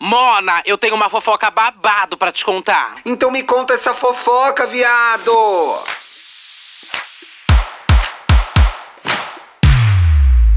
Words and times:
Mona, 0.00 0.62
eu 0.64 0.78
tenho 0.78 0.94
uma 0.94 1.10
fofoca 1.10 1.50
babado 1.50 2.16
pra 2.16 2.30
te 2.30 2.44
contar. 2.44 2.98
Então 3.04 3.32
me 3.32 3.42
conta 3.42 3.74
essa 3.74 3.92
fofoca, 3.92 4.64
viado! 4.64 5.32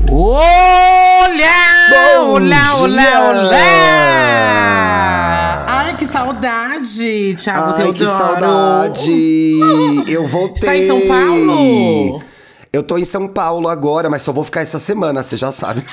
Olá! 0.10 1.28
Bom 1.90 2.30
olá, 2.34 2.76
olá, 2.76 3.02
dia! 3.02 3.20
olá! 3.22 3.56
Ai, 5.68 5.96
que 5.96 6.06
saudade, 6.06 7.36
Thiago 7.36 7.72
Ai, 7.72 7.78
Teodoro. 7.78 7.94
que 7.94 8.06
saudade! 8.08 9.60
Eu 10.08 10.28
voltei! 10.28 10.54
Está 10.56 10.76
em 10.76 10.86
São 10.88 11.02
Paulo? 11.08 12.22
Eu 12.74 12.84
tô 12.84 12.98
em 12.98 13.06
São 13.06 13.28
Paulo 13.28 13.68
agora, 13.68 14.10
mas 14.10 14.22
só 14.22 14.32
vou 14.32 14.44
ficar 14.44 14.62
essa 14.62 14.78
semana, 14.80 15.24
você 15.24 15.36
já 15.36 15.52
sabe. 15.52 15.84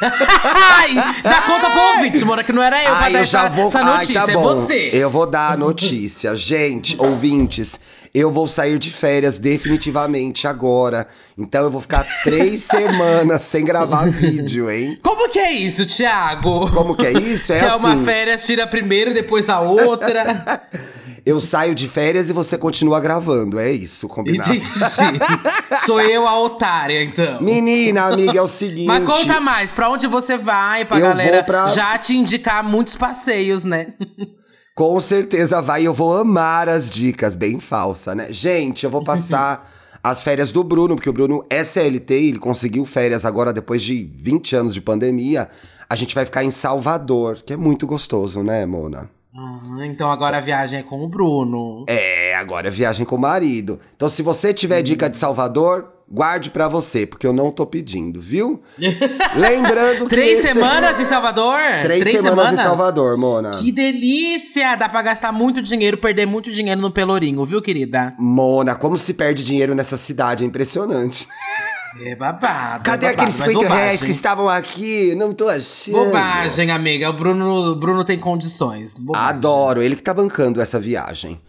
Ai, 0.00 0.94
já 1.24 1.42
conta 1.42 1.70
pro 1.70 1.80
ouvinte, 1.96 2.24
Mora, 2.24 2.44
que 2.44 2.52
não 2.52 2.62
era 2.62 2.82
eu 2.82 2.90
pra 2.90 2.98
Ai, 2.98 3.12
dar 3.12 3.18
eu 3.20 3.24
já 3.24 3.48
vou. 3.48 3.68
essa 3.68 3.78
Ai, 3.80 3.84
notícia, 3.98 4.22
tá 4.26 4.32
é 4.32 4.36
você. 4.36 4.90
Eu 4.92 5.10
vou 5.10 5.26
dar 5.26 5.52
a 5.52 5.56
notícia. 5.56 6.36
Gente, 6.36 6.96
ouvintes, 7.00 7.80
eu 8.14 8.30
vou 8.30 8.46
sair 8.46 8.78
de 8.78 8.90
férias 8.90 9.38
definitivamente 9.38 10.46
agora. 10.46 11.06
Então 11.36 11.64
eu 11.64 11.70
vou 11.70 11.80
ficar 11.80 12.04
três 12.22 12.60
semanas 12.64 13.42
sem 13.42 13.64
gravar 13.64 14.08
vídeo, 14.10 14.70
hein? 14.70 14.98
Como 15.02 15.28
que 15.28 15.38
é 15.38 15.52
isso, 15.52 15.86
Thiago? 15.86 16.70
Como 16.72 16.94
que 16.96 17.06
é 17.06 17.12
isso? 17.12 17.52
É 17.52 17.58
que 17.58 17.64
é 17.64 17.74
uma 17.74 17.94
assim. 17.94 18.04
férias, 18.04 18.44
tira 18.44 18.64
a 18.64 18.66
primeira, 18.66 19.12
depois 19.12 19.48
a 19.48 19.60
outra. 19.60 20.62
Eu 21.26 21.40
saio 21.40 21.74
de 21.74 21.88
férias 21.88 22.30
e 22.30 22.32
você 22.32 22.56
continua 22.56 23.00
gravando. 23.00 23.58
É 23.58 23.68
isso, 23.72 24.06
combinado. 24.06 24.54
Entendi. 24.54 24.70
Sou 25.84 26.00
eu 26.00 26.24
a 26.26 26.38
otária, 26.40 27.02
então. 27.02 27.42
Menina, 27.42 28.04
amiga, 28.06 28.38
é 28.38 28.42
o 28.42 28.46
seguinte. 28.48 28.86
Mas 28.86 29.04
conta 29.04 29.40
mais, 29.40 29.72
pra 29.72 29.88
onde 29.90 30.06
você 30.06 30.38
vai, 30.38 30.84
pra 30.84 30.98
Eu 30.98 31.02
galera 31.08 31.42
pra- 31.42 31.66
já 31.66 31.98
te 31.98 32.16
indicar 32.16 32.62
muitos 32.62 32.94
passeios, 32.94 33.64
né? 33.64 33.88
Com 34.76 35.00
certeza 35.00 35.60
vai, 35.60 35.82
eu 35.86 35.92
vou 35.94 36.16
amar 36.16 36.68
as 36.68 36.88
dicas, 36.88 37.34
bem 37.34 37.58
falsa, 37.58 38.14
né? 38.14 38.28
Gente, 38.30 38.84
eu 38.84 38.90
vou 38.90 39.02
passar 39.02 39.68
as 40.04 40.22
férias 40.22 40.52
do 40.52 40.62
Bruno, 40.62 40.94
porque 40.94 41.08
o 41.10 41.12
Bruno 41.14 41.44
é 41.50 41.64
CLT, 41.64 42.12
ele 42.14 42.38
conseguiu 42.38 42.84
férias 42.84 43.24
agora 43.24 43.52
depois 43.54 43.82
de 43.82 44.04
20 44.16 44.54
anos 44.54 44.74
de 44.74 44.80
pandemia. 44.82 45.48
A 45.88 45.96
gente 45.96 46.14
vai 46.14 46.24
ficar 46.26 46.44
em 46.44 46.50
Salvador, 46.50 47.38
que 47.44 47.52
é 47.54 47.56
muito 47.56 47.86
gostoso, 47.86 48.42
né, 48.42 48.64
Mona? 48.66 49.10
Ah, 49.38 49.86
então 49.86 50.10
agora 50.10 50.38
a 50.38 50.40
viagem 50.40 50.80
é 50.80 50.82
com 50.82 51.04
o 51.04 51.08
Bruno. 51.08 51.84
É, 51.88 52.34
agora 52.36 52.68
é 52.68 52.70
viagem 52.70 53.04
com 53.04 53.16
o 53.16 53.18
marido. 53.18 53.78
Então, 53.94 54.08
se 54.08 54.22
você 54.22 54.54
tiver 54.54 54.80
dica 54.82 55.10
de 55.10 55.18
Salvador, 55.18 55.92
guarde 56.10 56.50
pra 56.50 56.68
você, 56.68 57.06
porque 57.06 57.26
eu 57.26 57.32
não 57.32 57.50
tô 57.50 57.66
pedindo, 57.66 58.18
viu? 58.20 58.62
Lembrando 59.36 60.04
que. 60.04 60.08
Três 60.10 60.38
esse- 60.38 60.52
semanas 60.54 60.98
em 61.00 61.04
Salvador? 61.04 61.58
Três, 61.82 62.08
semanas, 62.10 62.52
em 62.52 62.56
Salvador, 62.56 63.16
Mona. 63.18 63.50
Que 63.58 63.70
delícia! 63.72 64.74
Dá 64.76 64.88
pra 64.88 65.02
gastar 65.02 65.32
muito 65.32 65.60
dinheiro, 65.60 65.98
perder 65.98 66.26
muito 66.26 66.50
dinheiro 66.52 66.80
no 66.80 66.90
Pelourinho, 66.90 67.44
viu, 67.44 67.60
querida? 67.60 68.14
Mona, 68.18 68.74
como 68.74 68.96
se 68.96 69.12
perde 69.14 69.42
dinheiro 69.44 69.74
nessa 69.74 69.96
cidade, 69.96 70.44
é 70.44 70.46
impressionante. 70.46 71.26
É 72.04 72.14
babado. 72.14 72.84
Cadê 72.84 73.06
é 73.06 73.10
babado, 73.10 73.22
aqueles 73.30 73.40
mas 73.40 73.52
50 73.52 73.74
reais 73.74 74.02
que 74.02 74.10
estavam 74.10 74.48
aqui? 74.48 75.14
Não 75.14 75.32
tô 75.32 75.48
achando. 75.48 75.94
Bobagem, 75.96 76.70
amiga. 76.70 77.10
O 77.10 77.12
Bruno, 77.12 77.74
Bruno 77.76 78.04
tem 78.04 78.18
condições. 78.18 78.94
Bobagem. 78.94 79.28
Adoro, 79.28 79.82
ele 79.82 79.96
que 79.96 80.02
tá 80.02 80.12
bancando 80.14 80.60
essa 80.60 80.78
viagem. 80.78 81.40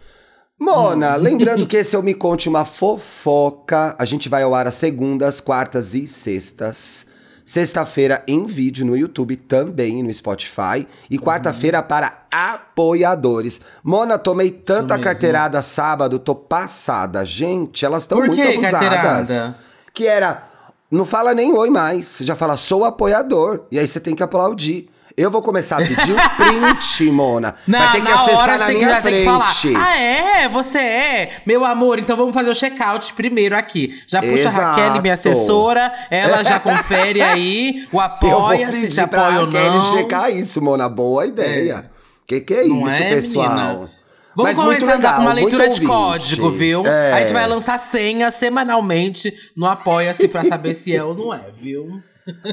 Mona, 0.60 1.16
Hum. 1.16 1.20
lembrando 1.20 1.66
que 1.66 1.76
esse 1.78 1.96
o 1.96 2.02
Me 2.02 2.14
Conte 2.14 2.48
Uma 2.48 2.64
Fofoca. 2.64 3.94
A 3.98 4.04
gente 4.04 4.28
vai 4.28 4.42
ao 4.42 4.54
ar 4.54 4.66
às 4.66 4.74
segundas, 4.74 5.40
quartas 5.40 5.94
e 5.94 6.06
sextas. 6.06 7.06
Sexta-feira 7.44 8.22
em 8.28 8.44
vídeo 8.44 8.84
no 8.84 8.94
YouTube, 8.94 9.34
também 9.36 10.02
no 10.02 10.12
Spotify. 10.12 10.86
E 11.08 11.18
quarta-feira 11.18 11.82
para 11.82 12.24
apoiadores. 12.30 13.60
Mona, 13.82 14.18
tomei 14.18 14.50
tanta 14.50 14.98
carteirada 14.98 15.62
sábado, 15.62 16.18
tô 16.18 16.34
passada. 16.34 17.24
Gente, 17.24 17.84
elas 17.86 18.02
estão 18.02 18.18
muito 18.18 18.38
abusadas. 18.38 18.70
carteirada? 18.70 19.67
Que 19.98 20.06
era, 20.06 20.44
não 20.88 21.04
fala 21.04 21.34
nem 21.34 21.52
oi 21.52 21.70
mais. 21.70 22.18
Já 22.22 22.36
fala, 22.36 22.56
sou 22.56 22.84
apoiador. 22.84 23.62
E 23.68 23.80
aí 23.80 23.88
você 23.88 23.98
tem 23.98 24.14
que 24.14 24.22
aplaudir. 24.22 24.88
Eu 25.16 25.28
vou 25.28 25.42
começar 25.42 25.74
a 25.74 25.84
pedir 25.84 26.12
o 26.12 26.16
print, 26.38 27.10
Mona. 27.10 27.56
Não, 27.66 27.76
vai 27.76 27.90
ter 27.90 28.02
que 28.04 28.08
na 28.08 28.14
acessar 28.14 28.38
hora 28.38 28.58
na 28.58 28.66
que, 28.66 28.74
minha 28.74 29.02
tem 29.02 29.12
que 29.12 29.24
falar. 29.24 29.50
frente. 29.52 29.76
Ah, 29.76 29.98
é? 29.98 30.48
Você 30.50 30.78
é? 30.78 31.32
Meu 31.44 31.64
amor, 31.64 31.98
então 31.98 32.16
vamos 32.16 32.32
fazer 32.32 32.48
o 32.48 32.54
check-out 32.54 33.12
primeiro 33.14 33.56
aqui. 33.56 34.00
Já 34.06 34.20
puxa 34.20 34.34
a 34.34 34.38
Exato. 34.38 34.80
Raquel, 34.80 35.02
minha 35.02 35.14
assessora. 35.14 35.92
Ela 36.12 36.44
já 36.44 36.60
confere 36.62 37.20
aí 37.20 37.88
o 37.92 37.96
Eu 37.96 37.98
vou 37.98 38.00
apoia, 38.00 38.70
se 38.70 39.00
apoia 39.00 39.40
ou 39.40 39.46
não. 39.48 39.96
checar 39.96 40.30
isso, 40.30 40.62
Mona. 40.62 40.88
Boa 40.88 41.26
ideia. 41.26 41.90
Que 42.24 42.40
que 42.40 42.54
é 42.54 42.64
Não 42.64 42.86
isso, 42.86 42.96
é, 43.02 43.14
pessoal? 43.16 43.48
menina? 43.48 43.90
Vamos 44.38 44.56
Mas 44.56 44.64
começar 44.64 44.94
legal, 44.94 45.14
com 45.16 45.22
uma 45.22 45.32
leitura 45.32 45.68
de 45.68 45.80
código, 45.84 46.48
viu? 46.50 46.86
É. 46.86 47.12
A 47.12 47.20
gente 47.20 47.32
vai 47.32 47.44
lançar 47.48 47.76
senha 47.76 48.30
semanalmente 48.30 49.34
no 49.56 49.66
Apoia-se 49.66 50.28
pra 50.28 50.44
saber 50.44 50.74
se 50.74 50.94
é 50.94 51.02
ou 51.02 51.12
não 51.12 51.34
é, 51.34 51.40
viu? 51.52 52.00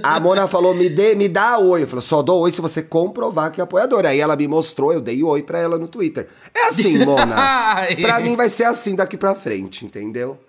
A 0.01 0.19
Mona 0.19 0.47
falou, 0.47 0.73
me, 0.73 0.89
dê, 0.89 1.13
me 1.13 1.29
dá 1.29 1.59
oi. 1.59 1.83
Eu 1.83 1.87
falei, 1.87 2.03
só 2.03 2.23
dou 2.23 2.39
oi 2.41 2.51
se 2.51 2.59
você 2.59 2.81
comprovar 2.81 3.51
que 3.51 3.61
é 3.61 3.63
apoiadora. 3.63 4.09
Aí 4.09 4.19
ela 4.19 4.35
me 4.35 4.47
mostrou, 4.47 4.91
eu 4.91 4.99
dei 4.99 5.21
oi 5.21 5.43
pra 5.43 5.59
ela 5.59 5.77
no 5.77 5.87
Twitter. 5.87 6.27
É 6.55 6.69
assim, 6.69 6.97
Mona. 7.05 7.35
Pra 8.01 8.19
mim 8.19 8.35
vai 8.35 8.49
ser 8.49 8.63
assim 8.63 8.95
daqui 8.95 9.15
pra 9.15 9.35
frente, 9.35 9.85
entendeu? 9.85 10.39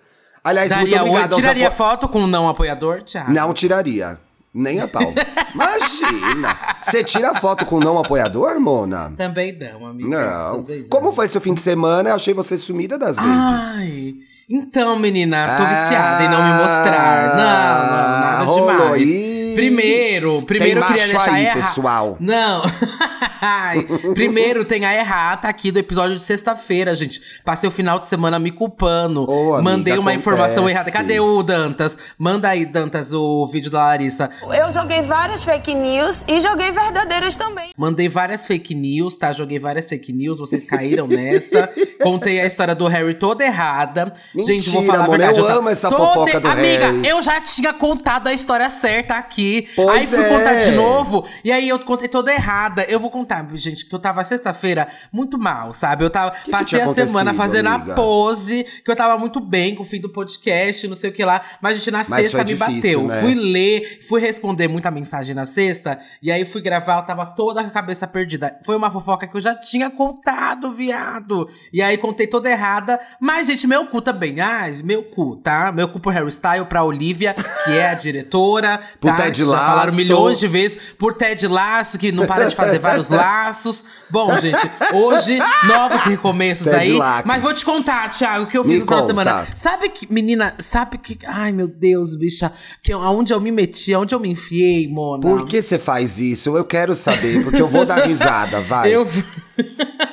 Aliás, 0.43 0.71
Daria 0.71 0.85
muito 0.85 0.95
oi, 0.95 1.01
obrigado 1.11 1.33
aos 1.33 1.43
tiraria 1.43 1.67
apo- 1.69 1.77
foto 1.77 2.09
com 2.09 2.21
um 2.21 2.27
não 2.27 2.49
apoiador, 2.49 3.03
Thiago? 3.03 3.31
Não 3.33 3.53
tiraria. 3.53 4.19
Nem 4.59 4.81
a 4.81 4.89
pau. 4.89 5.13
Imagina. 5.55 6.57
Você 6.83 7.05
tira 7.05 7.35
foto 7.35 7.67
com 7.67 7.79
não 7.79 7.99
apoiador, 7.99 8.59
Mona? 8.59 9.13
Também 9.17 9.57
não, 9.59 9.87
amiga. 9.87 10.09
Não. 10.09 10.57
Também 10.63 10.81
não. 10.81 10.89
Como 10.89 11.13
foi 11.13 11.29
seu 11.29 11.41
fim 11.41 11.53
de 11.55 11.61
semana? 11.61 12.09
Eu 12.11 12.15
achei 12.15 12.33
você 12.33 12.57
sumida 12.57 12.99
das 12.99 13.19
redes. 13.19 13.33
Ai, 13.35 14.15
então, 14.49 14.99
menina, 14.99 15.47
tô 15.57 15.63
Ah, 15.63 15.67
viciada 15.67 16.25
em 16.25 16.29
não 16.31 16.43
me 16.43 16.53
mostrar. 16.63 17.37
Não, 17.37 17.97
não, 17.97 18.21
nada 18.21 18.45
rolou 18.45 18.71
demais. 18.73 19.03
aí. 19.03 19.53
Primeiro, 19.57 20.43
primeiro 20.43 20.81
eu 20.81 20.85
Tem 20.85 20.93
queria 20.93 21.03
macho 21.07 21.13
deixar 21.19 21.35
aí, 21.35 21.45
erra- 21.47 21.55
pessoal. 21.57 22.17
Não. 22.21 22.63
Ai, 23.41 23.83
primeiro 24.15 24.65
tem 24.65 24.85
a 24.85 24.95
errata 24.95 25.49
aqui 25.49 25.71
do 25.71 25.79
episódio 25.79 26.17
de 26.17 26.23
sexta-feira, 26.23 26.95
gente. 26.95 27.21
Passei 27.45 27.69
o 27.69 27.73
final 27.73 27.99
de 27.99 28.07
semana 28.07 28.39
me 28.39 28.51
culpando. 28.51 29.29
Ô, 29.31 29.55
amiga, 29.55 29.63
Mandei 29.63 29.99
uma 29.99 30.15
informação 30.15 30.65
acontece. 30.65 30.89
errada. 30.89 30.91
Cadê 30.91 31.21
o 31.21 31.43
Dantas? 31.43 31.99
Manda 32.19 32.49
aí, 32.49 32.65
Dantas, 32.65 33.13
o 33.13 33.47
vídeo 33.47 33.71
da 33.71 33.79
Larissa. 33.81 34.31
Eu 34.43 34.73
joguei 34.73 35.03
várias 35.03 35.45
fake 35.45 35.75
news 35.75 36.25
e 36.29 36.41
joguei 36.41 36.71
verdadeiras 36.71 37.37
também. 37.37 37.71
Mandei 37.77 38.09
várias 38.09 38.47
fake 38.47 38.75
news, 38.75 39.17
tá? 39.17 39.33
Joguei 39.33 39.59
várias 39.59 39.89
fake 39.89 40.13
news, 40.13 40.39
vocês 40.39 40.65
caíram 40.65 41.07
nessa. 41.07 41.69
Contei 42.03 42.41
a 42.41 42.47
história 42.47 42.75
do 42.75 42.87
Harry 42.87 43.15
toda 43.15 43.45
errada. 43.45 44.13
Gente, 44.35 44.71
vou 44.71 44.81
Mentira, 44.83 44.87
falar 44.87 44.99
a 45.01 45.05
amor, 45.05 45.19
verdade. 45.19 45.39
eu 45.41 45.47
ta- 45.47 45.53
amo 45.55 45.69
essa 45.69 45.91
toda- 45.91 46.07
fofoca 46.07 46.41
do 46.41 46.49
Amiga, 46.49 46.87
Harry. 46.87 47.09
eu 47.09 47.23
já 47.23 47.41
tinha 47.41 47.73
contado 47.73 48.29
a 48.29 48.33
história 48.33 48.69
certa 48.71 49.15
aqui. 49.17 49.69
Pois 49.75 49.89
aí 49.91 50.07
fui 50.07 50.25
é. 50.25 50.29
contar 50.29 50.55
de 50.55 50.71
novo. 50.73 51.27
E 51.45 51.51
aí 51.51 51.69
eu 51.69 51.79
contei 51.81 52.09
toda 52.09 52.33
errada. 52.33 52.85
Eu 52.89 53.01
vou 53.01 53.11
contar, 53.11 53.26
gente, 53.55 53.87
que 53.87 53.95
eu 53.95 53.99
tava 53.99 54.23
sexta-feira 54.25 54.89
muito 55.13 55.39
mal, 55.39 55.73
sabe? 55.75 56.05
Eu 56.05 56.11
tava, 56.11 56.31
que 56.33 56.51
passei 56.51 56.79
tinha 56.79 56.85
a 56.91 56.95
semana 56.95 57.35
fazendo 57.35 57.69
amiga? 57.69 57.93
a 57.93 57.95
pose, 57.95 58.65
que 58.85 58.91
eu 58.91 58.97
tava 58.97 59.19
muito 59.19 59.41
bem 59.41 59.75
com 59.75 59.83
o 59.83 59.87
fim 59.87 60.01
do 60.01 60.09
podcast, 60.09 60.87
não 60.89 60.97
sei 60.97 61.11
o 61.11 61.13
que 61.13 61.25
lá. 61.25 61.41
Mas, 61.61 61.79
gente, 61.79 61.91
na 61.91 61.99
Mas 61.99 62.07
sexta 62.07 62.39
me 62.39 62.45
difícil, 62.45 63.03
bateu. 63.03 63.07
né? 63.07 63.21
Fui 63.21 63.35
ler, 63.35 64.01
fui 64.09 64.21
responder 64.21 64.69
muita 64.69 64.91
mensagem 64.91 65.35
na 65.35 65.47
sexta, 65.47 65.99
e 66.23 66.31
aí 66.31 66.45
fui 66.45 66.61
gravar, 66.61 66.99
eu 66.99 67.05
tava 67.05 67.27
toda 67.27 67.63
com 67.63 67.69
a 67.69 67.73
cabeça 67.73 68.07
perdida. 68.07 68.57
Foi 68.65 68.77
uma 68.77 68.91
fofoca 68.91 69.27
que 69.27 69.37
eu 69.37 69.41
já 69.41 69.55
tinha 69.55 69.91
contado, 69.91 70.73
viado. 70.73 71.49
E 71.73 71.83
aí 71.83 71.97
contei 71.99 72.27
toda 72.27 72.51
errada, 72.51 73.01
mas, 73.21 73.47
gente, 73.47 73.67
meu 73.67 73.87
cu 73.87 74.01
também. 74.01 74.41
Ah, 74.41 74.67
meu 74.85 75.03
cu, 75.03 75.37
tá? 75.37 75.73
Meu 75.73 75.89
cu 75.89 76.01
por 76.01 76.13
Harry 76.13 76.31
Style, 76.31 76.67
pra 76.67 76.85
Olivia, 76.85 77.35
que 77.65 77.73
é 77.73 77.91
a 77.91 77.95
diretora. 77.95 78.81
Por 79.01 79.11
tá? 79.11 79.17
Ted 79.17 79.45
Já 79.45 79.47
falaram 79.47 79.87
Lasso. 79.87 79.97
milhões 79.97 80.39
de 80.39 80.49
vezes. 80.49 80.79
Por 80.99 81.15
Ted 81.15 81.47
Laço, 81.47 81.99
que 81.99 82.13
não 82.13 82.27
para 82.27 82.47
de 82.47 82.55
fazer 82.55 82.79
vários 82.79 83.11
laços. 83.17 83.85
Bom, 84.11 84.37
gente, 84.39 84.59
hoje, 84.95 85.39
novos 85.67 86.03
recomeços 86.03 86.69
aí. 86.69 86.99
Mas 87.25 87.43
vou 87.43 87.55
te 87.55 87.65
contar, 87.65 88.11
Thiago, 88.11 88.45
o 88.45 88.47
que 88.47 88.57
eu 88.57 88.65
Me 88.65 88.71
fiz 88.73 88.81
no 88.81 88.87
final 88.87 89.01
de 89.01 89.07
semana. 89.07 89.47
Sabe 89.55 89.89
que, 89.89 90.13
menina, 90.13 90.55
sabe 90.59 90.99
que. 90.99 91.19
Ai, 91.27 91.53
meu 91.53 91.69
Deus, 91.69 92.15
bicha. 92.17 92.53
Que 92.83 92.93
eu- 92.95 93.03
aonde 93.03 93.33
eu 93.33 93.41
me 93.41 93.51
meti, 93.51 93.93
aonde 93.95 94.15
eu 94.15 94.21
me 94.21 94.29
enfiei, 94.29 94.87
Mona. 94.89 95.23
Por 95.23 95.47
que 95.47 95.63
você 95.63 95.79
faz 95.79 96.19
isso? 96.19 96.57
Eu 96.57 96.65
quero 96.65 96.95
saber, 96.95 97.43
porque 97.45 97.61
eu 97.61 97.69
vou 97.69 97.85
dar 97.85 98.07
risada, 98.07 98.61
vai. 98.61 98.95
Eu. 98.95 99.07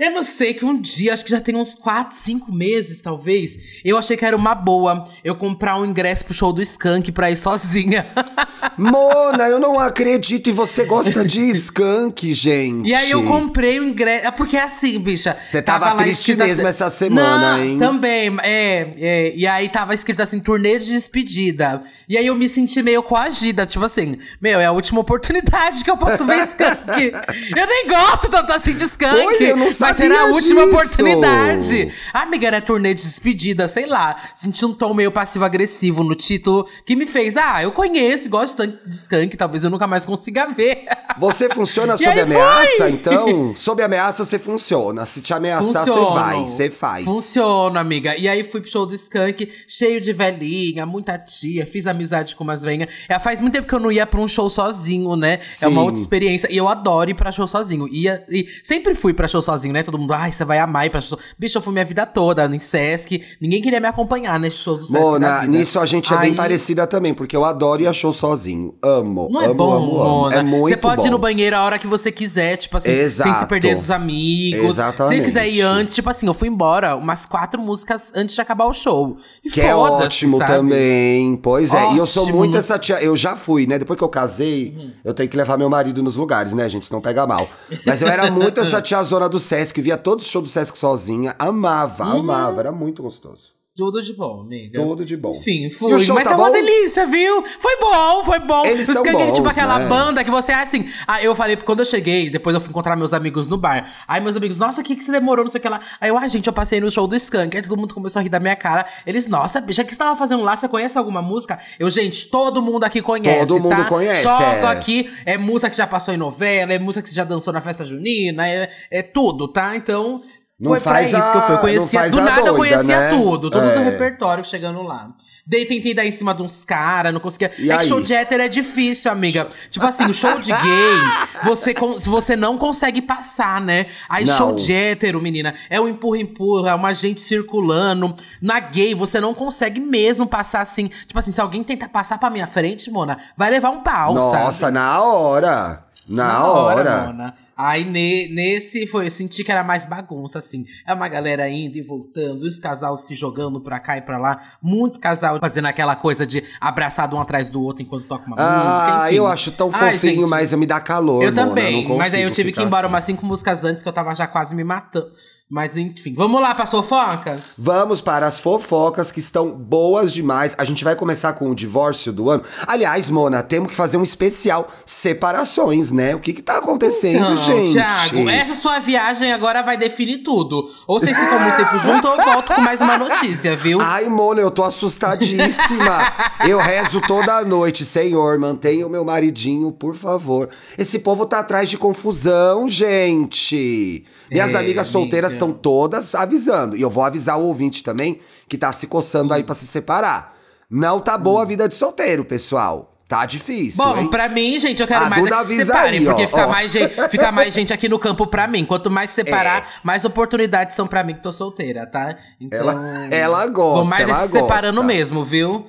eu 0.00 0.10
não 0.10 0.22
sei, 0.22 0.54
que 0.54 0.64
um 0.64 0.80
dia, 0.80 1.12
acho 1.12 1.22
que 1.22 1.30
já 1.30 1.40
tem 1.40 1.54
uns 1.54 1.74
4, 1.74 2.16
5 2.16 2.50
meses, 2.54 3.00
talvez. 3.00 3.58
Eu 3.84 3.98
achei 3.98 4.16
que 4.16 4.24
era 4.24 4.34
uma 4.34 4.54
boa 4.54 5.04
eu 5.22 5.34
comprar 5.34 5.78
um 5.78 5.84
ingresso 5.84 6.24
pro 6.24 6.32
show 6.32 6.54
do 6.54 6.62
Skank 6.62 7.12
pra 7.12 7.30
ir 7.30 7.36
sozinha. 7.36 8.06
Mona, 8.78 9.48
eu 9.48 9.60
não 9.60 9.78
acredito 9.78 10.48
e 10.48 10.52
você 10.52 10.84
gosta 10.84 11.22
de 11.22 11.40
skunk, 11.50 12.32
gente. 12.32 12.88
E 12.88 12.94
aí 12.94 13.10
eu 13.10 13.22
comprei 13.24 13.78
o 13.78 13.84
ingresso. 13.84 14.26
É 14.26 14.30
Porque 14.30 14.56
é 14.56 14.62
assim, 14.62 14.98
bicha. 14.98 15.36
Você 15.46 15.60
tava 15.60 15.92
lá 15.92 16.02
triste 16.02 16.34
mesmo 16.34 16.66
essa 16.66 16.90
semana, 16.90 17.58
Não, 17.58 17.64
hein? 17.64 17.78
Também, 17.78 18.34
é, 18.42 18.94
é. 18.98 19.32
E 19.36 19.46
aí 19.46 19.68
tava 19.68 19.92
escrito 19.92 20.22
assim, 20.22 20.40
turnê 20.40 20.78
de 20.78 20.86
despedida. 20.86 21.82
E 22.08 22.16
aí 22.16 22.26
eu 22.26 22.34
me 22.34 22.48
senti 22.48 22.82
meio 22.82 23.02
coagida, 23.02 23.66
tipo 23.66 23.84
assim, 23.84 24.16
meu, 24.40 24.58
é 24.60 24.64
a 24.64 24.72
última 24.72 25.00
oportunidade 25.00 25.84
que 25.84 25.90
eu 25.90 25.96
posso 25.98 26.24
ver 26.24 26.42
skunk. 26.44 27.12
eu 27.54 27.66
nem 27.66 27.86
gosto 27.86 28.30
tanto 28.30 28.50
assim 28.52 28.74
de 28.74 28.84
skunk. 28.84 29.14
Oi, 29.14 29.50
eu 29.50 29.56
não 29.56 29.70
mas 29.89 29.89
sabia 29.94 30.06
era 30.16 30.20
a 30.22 30.26
última 30.32 30.64
disso. 30.64 30.76
oportunidade. 30.76 31.92
Ah, 32.12 32.22
amiga, 32.22 32.46
era 32.46 32.60
turnê 32.60 32.94
de 32.94 33.02
despedida, 33.02 33.68
sei 33.68 33.86
lá. 33.86 34.16
Senti 34.34 34.64
um 34.64 34.72
tom 34.74 34.94
meio 34.94 35.10
passivo-agressivo 35.12 36.02
no 36.04 36.14
título 36.14 36.66
que 36.84 36.94
me 36.96 37.06
fez, 37.06 37.36
ah, 37.36 37.62
eu 37.62 37.72
conheço, 37.72 38.28
gosto 38.28 38.56
tanto 38.56 38.88
de 38.88 38.94
skunk, 38.94 39.36
talvez 39.36 39.64
eu 39.64 39.70
nunca 39.70 39.86
mais 39.86 40.04
consiga 40.04 40.46
ver. 40.46 40.84
Você 41.18 41.48
funciona 41.48 41.96
sob 41.98 42.20
ameaça, 42.20 42.76
foi. 42.78 42.90
então? 42.90 43.54
Sob 43.60 43.82
ameaça 43.82 44.24
você 44.24 44.38
funciona. 44.38 45.04
Se 45.06 45.20
te 45.20 45.32
ameaçar, 45.32 45.84
você 45.84 46.14
vai, 46.14 46.42
você 46.44 46.70
faz. 46.70 47.04
Funciona, 47.04 47.80
amiga. 47.80 48.16
E 48.16 48.28
aí 48.28 48.42
fui 48.44 48.60
pro 48.60 48.70
show 48.70 48.86
do 48.86 48.94
Skank, 48.94 49.50
cheio 49.66 50.00
de 50.00 50.12
velhinha, 50.12 50.86
muita 50.86 51.18
tia, 51.18 51.66
fiz 51.66 51.86
amizade 51.86 52.34
com 52.34 52.44
umas 52.44 52.62
velhinhas. 52.62 52.88
É, 53.08 53.18
faz 53.18 53.40
muito 53.40 53.54
tempo 53.54 53.66
que 53.68 53.74
eu 53.74 53.80
não 53.80 53.90
ia 53.92 54.06
pra 54.06 54.20
um 54.20 54.28
show 54.28 54.48
sozinho, 54.48 55.16
né? 55.16 55.38
É 55.60 55.68
uma 55.68 55.80
Sim. 55.80 55.86
outra 55.86 56.00
experiência. 56.00 56.48
E 56.50 56.56
eu 56.56 56.68
adoro 56.68 57.10
ir 57.10 57.14
pra 57.14 57.30
show 57.32 57.46
sozinho. 57.46 57.88
Ia, 57.88 58.24
e 58.28 58.48
sempre 58.62 58.94
fui 58.94 59.12
pra 59.12 59.28
show 59.28 59.42
sozinho, 59.42 59.72
né? 59.74 59.79
Todo 59.82 59.98
mundo, 59.98 60.12
ai, 60.12 60.32
você 60.32 60.44
vai 60.44 60.58
amar 60.58 60.86
ir 60.86 60.90
pra 60.90 61.00
show. 61.00 61.18
Bicho, 61.38 61.58
eu 61.58 61.62
fui 61.62 61.72
minha 61.72 61.84
vida 61.84 62.04
toda 62.06 62.48
no 62.48 62.58
Sesc. 62.60 63.22
Ninguém 63.40 63.60
queria 63.62 63.80
me 63.80 63.86
acompanhar 63.86 64.38
nesse 64.38 64.58
show 64.58 64.76
do 64.76 64.84
Sesc. 64.84 65.00
Mona, 65.00 65.46
nisso 65.46 65.78
a 65.78 65.86
gente 65.86 66.12
é 66.12 66.16
bem 66.18 66.30
Aí- 66.30 66.36
parecida 66.36 66.86
também, 66.86 67.14
porque 67.14 67.36
eu 67.36 67.44
adoro 67.44 67.82
ir 67.82 67.86
a 67.86 67.92
show 67.92 68.12
sozinho. 68.12 68.74
Amo, 68.82 69.28
Não 69.30 69.40
é 69.42 69.46
amo, 69.46 69.54
bom, 69.54 69.72
amo, 69.72 69.84
amo. 70.00 70.10
Mona. 70.20 70.36
É 70.36 70.42
muito 70.42 70.68
Você 70.68 70.76
pode 70.76 71.02
bom. 71.02 71.06
ir 71.06 71.10
no 71.10 71.18
banheiro 71.18 71.56
a 71.56 71.62
hora 71.64 71.78
que 71.78 71.86
você 71.86 72.10
quiser, 72.12 72.56
tipo 72.56 72.76
assim, 72.76 72.90
sem 72.90 72.98
se 72.98 73.04
Exato. 73.22 73.46
perder 73.46 73.74
dos 73.76 73.90
amigos. 73.90 74.60
Se 74.60 74.66
Exatamente. 74.66 75.16
você 75.18 75.22
quiser 75.24 75.48
ir 75.48 75.60
antes, 75.62 75.94
tipo 75.94 76.08
assim, 76.10 76.26
eu 76.26 76.34
fui 76.34 76.48
embora 76.48 76.96
umas 76.96 77.26
quatro 77.26 77.60
músicas 77.60 78.12
antes 78.14 78.34
de 78.34 78.40
acabar 78.40 78.66
o 78.66 78.72
show. 78.72 79.16
E 79.44 79.50
Que 79.50 79.60
é 79.60 79.74
ótimo 79.74 80.38
sabe? 80.38 80.52
também. 80.52 81.36
Pois 81.36 81.72
é. 81.72 81.92
E 81.92 81.98
eu 81.98 82.06
sou 82.06 82.22
Ótimo, 82.24 82.38
muito 82.38 82.52
né? 82.54 82.58
essa 82.58 82.78
tia. 82.78 83.02
Eu 83.02 83.16
já 83.16 83.36
fui, 83.36 83.66
né? 83.66 83.78
Depois 83.78 83.96
que 83.98 84.04
eu 84.04 84.08
casei, 84.08 84.74
Uhum. 84.76 84.90
eu 85.04 85.14
tenho 85.14 85.28
que 85.28 85.36
levar 85.36 85.56
meu 85.58 85.68
marido 85.68 86.02
nos 86.02 86.16
lugares, 86.16 86.52
né, 86.52 86.68
gente? 86.68 86.86
Senão 86.86 87.00
pega 87.00 87.26
mal. 87.26 87.48
Mas 87.86 88.00
eu 88.00 88.08
era 88.08 88.30
muito 88.30 88.60
essa 88.60 88.80
tiazona 88.82 89.28
do 89.28 89.38
Sesc. 89.38 89.69
Via 89.78 89.96
todos 89.98 90.24
os 90.24 90.30
shows 90.30 90.44
do 90.48 90.50
Sesc 90.50 90.78
sozinha. 90.78 91.34
Amava, 91.38 92.04
Uhum. 92.04 92.20
amava. 92.20 92.60
Era 92.60 92.72
muito 92.72 93.02
gostoso. 93.02 93.52
Tudo 93.76 94.02
de 94.02 94.12
bom, 94.12 94.40
amiga. 94.40 94.80
Tudo 94.80 95.04
de 95.04 95.16
bom. 95.16 95.30
Enfim, 95.30 95.70
fui. 95.70 95.94
O 95.94 95.98
show 96.00 96.16
Mas 96.16 96.24
tá 96.24 96.30
tá 96.30 96.36
uma 96.36 96.50
delícia, 96.50 97.06
viu? 97.06 97.42
Foi 97.58 97.78
bom, 97.78 98.24
foi 98.24 98.40
bom. 98.40 98.66
Eles 98.66 98.88
Os 98.88 98.94
são 98.94 99.04
Skank, 99.04 99.26
tipo 99.26 99.42
bons, 99.42 99.50
aquela 99.50 99.78
né? 99.78 99.88
banda 99.88 100.24
que 100.24 100.30
você 100.30 100.50
é 100.50 100.56
assim. 100.56 100.88
Ah, 101.06 101.22
eu 101.22 101.36
falei, 101.36 101.56
quando 101.56 101.78
eu 101.78 101.86
cheguei, 101.86 102.28
depois 102.28 102.52
eu 102.52 102.60
fui 102.60 102.70
encontrar 102.70 102.96
meus 102.96 103.14
amigos 103.14 103.46
no 103.46 103.56
bar. 103.56 103.88
Aí 104.08 104.20
meus 104.20 104.34
amigos, 104.34 104.58
nossa, 104.58 104.80
o 104.80 104.84
que, 104.84 104.96
que 104.96 105.04
você 105.04 105.12
demorou, 105.12 105.44
não 105.44 105.52
sei 105.52 105.60
o 105.60 105.62
que 105.62 105.68
lá. 105.68 105.80
Aí 106.00 106.10
eu, 106.10 106.18
ah, 106.18 106.26
gente, 106.26 106.48
eu 106.48 106.52
passei 106.52 106.80
no 106.80 106.90
show 106.90 107.06
do 107.06 107.14
Skank. 107.14 107.56
Aí 107.56 107.62
todo 107.62 107.76
mundo 107.76 107.94
começou 107.94 108.18
a 108.18 108.22
rir 108.24 108.28
da 108.28 108.40
minha 108.40 108.56
cara. 108.56 108.84
Eles, 109.06 109.28
nossa, 109.28 109.60
bicha, 109.60 109.82
o 109.82 109.84
que 109.84 109.92
você 109.92 109.98
tava 109.98 110.16
fazendo 110.16 110.42
lá? 110.42 110.56
Você 110.56 110.68
conhece 110.68 110.98
alguma 110.98 111.22
música? 111.22 111.58
Eu, 111.78 111.88
gente, 111.88 112.28
todo 112.28 112.60
mundo 112.60 112.82
aqui 112.82 113.00
conhece. 113.00 113.46
Todo 113.46 113.62
mundo 113.62 113.76
tá? 113.76 113.84
conhece, 113.84 114.24
Só 114.24 114.42
é. 114.42 114.66
aqui. 114.66 115.08
É 115.24 115.38
música 115.38 115.70
que 115.70 115.76
já 115.76 115.86
passou 115.86 116.12
em 116.12 116.16
novela, 116.16 116.72
é 116.72 116.78
música 116.78 117.06
que 117.06 117.14
já 117.14 117.22
dançou 117.22 117.52
na 117.52 117.60
festa 117.60 117.84
junina, 117.84 118.48
é, 118.48 118.68
é 118.90 119.00
tudo, 119.00 119.46
tá? 119.46 119.76
Então. 119.76 120.20
Não 120.60 120.72
Foi 120.72 120.80
pra 120.80 120.92
faz 120.92 121.06
isso 121.08 121.16
a- 121.16 121.30
que 121.30 121.36
eu 121.38 121.42
fui. 121.42 121.54
Eu 121.54 121.58
conhecia, 121.58 122.10
do 122.10 122.20
nada 122.20 122.40
eu 122.48 122.54
doida, 122.54 122.76
conhecia 122.76 123.00
né? 123.00 123.08
tudo. 123.10 123.50
Todo 123.50 123.64
É. 123.64 123.74
do 123.78 123.82
repertório 123.82 124.44
chegando 124.44 124.82
lá. 124.82 125.08
Daí 125.46 125.64
tentei 125.64 125.94
dar 125.94 126.04
em 126.04 126.10
cima 126.10 126.34
de 126.34 126.42
uns 126.42 126.64
caras, 126.66 127.12
não 127.14 127.18
conseguia. 127.18 127.50
E 127.58 127.70
é 127.70 127.74
que 127.74 127.80
aí? 127.80 127.88
show 127.88 128.00
de 128.00 128.12
hétero 128.12 128.42
é 128.42 128.48
difícil, 128.48 129.10
amiga. 129.10 129.48
Tipo 129.70 129.86
assim, 129.86 130.04
o 130.04 130.12
show 130.14 130.38
de 130.38 130.52
gay, 130.52 130.60
você, 131.42 131.74
você 132.06 132.36
não 132.36 132.58
consegue 132.58 133.00
passar, 133.02 133.60
né? 133.60 133.86
Aí 134.08 134.24
Não. 134.26 134.36
show 134.36 134.54
de 134.54 134.70
hétero, 134.72 135.20
menina, 135.20 135.54
é 135.70 135.80
um 135.80 135.88
empurra-empurra, 135.88 136.70
é 136.70 136.74
uma 136.74 136.92
gente 136.92 137.20
circulando. 137.22 138.14
Na 138.40 138.60
gay, 138.60 138.94
você 138.94 139.18
não 139.20 139.32
consegue 139.34 139.80
mesmo 139.80 140.26
passar 140.26 140.60
assim. 140.60 140.88
Tipo 141.06 141.18
assim, 141.18 141.32
se 141.32 141.40
alguém 141.40 141.64
tentar 141.64 141.88
passar 141.88 142.18
pra 142.18 142.28
minha 142.30 142.46
frente, 142.46 142.90
Mona, 142.90 143.16
vai 143.36 143.50
levar 143.50 143.70
um 143.70 143.80
pau, 143.80 144.14
Nossa, 144.14 144.52
sabe? 144.52 144.72
na 144.74 145.02
hora. 145.02 145.84
Na, 146.06 146.44
hora. 146.46 147.06
Mona. 147.06 147.34
Aí 147.68 147.84
ne- 147.84 148.28
nesse 148.28 148.86
foi, 148.86 149.06
eu 149.06 149.10
senti 149.10 149.44
que 149.44 149.50
era 149.52 149.62
mais 149.62 149.84
bagunça, 149.84 150.38
assim. 150.38 150.64
É 150.86 150.94
uma 150.94 151.08
galera 151.08 151.48
indo 151.48 151.76
e 151.76 151.82
voltando, 151.82 152.44
e 152.44 152.48
os 152.48 152.58
casais 152.58 153.00
se 153.06 153.14
jogando 153.14 153.60
pra 153.60 153.78
cá 153.78 153.96
e 153.96 154.02
pra 154.02 154.18
lá. 154.18 154.40
Muito 154.62 154.98
casal 155.00 155.38
fazendo 155.40 155.66
aquela 155.66 155.96
coisa 155.96 156.26
de 156.26 156.42
abraçado 156.60 157.16
um 157.16 157.20
atrás 157.20 157.50
do 157.50 157.60
outro 157.62 157.82
enquanto 157.82 158.06
toca 158.06 158.26
uma 158.26 158.36
música. 158.36 159.02
Ah, 159.02 159.12
eu 159.12 159.26
acho 159.26 159.52
tão 159.52 159.70
Ai, 159.72 159.92
fofinho, 159.92 160.20
gente, 160.22 160.30
mas 160.30 160.52
me 160.54 160.66
dá 160.66 160.80
calor. 160.80 161.22
Eu 161.22 161.32
Mona, 161.32 161.46
também, 161.48 161.88
não 161.88 161.96
mas 161.96 162.14
aí 162.14 162.22
eu 162.22 162.30
tive 162.30 162.52
que 162.52 162.60
ir 162.60 162.64
embora 162.64 162.86
assim. 162.86 162.94
umas 162.94 163.04
cinco 163.04 163.26
músicas 163.26 163.64
antes 163.64 163.82
que 163.82 163.88
eu 163.88 163.92
tava 163.92 164.14
já 164.14 164.26
quase 164.26 164.54
me 164.54 164.64
matando. 164.64 165.10
Mas 165.50 165.76
enfim, 165.76 166.14
vamos 166.14 166.40
lá 166.40 166.54
para 166.54 166.64
fofocas? 166.64 167.56
Vamos 167.58 168.00
para 168.00 168.24
as 168.24 168.38
fofocas 168.38 169.10
que 169.10 169.18
estão 169.18 169.50
boas 169.50 170.12
demais. 170.12 170.54
A 170.56 170.64
gente 170.64 170.84
vai 170.84 170.94
começar 170.94 171.32
com 171.32 171.50
o 171.50 171.54
divórcio 171.56 172.12
do 172.12 172.30
ano. 172.30 172.44
Aliás, 172.68 173.10
Mona, 173.10 173.42
temos 173.42 173.68
que 173.70 173.74
fazer 173.74 173.96
um 173.96 174.02
especial 174.04 174.70
separações, 174.86 175.90
né? 175.90 176.14
O 176.14 176.20
que 176.20 176.32
que 176.32 176.40
tá 176.40 176.58
acontecendo, 176.58 177.16
Então, 177.32 177.36
gente? 177.36 177.72
Thiago, 177.72 178.30
essa 178.30 178.54
sua 178.54 178.78
viagem 178.78 179.32
agora 179.32 179.60
vai 179.60 179.76
definir 179.76 180.18
tudo. 180.18 180.70
Ou 180.86 181.00
vocês 181.00 181.18
ficam 181.18 181.40
muito 181.40 181.56
tempo 181.56 181.78
junto 181.80 182.06
ou 182.06 182.14
eu 182.16 182.24
volto 182.24 182.54
com 182.54 182.60
mais 182.60 182.80
uma 182.80 182.96
notícia, 182.96 183.56
viu? 183.56 183.80
Ai, 183.80 184.08
Mona, 184.08 184.40
eu 184.40 184.52
tô 184.52 184.62
assustadíssima. 184.62 186.12
eu 186.48 186.58
rezo 186.58 187.00
toda 187.08 187.44
noite. 187.44 187.84
Senhor, 187.84 188.38
mantenha 188.38 188.86
o 188.86 188.90
meu 188.90 189.04
maridinho, 189.04 189.72
por 189.72 189.96
favor. 189.96 190.48
Esse 190.78 191.00
povo 191.00 191.26
tá 191.26 191.40
atrás 191.40 191.68
de 191.68 191.76
confusão, 191.76 192.68
gente. 192.68 194.04
Minhas 194.30 194.54
É, 194.54 194.58
amigas 194.58 194.86
solteiras 194.86 195.32
amiga. 195.32 195.39
Estão 195.44 195.52
todas 195.52 196.14
avisando. 196.14 196.76
E 196.76 196.82
eu 196.82 196.90
vou 196.90 197.02
avisar 197.04 197.38
o 197.38 197.44
ouvinte 197.44 197.82
também, 197.82 198.20
que 198.48 198.56
tá 198.58 198.70
se 198.72 198.86
coçando 198.86 199.32
aí 199.34 199.42
pra 199.42 199.54
se 199.54 199.66
separar. 199.66 200.36
Não 200.70 201.00
tá 201.00 201.16
boa 201.18 201.42
a 201.42 201.44
vida 201.44 201.68
de 201.68 201.74
solteiro, 201.74 202.24
pessoal. 202.24 202.86
Tá 203.08 203.26
difícil, 203.26 203.84
Bom, 203.84 203.96
hein? 203.98 204.08
pra 204.08 204.28
mim, 204.28 204.56
gente, 204.60 204.80
eu 204.80 204.86
quero 204.86 205.06
A 205.06 205.10
mais 205.10 205.20
é 205.26 205.28
Duda 205.28 205.40
que 205.40 205.46
se 205.46 205.64
separem, 205.64 205.98
aí, 205.98 206.06
ó, 206.06 206.10
porque 206.12 206.28
fica, 206.28 206.46
ó. 206.46 206.48
mais 206.48 206.70
gente, 206.70 207.08
fica 207.08 207.32
mais 207.32 207.52
gente 207.52 207.72
aqui 207.72 207.88
no 207.88 207.98
campo 207.98 208.24
pra 208.24 208.46
mim. 208.46 208.64
Quanto 208.64 208.88
mais 208.88 209.10
se 209.10 209.16
separar, 209.16 209.68
mais 209.82 210.04
oportunidades 210.04 210.76
são 210.76 210.86
pra 210.86 211.02
mim 211.02 211.14
que 211.14 211.20
tô 211.24 211.32
solteira, 211.32 211.84
tá? 211.86 212.16
Então, 212.40 212.60
Ela- 212.60 213.08
ela 213.10 213.46
gosta, 213.48 213.80
Vou 213.80 213.84
mais 213.86 214.06
é 214.08 214.10
ela 214.12 214.20
se 214.26 214.28
separando 214.28 214.76
gosta. 214.76 214.86
mesmo, 214.86 215.24
viu? 215.24 215.66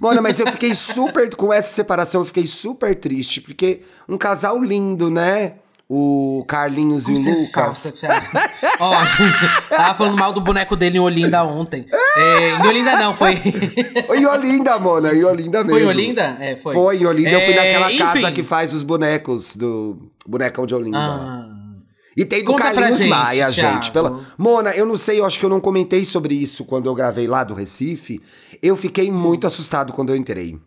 Mona, 0.00 0.22
mas 0.22 0.38
eu 0.38 0.46
fiquei 0.52 0.76
super. 0.76 1.34
Com 1.34 1.52
essa 1.52 1.74
separação, 1.74 2.20
eu 2.20 2.24
fiquei 2.24 2.46
super 2.46 2.94
triste, 2.94 3.40
porque 3.40 3.82
um 4.08 4.16
casal 4.16 4.62
lindo, 4.62 5.10
né? 5.10 5.54
O 5.88 6.44
Carlinhos 6.48 7.08
e 7.08 7.16
Você 7.16 7.28
o 7.30 7.32
é 7.32 7.36
Lucas. 7.36 7.52
falsa, 7.52 7.92
Thiago. 7.92 8.26
Ó, 8.80 8.98
gente, 9.04 9.68
tava 9.70 9.94
falando 9.94 10.16
mal 10.18 10.32
do 10.32 10.40
boneco 10.40 10.74
dele 10.74 10.96
em 10.96 11.00
Olinda 11.00 11.44
ontem. 11.44 11.86
É, 12.16 12.56
em 12.56 12.66
Olinda 12.66 12.96
não, 12.96 13.14
foi. 13.14 13.34
Em 14.16 14.26
Olinda, 14.26 14.78
Mona, 14.80 15.14
em 15.14 15.22
Olinda 15.22 15.62
mesmo. 15.62 15.78
Foi 15.78 15.82
em 15.82 15.86
Olinda? 15.86 16.36
É, 16.40 16.56
foi. 16.56 16.72
Foi, 16.74 16.96
em 16.98 17.06
Olinda. 17.06 17.30
eu 17.30 17.40
fui 17.40 17.52
É, 17.52 17.56
naquela 17.78 17.98
casa 17.98 18.18
enfim. 18.26 18.32
que 18.32 18.42
faz 18.42 18.72
os 18.72 18.82
bonecos 18.82 19.54
do 19.54 20.10
bonecão 20.26 20.66
de 20.66 20.74
Olinda. 20.74 20.98
Ah. 20.98 21.48
E 22.16 22.24
tem 22.24 22.42
do 22.42 22.50
Conta 22.52 22.64
Carlinhos 22.64 22.98
gente, 22.98 23.08
Maia, 23.10 23.50
Thiago. 23.52 23.74
gente. 23.74 23.92
Pela... 23.92 24.18
Mona, 24.38 24.70
eu 24.70 24.86
não 24.86 24.96
sei, 24.96 25.20
eu 25.20 25.24
acho 25.26 25.38
que 25.38 25.44
eu 25.44 25.50
não 25.50 25.60
comentei 25.60 26.04
sobre 26.04 26.34
isso 26.34 26.64
quando 26.64 26.86
eu 26.86 26.94
gravei 26.94 27.26
lá 27.28 27.44
do 27.44 27.54
Recife. 27.54 28.20
Eu 28.62 28.74
fiquei 28.76 29.10
muito 29.10 29.46
assustado 29.46 29.92
quando 29.92 30.10
eu 30.10 30.16
entrei. 30.16 30.58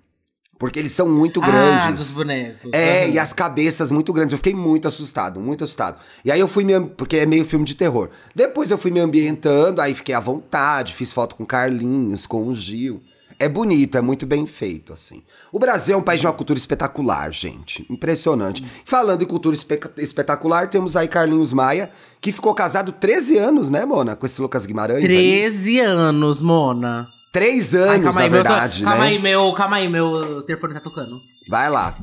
Porque 0.60 0.78
eles 0.78 0.92
são 0.92 1.08
muito 1.08 1.42
Ah, 1.42 1.48
grandes. 1.48 2.06
dos 2.08 2.16
bonecos. 2.18 2.70
É, 2.74 3.06
Aham. 3.06 3.14
e 3.14 3.18
as 3.20 3.32
cabeças 3.32 3.90
muito 3.90 4.12
grandes. 4.12 4.34
Eu 4.34 4.38
fiquei 4.38 4.54
muito 4.54 4.88
assustado, 4.90 5.40
muito 5.40 5.64
assustado. 5.64 5.98
E 6.24 6.30
aí 6.32 6.40
eu 6.40 6.50
fui 6.50 6.66
me. 6.66 6.78
Porque 6.82 7.16
é 7.16 7.26
meio 7.26 7.46
filme 7.46 7.64
de 7.64 7.76
terror. 7.76 8.10
Depois 8.36 8.70
eu 8.70 8.78
fui 8.78 8.92
me 8.92 9.00
ambientando, 9.00 9.82
aí 9.82 9.96
fiquei 9.96 10.14
à 10.14 10.20
vontade, 10.20 10.94
fiz 10.94 11.14
foto 11.14 11.36
com 11.36 11.46
Carlinhos, 11.46 12.28
com 12.28 12.46
o 12.46 12.54
Gil. 12.54 13.02
É 13.42 13.48
bonito, 13.48 13.98
é 13.98 14.02
muito 14.02 14.26
bem 14.26 14.46
feito, 14.46 14.92
assim. 14.92 15.24
O 15.50 15.58
Brasil 15.60 15.96
é 15.96 15.98
um 15.98 16.02
país 16.02 16.20
de 16.20 16.28
uma 16.28 16.34
cultura 16.34 16.60
espetacular, 16.60 17.32
gente. 17.32 17.86
Impressionante. 17.90 18.62
Falando 18.84 19.22
em 19.22 19.26
cultura 19.26 19.56
espe- 19.56 19.80
espetacular, 19.98 20.70
temos 20.70 20.98
aí 20.98 21.08
Carlinhos 21.08 21.54
Maia, 21.54 21.90
que 22.20 22.34
ficou 22.34 22.54
casado 22.54 22.92
13 22.92 23.38
anos, 23.38 23.70
né, 23.70 23.86
Mona? 23.86 24.14
Com 24.14 24.26
esse 24.26 24.42
Lucas 24.42 24.66
Guimarães. 24.66 25.06
aí. 25.06 25.08
13 25.08 25.80
anos, 25.80 26.42
Mona. 26.42 27.08
Três 27.32 27.76
Ai, 27.76 27.82
anos, 27.82 28.16
na 28.16 28.22
aí, 28.22 28.30
meu, 28.30 28.44
verdade, 28.44 28.84
calma 28.84 29.00
né? 29.04 29.08
aí, 29.08 29.20
meu, 29.20 29.54
calma 29.54 29.76
aí, 29.76 29.88
meu 29.88 30.42
telefone 30.44 30.74
tá 30.74 30.80
tocando. 30.80 31.20
Vai 31.48 31.70
lá. 31.70 31.96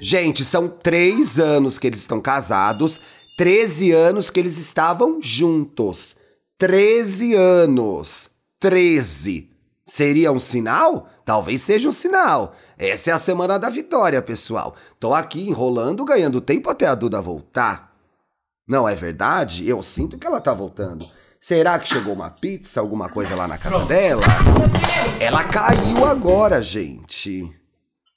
Gente, 0.00 0.44
são 0.44 0.68
três 0.68 1.38
anos 1.38 1.78
que 1.78 1.86
eles 1.86 2.00
estão 2.00 2.20
casados, 2.20 3.00
13 3.36 3.92
anos 3.92 4.30
que 4.30 4.40
eles 4.40 4.58
estavam 4.58 5.18
juntos. 5.20 6.16
13 6.58 7.34
anos. 7.34 8.30
13. 8.58 9.50
Seria 9.86 10.30
um 10.30 10.38
sinal? 10.38 11.08
Talvez 11.24 11.62
seja 11.62 11.88
um 11.88 11.92
sinal. 11.92 12.54
Essa 12.78 13.10
é 13.10 13.12
a 13.12 13.18
semana 13.18 13.58
da 13.58 13.70
vitória, 13.70 14.20
pessoal. 14.20 14.76
Tô 14.98 15.14
aqui 15.14 15.48
enrolando, 15.48 16.04
ganhando 16.04 16.40
tempo 16.40 16.68
até 16.68 16.86
a 16.86 16.94
Duda 16.94 17.20
voltar. 17.22 17.96
Não 18.68 18.88
é 18.88 18.94
verdade? 18.94 19.68
Eu 19.68 19.82
sinto 19.82 20.18
que 20.18 20.26
ela 20.26 20.40
tá 20.40 20.52
voltando. 20.52 21.08
Será 21.40 21.78
que 21.78 21.88
chegou 21.88 22.12
uma 22.12 22.28
pizza, 22.30 22.80
alguma 22.80 23.08
coisa 23.08 23.34
lá 23.34 23.48
na 23.48 23.56
casa 23.56 23.84
dela? 23.86 24.26
Ela 25.18 25.42
caiu 25.44 26.04
agora, 26.04 26.62
gente. 26.62 27.50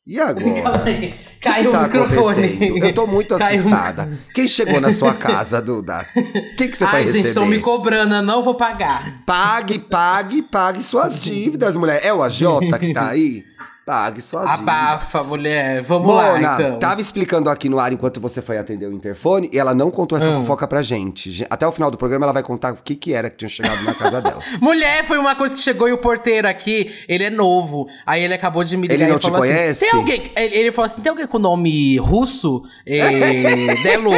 E 0.05 0.19
agora? 0.19 0.81
O 0.83 1.39
Caiu 1.41 1.71
tá 1.71 1.79
o 1.79 1.83
microfone. 1.83 2.45
acontecendo? 2.45 2.85
Eu 2.85 2.93
tô 2.93 3.07
muito 3.07 3.37
Caiu 3.37 3.59
assustada. 3.59 4.19
Quem 4.33 4.45
chegou 4.47 4.81
na 4.81 4.91
sua 4.91 5.13
casa, 5.13 5.61
Duda? 5.61 6.05
O 6.15 6.55
que, 6.57 6.67
que 6.67 6.77
você 6.77 6.83
vai 6.83 6.95
Ai, 6.95 7.01
receber? 7.03 7.17
gente, 7.19 7.27
estão 7.29 7.45
me 7.45 7.59
cobrando, 7.59 8.13
eu 8.15 8.21
não 8.21 8.43
vou 8.43 8.55
pagar. 8.55 9.23
Pague, 9.25 9.79
pague, 9.79 10.41
pague 10.41 10.83
suas 10.83 11.19
dívidas, 11.23 11.77
mulher. 11.77 12.01
É 12.03 12.13
o 12.13 12.21
agiota 12.21 12.77
que 12.77 12.93
tá 12.93 13.07
aí? 13.09 13.45
Pague 13.85 14.21
suas 14.21 14.49
Abafa, 14.49 15.05
dívidas. 15.19 15.27
mulher. 15.27 15.81
Vamos 15.81 16.07
Mona, 16.07 16.39
lá, 16.39 16.53
então. 16.55 16.79
tava 16.79 17.01
explicando 17.01 17.49
aqui 17.49 17.67
no 17.67 17.77
ar 17.79 17.91
enquanto 17.91 18.21
você 18.21 18.41
foi 18.41 18.57
atender 18.57 18.85
o 18.87 18.93
interfone 18.93 19.49
e 19.51 19.59
ela 19.59 19.73
não 19.75 19.91
contou 19.91 20.17
essa 20.17 20.29
Hum. 20.29 20.39
fofoca 20.39 20.65
pra 20.65 20.81
gente. 20.81 21.29
Ge- 21.29 21.45
Até 21.49 21.67
o 21.67 21.71
final 21.73 21.91
do 21.91 21.97
programa 21.97 22.25
ela 22.25 22.31
vai 22.31 22.43
contar 22.43 22.71
o 22.71 22.77
que 22.77 22.95
que 22.95 23.13
era 23.13 23.29
que 23.29 23.35
tinha 23.35 23.49
chegado 23.49 23.83
na 23.83 23.93
casa 23.93 24.21
dela. 24.21 24.39
Mulher, 24.61 25.03
foi 25.05 25.17
uma 25.17 25.35
coisa 25.35 25.53
que 25.53 25.59
chegou 25.61 25.89
e 25.89 25.91
o 25.91 25.97
porteiro 25.97 26.47
aqui, 26.47 26.93
ele 27.09 27.25
é 27.25 27.29
novo. 27.29 27.85
Aí 28.05 28.23
ele 28.23 28.33
acabou 28.33 28.63
de 28.63 28.77
me 28.77 28.87
ligar 28.87 29.03
Ele 29.03 29.11
não 29.11 29.19
e 29.19 29.21
falou 29.21 29.41
te 29.41 29.43
assim, 29.49 29.53
conhece? 29.53 29.79
Tem 29.81 29.99
alguém. 29.99 30.31
Ele, 30.33 30.71
falou 30.71 30.85
assim: 30.85 31.01
tem 31.01 31.09
alguém 31.09 31.27
com 31.27 31.37
nome 31.39 31.97
russo? 31.97 32.61
É, 32.85 33.01
Delo. 33.83 34.11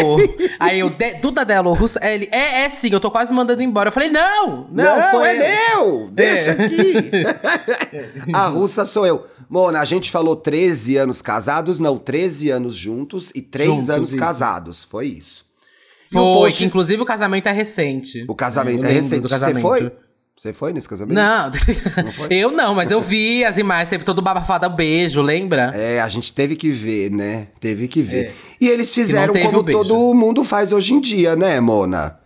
Aí 0.59 0.79
eu, 0.79 0.91
"De- 0.91 1.15
Duda 1.15 1.43
Delo, 1.43 1.73
russo. 1.73 1.97
Aí 2.03 2.13
Ele, 2.13 2.29
é, 2.31 2.65
é 2.65 2.69
sim, 2.69 2.89
eu 2.91 2.99
tô 2.99 3.09
quase 3.09 3.33
mandando 3.33 3.63
embora. 3.63 3.87
Eu 3.87 3.91
falei, 3.91 4.09
não, 4.11 4.67
não, 4.71 4.99
Não, 4.99 5.09
foi 5.09 5.29
é 5.29 5.55
eu." 5.73 5.75
meu! 5.79 6.09
Deixa 6.11 6.51
aqui! 6.51 7.23
a 8.31 8.45
russa 8.45 8.85
sou 8.85 9.07
eu. 9.07 9.25
Mona, 9.49 9.79
a 9.79 9.85
gente 9.85 10.09
falou 10.11 10.35
13 10.35 10.97
anos 10.97 11.21
casados, 11.21 11.79
não, 11.79 11.97
13 11.97 12.49
anos 12.49 12.75
juntos 12.75 13.31
e 13.35 13.41
3 13.41 13.69
Juntos, 13.69 13.89
anos 13.89 14.07
isso. 14.09 14.17
casados. 14.17 14.83
Foi 14.83 15.07
isso. 15.07 15.45
O 16.11 16.13
Foi, 16.13 16.21
post- 16.21 16.57
que 16.59 16.65
inclusive 16.65 17.01
o 17.01 17.05
casamento 17.05 17.47
é 17.47 17.51
recente. 17.51 18.25
O 18.27 18.35
casamento 18.35 18.85
é 18.85 18.87
lembro 18.89 18.93
recente. 19.03 19.21
do 19.21 19.29
Você 19.29 19.35
casamento. 19.35 19.61
foi? 19.61 19.91
Você 20.37 20.51
foi 20.53 20.73
nesse 20.73 20.87
casamento? 20.89 21.15
Não, 21.15 21.51
foi? 22.11 22.27
eu 22.29 22.51
não, 22.51 22.75
mas 22.75 22.91
eu 22.91 23.01
vi 23.01 23.43
as 23.45 23.57
imagens, 23.57 23.89
teve 23.89 24.03
todo 24.03 24.21
babafado 24.21 24.69
beijo, 24.69 25.21
lembra? 25.21 25.71
É, 25.73 26.01
a 26.01 26.09
gente 26.09 26.31
teve 26.33 26.55
que 26.55 26.69
ver, 26.71 27.09
né? 27.09 27.47
Teve 27.59 27.87
que 27.87 28.01
ver. 28.01 28.35
E 28.59 28.67
eles 28.67 28.93
fizeram 28.93 29.33
como 29.33 29.59
o 29.59 29.63
todo 29.63 30.13
mundo 30.13 30.43
faz 30.43 30.71
hoje 30.73 30.93
em 30.93 30.99
dia, 30.99 31.35
né, 31.35 31.59
Mona? 31.61 32.19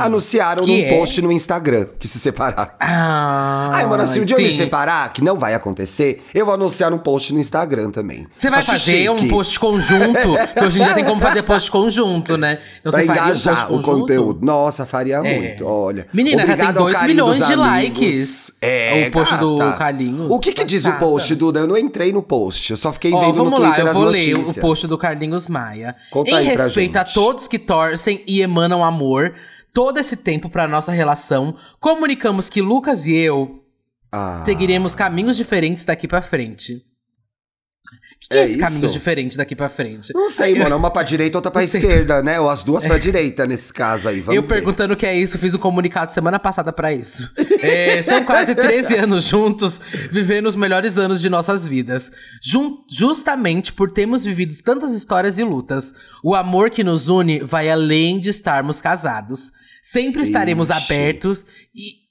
Anunciaram 0.00 0.64
Que 0.64 0.70
num 0.82 0.86
é? 0.86 0.98
post 0.98 1.20
no 1.22 1.30
Instagram 1.32 1.86
que 1.98 2.06
se 2.08 2.18
separaram. 2.18 2.70
Ah, 2.80 3.70
Ai, 3.72 3.86
mano, 3.86 4.06
se 4.06 4.20
um 4.20 4.22
dia 4.22 4.36
eu 4.36 4.40
me 4.42 4.48
separar, 4.50 5.12
que 5.12 5.22
não 5.22 5.38
vai 5.38 5.54
acontecer, 5.54 6.22
eu 6.34 6.44
vou 6.44 6.54
anunciar 6.54 6.92
um 6.92 6.98
post 6.98 7.32
no 7.32 7.40
Instagram 7.40 7.90
também. 7.90 8.26
Você 8.32 8.50
vai 8.50 8.60
Acho 8.60 8.72
fazer 8.72 9.10
um 9.10 9.18
chique. 9.18 9.30
post 9.30 9.58
conjunto? 9.60 10.28
que 10.58 10.64
hoje 10.64 10.80
em 10.80 10.84
dia 10.84 10.94
tem 10.94 11.04
como 11.04 11.20
fazer 11.20 11.42
post 11.42 11.70
conjunto, 11.70 12.36
né? 12.36 12.58
Então 12.80 12.90
Pra 12.92 13.00
um 13.00 13.04
engajar 13.04 13.66
post 13.68 13.88
o 13.88 13.92
conteúdo. 13.92 14.44
Nossa, 14.44 14.86
faria 14.86 15.16
É. 15.16 15.40
muito, 15.40 15.64
olha. 15.66 16.06
Menina, 16.12 16.46
já 16.46 16.56
tem 16.56 16.66
Obrigado 16.66 16.78
ao 16.78 16.84
2 16.84 16.94
carinho 16.94 17.14
milhões 17.26 17.46
de 17.46 17.54
likes. 17.54 18.52
É, 18.60 19.06
O 19.08 19.10
post 19.10 19.34
do 19.36 19.56
gata. 19.56 19.76
Carlinhos. 19.78 20.28
O 20.30 20.38
que 20.40 20.52
que 20.52 20.64
diz 20.64 20.84
o 20.84 20.92
post, 20.94 21.34
Duda? 21.34 21.60
Eu 21.60 21.66
não 21.66 21.76
entrei 21.76 22.12
no 22.12 22.22
post, 22.22 22.70
eu 22.70 22.76
só 22.76 22.92
fiquei 22.92 23.12
Ó, 23.12 23.18
vendo 23.20 23.28
no 23.36 23.44
vamos 23.44 23.60
lá, 23.60 23.66
Twitter 23.68 23.84
eu 23.84 23.88
as 23.88 23.94
vou 23.94 24.04
ler 24.04 24.34
o 24.36 24.54
post 24.54 24.86
do 24.86 24.96
Carlinhos 24.98 25.48
Maia. 25.48 25.94
Conta 26.10 26.40
em 26.42 26.44
respeito 26.44 26.96
a 26.96 27.04
todos 27.04 27.46
que 27.48 27.58
torcem 27.58 28.22
e 28.26 28.40
emanam 28.40 28.84
amor, 28.84 29.34
todo 29.76 29.98
esse 29.98 30.16
tempo 30.16 30.48
pra 30.48 30.66
nossa 30.66 30.90
relação, 30.90 31.54
comunicamos 31.78 32.48
que 32.48 32.62
Lucas 32.62 33.06
e 33.06 33.14
eu 33.14 33.62
Ah. 34.10 34.38
seguiremos 34.38 34.94
caminhos 34.94 35.36
diferentes 35.36 35.84
daqui 35.84 36.08
pra 36.08 36.22
frente. 36.22 36.76
O 36.76 38.18
que, 38.18 38.28
que 38.30 38.34
é, 38.34 38.38
É 38.38 38.42
esse 38.44 38.52
isso? 38.52 38.60
caminhos 38.60 38.92
diferentes 38.92 39.36
daqui 39.36 39.54
pra 39.54 39.68
frente? 39.68 40.12
Não 40.14 40.30
sei, 40.30 40.58
mano, 40.58 40.76
uma 40.76 40.90
pra 40.90 41.02
direita, 41.02 41.36
outra 41.36 41.50
pra 41.50 41.62
esquerda, 41.62 42.22
né? 42.22 42.40
Ou 42.40 42.48
as 42.48 42.62
duas 42.64 42.86
pra 42.86 42.96
direita 42.98 43.46
nesse 43.46 43.70
caso 43.72 44.08
aí, 44.08 44.20
vamos 44.20 44.34
eu 44.34 44.40
ver. 44.42 44.48
perguntando 44.48 44.94
o 44.94 44.96
que 44.96 45.04
é 45.06 45.14
isso, 45.14 45.38
fiz 45.38 45.52
um 45.54 45.58
comunicado 45.58 46.12
semana 46.12 46.38
passada 46.38 46.72
pra 46.72 46.92
isso. 46.92 47.30
É, 47.60 48.00
são 48.02 48.24
quase 48.24 48.54
13 48.56 48.96
anos 48.96 49.24
juntos, 49.24 49.78
vivendo 50.10 50.46
os 50.46 50.56
melhores 50.56 50.96
anos 50.96 51.20
de 51.20 51.28
nossas 51.28 51.64
vidas. 51.66 52.10
Jun- 52.42 52.78
justamente 52.90 53.72
por 53.74 53.90
termos 53.92 54.24
vivido 54.24 54.54
tantas 54.64 54.92
histórias 54.94 55.38
e 55.38 55.44
lutas. 55.44 55.92
O 56.24 56.34
amor 56.34 56.70
que 56.70 56.82
nos 56.82 57.08
une 57.08 57.40
vai 57.40 57.70
além 57.70 58.18
de 58.18 58.30
estarmos 58.30 58.80
casados. 58.80 59.52
Sempre 59.88 60.22
estaremos 60.22 60.68
Ixi. 60.68 60.82
abertos 60.82 61.44
e. 61.72 62.06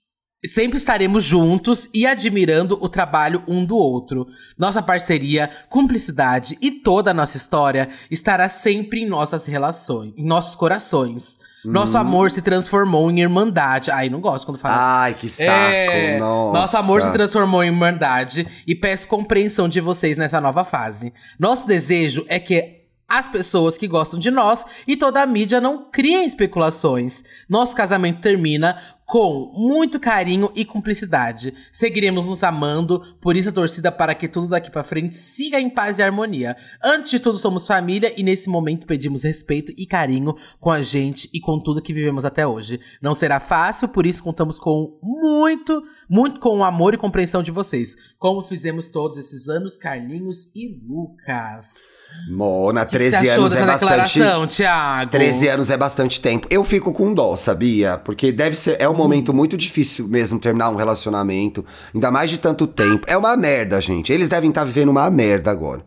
Sempre 0.46 0.78
estaremos 0.78 1.24
juntos 1.24 1.90
e 1.92 2.06
admirando 2.06 2.78
o 2.80 2.88
trabalho 2.88 3.44
um 3.48 3.66
do 3.66 3.76
outro. 3.76 4.28
Nossa 4.56 4.80
parceria, 4.80 5.50
cumplicidade 5.70 6.56
e 6.62 6.70
toda 6.70 7.10
a 7.10 7.14
nossa 7.16 7.36
história 7.36 7.90
estará 8.12 8.48
sempre 8.48 9.02
em 9.02 9.08
nossas 9.08 9.48
relações, 9.48 10.14
em 10.16 10.24
nossos 10.24 10.56
corações. 10.56 11.40
Nosso 11.66 11.98
amor 11.98 12.30
se 12.30 12.44
transformou 12.44 13.10
em 13.10 13.22
irmandade. 13.22 13.90
Ai, 13.90 14.08
não 14.08 14.22
gosto 14.22 14.46
quando 14.46 14.60
fala 14.60 14.76
isso. 14.76 14.84
Ai, 14.86 15.14
que 15.16 15.30
saco, 15.30 15.50
É, 15.74 16.20
nossa. 16.20 16.60
Nosso 16.60 16.78
amor 16.78 17.02
se 17.02 17.12
transformou 17.12 17.64
em 17.64 17.68
irmandade 17.68 18.48
e 18.68 18.76
peço 18.76 19.08
compreensão 19.08 19.68
de 19.68 19.82
vocês 19.82 20.16
nessa 20.16 20.40
nova 20.40 20.64
fase. 20.64 21.12
Nosso 21.40 21.66
desejo 21.66 22.24
é 22.30 22.40
que 22.40 22.75
as 23.08 23.28
pessoas 23.28 23.78
que 23.78 23.88
gostam 23.88 24.20
de 24.20 24.32
nós 24.32 24.66
e 24.88 24.98
toda 24.98 25.22
a 25.22 25.26
mídia 25.26 25.62
não 25.62 25.90
criem 25.92 26.26
especulações. 26.26 27.24
Nosso 27.48 27.76
casamento 27.76 28.22
termina 28.22 28.96
com 29.06 29.52
muito 29.56 30.00
carinho 30.00 30.52
e 30.56 30.66
cumplicidade. 30.66 31.54
Seguiremos 31.72 32.26
nos 32.26 32.44
amando, 32.44 33.16
por 33.22 33.36
isso 33.36 33.50
a 33.50 33.52
torcida 33.52 33.92
para 33.92 34.16
que 34.16 34.28
tudo 34.28 34.48
daqui 34.48 34.72
pra 34.72 34.84
frente 34.84 35.16
siga 35.16 35.60
em 35.60 35.70
paz 35.70 36.00
e 36.00 36.04
harmonia. 36.04 36.58
Antes 36.84 37.12
de 37.12 37.20
tudo, 37.20 37.38
somos 37.38 37.68
família 37.68 38.14
e 38.18 38.24
nesse 38.24 38.50
momento 38.50 38.88
pedimos 38.88 39.24
respeito 39.24 39.72
e 39.78 39.86
carinho 39.86 40.36
com 40.60 40.72
a 40.72 40.82
gente 40.82 41.30
e 41.32 41.40
com 41.40 41.60
tudo 41.60 41.82
que 41.82 41.94
vivemos 41.94 42.26
até 42.26 42.48
hoje. 42.48 42.80
Não 43.00 43.14
será 43.14 43.40
fácil, 43.40 43.88
por 43.90 44.08
isso 44.08 44.24
contamos 44.24 44.58
com 44.58 44.98
muito, 45.04 45.84
muito 46.10 46.40
com 46.40 46.60
o 46.60 46.64
amor 46.64 46.94
e 46.94 46.98
compreensão 46.98 47.42
de 47.42 47.52
vocês, 47.52 47.96
como 48.18 48.42
fizemos 48.42 48.90
todos 48.90 49.18
esses 49.18 49.50
anos, 49.50 49.78
Carlinhos 49.78 50.52
e 50.56 50.80
Lucas. 50.88 51.96
Mona, 52.30 52.84
O 52.84 52.86
que 52.86 52.92
13 52.92 53.18
você 53.18 53.30
achou 53.30 53.44
anos 53.46 53.54
é 53.56 53.66
bastante. 53.66 54.20
Thiago? 54.56 55.12
13 55.12 55.48
anos 55.50 55.70
é 55.70 55.78
bastante 55.78 56.22
tempo. 56.22 56.48
Eu 56.50 56.64
fico 56.64 56.94
com 56.94 57.14
dó, 57.14 57.36
sabia? 57.36 57.98
Porque 57.98 58.32
deve 58.32 58.56
ser. 58.56 58.78
É 58.80 58.88
um 58.88 58.94
momento 58.96 59.34
muito 59.34 59.58
difícil 59.58 60.08
mesmo 60.08 60.40
terminar 60.40 60.70
um 60.70 60.76
relacionamento. 60.76 61.66
Ainda 61.94 62.12
mais 62.12 62.30
de 62.30 62.38
tanto 62.38 62.68
tempo. 62.68 63.06
É 63.10 63.18
uma 63.18 63.36
merda, 63.36 63.82
gente. 63.82 64.14
Eles 64.14 64.30
devem 64.30 64.50
estar 64.50 64.64
vivendo 64.64 64.90
uma 64.90 65.10
merda 65.10 65.52
agora. 65.52 65.84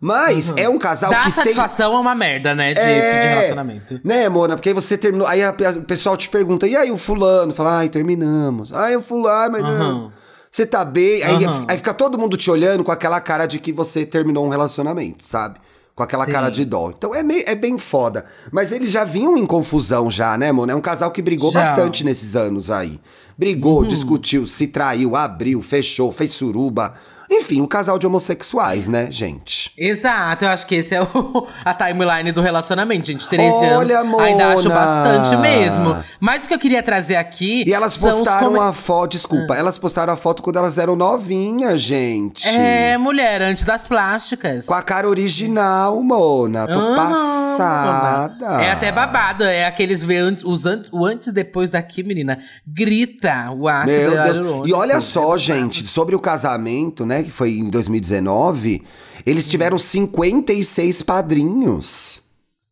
Mas 0.00 0.52
é 0.56 0.68
um 0.68 0.78
casal 0.78 1.10
Dar 1.10 1.24
que 1.24 1.30
satisfação 1.30 1.94
é 1.94 1.98
uma 1.98 2.14
merda, 2.14 2.54
né, 2.54 2.74
de, 2.74 2.80
de 2.80 3.28
relacionamento. 3.28 4.00
Né, 4.04 4.28
Mona? 4.28 4.54
Porque 4.56 4.68
aí 4.68 4.74
você 4.74 4.98
terminou. 4.98 5.26
Aí 5.26 5.42
a- 5.42 5.48
a- 5.50 5.70
o 5.78 5.82
pessoal 5.82 6.16
te 6.16 6.28
pergunta, 6.28 6.66
e 6.66 6.76
aí 6.76 6.90
o 6.90 6.98
fulano? 6.98 7.54
Fala, 7.54 7.78
ai, 7.78 7.88
terminamos. 7.88 8.72
Ai, 8.72 8.96
o 8.96 9.00
fulano, 9.00 9.52
mas. 9.52 9.62
não. 9.62 9.70
Aham. 9.70 10.12
Você 10.50 10.64
tá 10.66 10.84
bem. 10.84 11.22
Aí, 11.22 11.44
Aham. 11.44 11.64
aí 11.66 11.76
fica 11.76 11.92
todo 11.94 12.16
mundo 12.18 12.36
te 12.36 12.48
olhando 12.50 12.84
com 12.84 12.92
aquela 12.92 13.20
cara 13.20 13.44
de 13.46 13.58
que 13.58 13.72
você 13.72 14.04
terminou 14.06 14.44
um 14.46 14.48
relacionamento, 14.48 15.24
sabe? 15.24 15.58
Com 15.96 16.02
aquela 16.02 16.24
Sim. 16.26 16.32
cara 16.32 16.48
de 16.50 16.64
dó. 16.64 16.90
Então 16.96 17.12
é, 17.14 17.22
meio, 17.24 17.42
é 17.46 17.54
bem 17.56 17.76
foda. 17.78 18.24
Mas 18.52 18.70
eles 18.72 18.90
já 18.90 19.02
vinham 19.04 19.36
em 19.36 19.46
confusão, 19.46 20.10
já, 20.10 20.36
né, 20.36 20.52
Mona? 20.52 20.72
É 20.72 20.76
um 20.76 20.80
casal 20.80 21.10
que 21.10 21.22
brigou 21.22 21.50
Já. 21.50 21.58
Uhum. 21.60 21.64
bastante 21.66 22.04
nesses 22.04 22.36
anos 22.36 22.70
aí. 22.70 23.00
Brigou, 23.38 23.84
discutiu, 23.84 24.46
se 24.46 24.68
traiu, 24.68 25.16
abriu, 25.16 25.60
fechou, 25.62 26.12
fez 26.12 26.30
suruba. 26.32 26.94
Enfim, 27.30 27.60
um 27.60 27.66
casal 27.66 27.98
de 27.98 28.06
homossexuais, 28.06 28.86
né, 28.88 29.08
gente? 29.10 29.72
Exato, 29.76 30.44
eu 30.44 30.48
acho 30.50 30.66
que 30.66 30.74
esse 30.76 30.94
é 30.94 31.02
o, 31.02 31.46
a 31.64 31.74
timeline 31.74 32.32
do 32.32 32.40
relacionamento, 32.40 33.06
gente. 33.06 33.28
13 33.28 33.48
Olha, 33.74 34.00
anos. 34.00 34.20
Ainda 34.20 34.48
acho 34.52 34.68
Mona! 34.68 34.74
bastante 34.74 35.36
mesmo. 35.40 36.04
Mas 36.20 36.44
o 36.44 36.48
que 36.48 36.54
eu 36.54 36.58
queria 36.58 36.82
trazer 36.82 37.16
aqui. 37.16 37.64
E 37.66 37.72
elas 37.72 37.96
postaram 37.96 38.60
a 38.60 38.72
foto, 38.72 39.12
desculpa, 39.12 39.54
elas 39.56 39.78
postaram 39.78 40.12
a 40.12 40.16
foto 40.16 40.42
quando 40.42 40.56
elas 40.56 40.78
eram 40.78 40.94
novinhas, 40.96 41.80
gente. 41.80 42.46
É, 42.48 42.96
mulher, 42.98 43.42
antes 43.42 43.64
das 43.64 43.86
plásticas. 43.86 44.66
Com 44.66 44.74
a 44.74 44.82
cara 44.82 45.08
original, 45.08 46.02
Mona. 46.02 46.66
Tô 46.66 46.78
Aham, 46.78 46.96
passada. 46.96 48.62
É 48.62 48.70
até 48.70 48.92
babado, 48.92 49.44
é 49.44 49.66
aqueles 49.66 50.02
ver 50.02 50.36
os 50.44 50.66
an- 50.66 50.84
o 50.92 51.04
antes 51.04 51.28
e 51.28 51.32
depois 51.32 51.70
daqui, 51.70 52.02
menina. 52.02 52.38
Grita 52.66 53.50
o 53.50 53.68
ácido 53.68 54.10
Meu 54.12 54.22
Deus. 54.22 54.68
E 54.68 54.72
olha 54.72 55.00
só, 55.00 55.36
gente, 55.36 55.86
sobre 55.86 56.14
o 56.14 56.20
casamento, 56.20 57.04
né, 57.06 57.13
que 57.22 57.30
foi 57.30 57.52
em 57.52 57.70
2019, 57.70 58.82
eles 59.24 59.48
tiveram 59.48 59.78
56 59.78 61.02
padrinhos. 61.02 62.20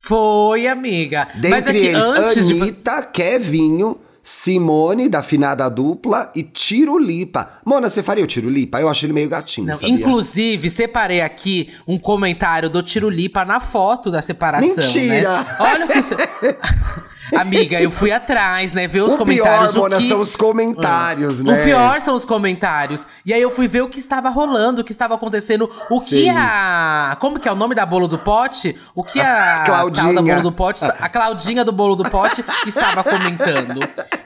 Foi, 0.00 0.66
amiga. 0.66 1.28
Mas 1.34 1.44
é 1.44 1.50
Dentre 1.50 1.78
eles, 1.78 2.04
antes 2.04 2.48
de. 2.48 2.60
Anitta, 2.60 3.02
Kevinho, 3.02 3.98
Simone, 4.22 5.08
da 5.08 5.22
finada 5.22 5.68
dupla, 5.68 6.30
e 6.34 6.42
Tirulipa. 6.42 7.60
Mona, 7.64 7.88
você 7.88 8.02
faria 8.02 8.22
o 8.22 8.26
Tirulipa? 8.26 8.80
Eu 8.80 8.88
acho 8.88 9.06
ele 9.06 9.12
meio 9.12 9.28
gatinho, 9.28 9.68
Não, 9.68 9.74
sabia? 9.76 9.90
inclusive, 9.94 10.70
separei 10.70 11.20
aqui 11.20 11.72
um 11.86 11.98
comentário 11.98 12.68
do 12.68 12.82
Tirulipa 12.82 13.44
na 13.44 13.60
foto 13.60 14.10
da 14.10 14.22
separação. 14.22 14.76
Mentira! 14.76 15.38
Né? 15.38 15.56
Olha 15.60 15.86
o 15.86 15.88
que. 15.88 15.98
Amiga, 17.36 17.80
eu 17.80 17.90
fui 17.90 18.12
atrás, 18.12 18.72
né? 18.72 18.86
Ver 18.86 19.02
os 19.02 19.14
O 19.14 19.18
comentários. 19.18 19.72
pior, 19.72 19.82
Mona, 19.82 19.96
o 19.96 20.00
que... 20.00 20.08
são 20.08 20.20
os 20.20 20.36
comentários, 20.36 21.40
O 21.40 21.44
né? 21.44 21.64
pior 21.64 22.00
são 22.00 22.14
os 22.14 22.24
comentários. 22.24 23.06
E 23.24 23.32
aí 23.32 23.40
eu 23.40 23.50
fui 23.50 23.66
ver 23.66 23.82
o 23.82 23.88
que 23.88 23.98
estava 23.98 24.28
rolando, 24.28 24.80
o 24.82 24.84
que 24.84 24.92
estava 24.92 25.14
acontecendo, 25.14 25.70
o 25.90 26.00
que 26.00 26.24
Sim. 26.24 26.30
a. 26.30 27.16
Como 27.20 27.38
que 27.38 27.48
é 27.48 27.52
o 27.52 27.56
nome 27.56 27.74
da 27.74 27.86
bolo 27.86 28.06
do 28.06 28.18
pote? 28.18 28.76
O 28.94 29.02
que 29.02 29.20
a. 29.20 29.62
Claudinha. 29.66 30.12
da 30.14 30.22
bolo 30.22 30.42
do 30.42 30.52
pote. 30.52 30.84
A 30.84 31.08
Claudinha 31.08 31.64
do 31.64 31.72
bolo 31.72 31.96
do 31.96 32.04
pote 32.10 32.44
estava 32.66 33.02
comentando. 33.02 33.80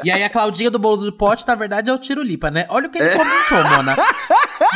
E 0.05 0.11
aí 0.11 0.23
a 0.23 0.31
Claudinha 0.31 0.71
do 0.71 0.79
bolo 0.79 0.97
do 0.99 1.13
pote, 1.13 1.47
na 1.47 1.55
verdade, 1.55 1.91
é 1.91 1.93
o 1.93 1.99
Tirulipa, 1.99 2.51
né? 2.51 2.67
Olha 2.69 2.89
o 2.89 2.91
que 2.91 2.99
ele 2.99 3.11
comentou, 3.11 3.77
Mona. 3.77 3.97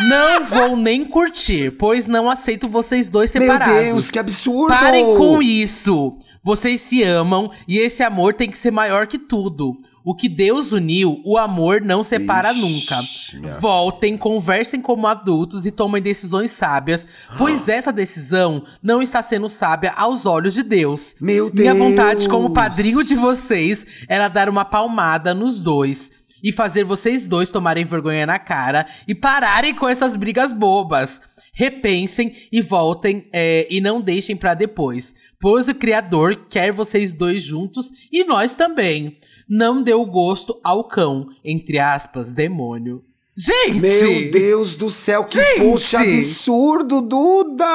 Não 0.08 0.44
vou 0.44 0.76
nem 0.76 1.04
curtir, 1.04 1.70
pois 1.72 2.06
não 2.06 2.28
aceito 2.30 2.68
vocês 2.68 3.08
dois 3.08 3.32
Meu 3.34 3.42
separados. 3.42 3.74
Deus, 3.74 4.10
que 4.10 4.18
absurdo! 4.18 4.74
Parem 4.74 5.04
com 5.16 5.42
isso! 5.42 6.16
Vocês 6.42 6.80
se 6.80 7.02
amam 7.02 7.50
e 7.68 7.78
esse 7.78 8.02
amor 8.02 8.34
tem 8.34 8.50
que 8.50 8.58
ser 8.58 8.70
maior 8.70 9.06
que 9.06 9.18
tudo. 9.18 9.76
O 10.02 10.14
que 10.14 10.28
Deus 10.28 10.72
uniu, 10.72 11.20
o 11.26 11.36
amor 11.36 11.82
não 11.82 12.02
separa 12.02 12.52
Ixi, 12.52 12.60
nunca. 12.60 13.58
Voltem, 13.60 14.16
conversem 14.16 14.80
como 14.80 15.06
adultos 15.06 15.66
e 15.66 15.70
tomem 15.70 16.00
decisões 16.00 16.52
sábias, 16.52 17.06
pois 17.36 17.68
essa 17.68 17.92
decisão 17.92 18.64
não 18.82 19.02
está 19.02 19.22
sendo 19.22 19.48
sábia 19.48 19.92
aos 19.94 20.24
olhos 20.24 20.54
de 20.54 20.62
Deus. 20.62 21.16
Meu 21.20 21.50
Minha 21.52 21.74
vontade 21.74 22.26
como 22.28 22.48
Deus. 22.48 22.54
padrinho 22.54 23.04
de 23.04 23.14
vocês 23.14 23.86
era 24.08 24.28
dar 24.28 24.48
uma 24.48 24.64
palmada 24.64 25.34
nos 25.34 25.60
dois 25.60 26.10
e 26.42 26.50
fazer 26.52 26.84
vocês 26.84 27.26
dois 27.26 27.50
tomarem 27.50 27.84
vergonha 27.84 28.26
na 28.26 28.38
cara 28.38 28.86
e 29.06 29.14
pararem 29.14 29.74
com 29.74 29.88
essas 29.88 30.16
brigas 30.16 30.52
bobas. 30.52 31.20
Repensem 31.60 32.34
e 32.50 32.62
voltem 32.62 33.28
é, 33.34 33.66
e 33.68 33.82
não 33.82 34.00
deixem 34.00 34.34
pra 34.34 34.54
depois, 34.54 35.14
pois 35.38 35.68
o 35.68 35.74
Criador 35.74 36.46
quer 36.48 36.72
vocês 36.72 37.12
dois 37.12 37.42
juntos 37.42 37.90
e 38.10 38.24
nós 38.24 38.54
também. 38.54 39.18
Não 39.46 39.82
deu 39.82 40.02
gosto 40.06 40.58
ao 40.64 40.84
cão, 40.84 41.26
entre 41.44 41.78
aspas, 41.78 42.30
demônio. 42.30 43.04
Gente! 43.36 43.78
Meu 43.78 44.30
Deus 44.30 44.74
do 44.74 44.90
céu, 44.90 45.22
que 45.24 45.36
Gente! 45.36 45.60
post 45.60 45.96
absurdo, 45.96 47.02
Duda! 47.02 47.66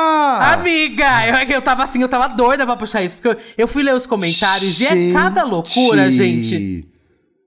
Amiga, 0.54 1.28
eu, 1.28 1.48
eu 1.48 1.62
tava 1.62 1.84
assim, 1.84 2.02
eu 2.02 2.10
tava 2.10 2.28
doida 2.30 2.66
pra 2.66 2.76
puxar 2.76 3.04
isso, 3.04 3.18
porque 3.18 3.28
eu, 3.28 3.44
eu 3.56 3.68
fui 3.68 3.84
ler 3.84 3.94
os 3.94 4.08
comentários 4.08 4.82
e 4.82 4.88
é 4.88 5.14
cada 5.14 5.44
loucura, 5.44 6.10
gente. 6.10 6.90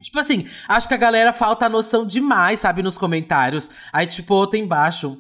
Tipo 0.01 0.21
assim, 0.21 0.47
acho 0.69 0.87
que 0.87 0.95
a 0.95 0.99
galera 0.99 1.33
falta 1.33 1.67
a 1.67 1.69
noção 1.69 2.07
demais, 2.07 2.61
sabe, 2.61 2.81
nos 2.81 2.97
comentários. 2.97 3.69
Aí, 3.93 4.07
tipo, 4.07 4.35
outro 4.35 4.57
embaixo. 4.57 5.19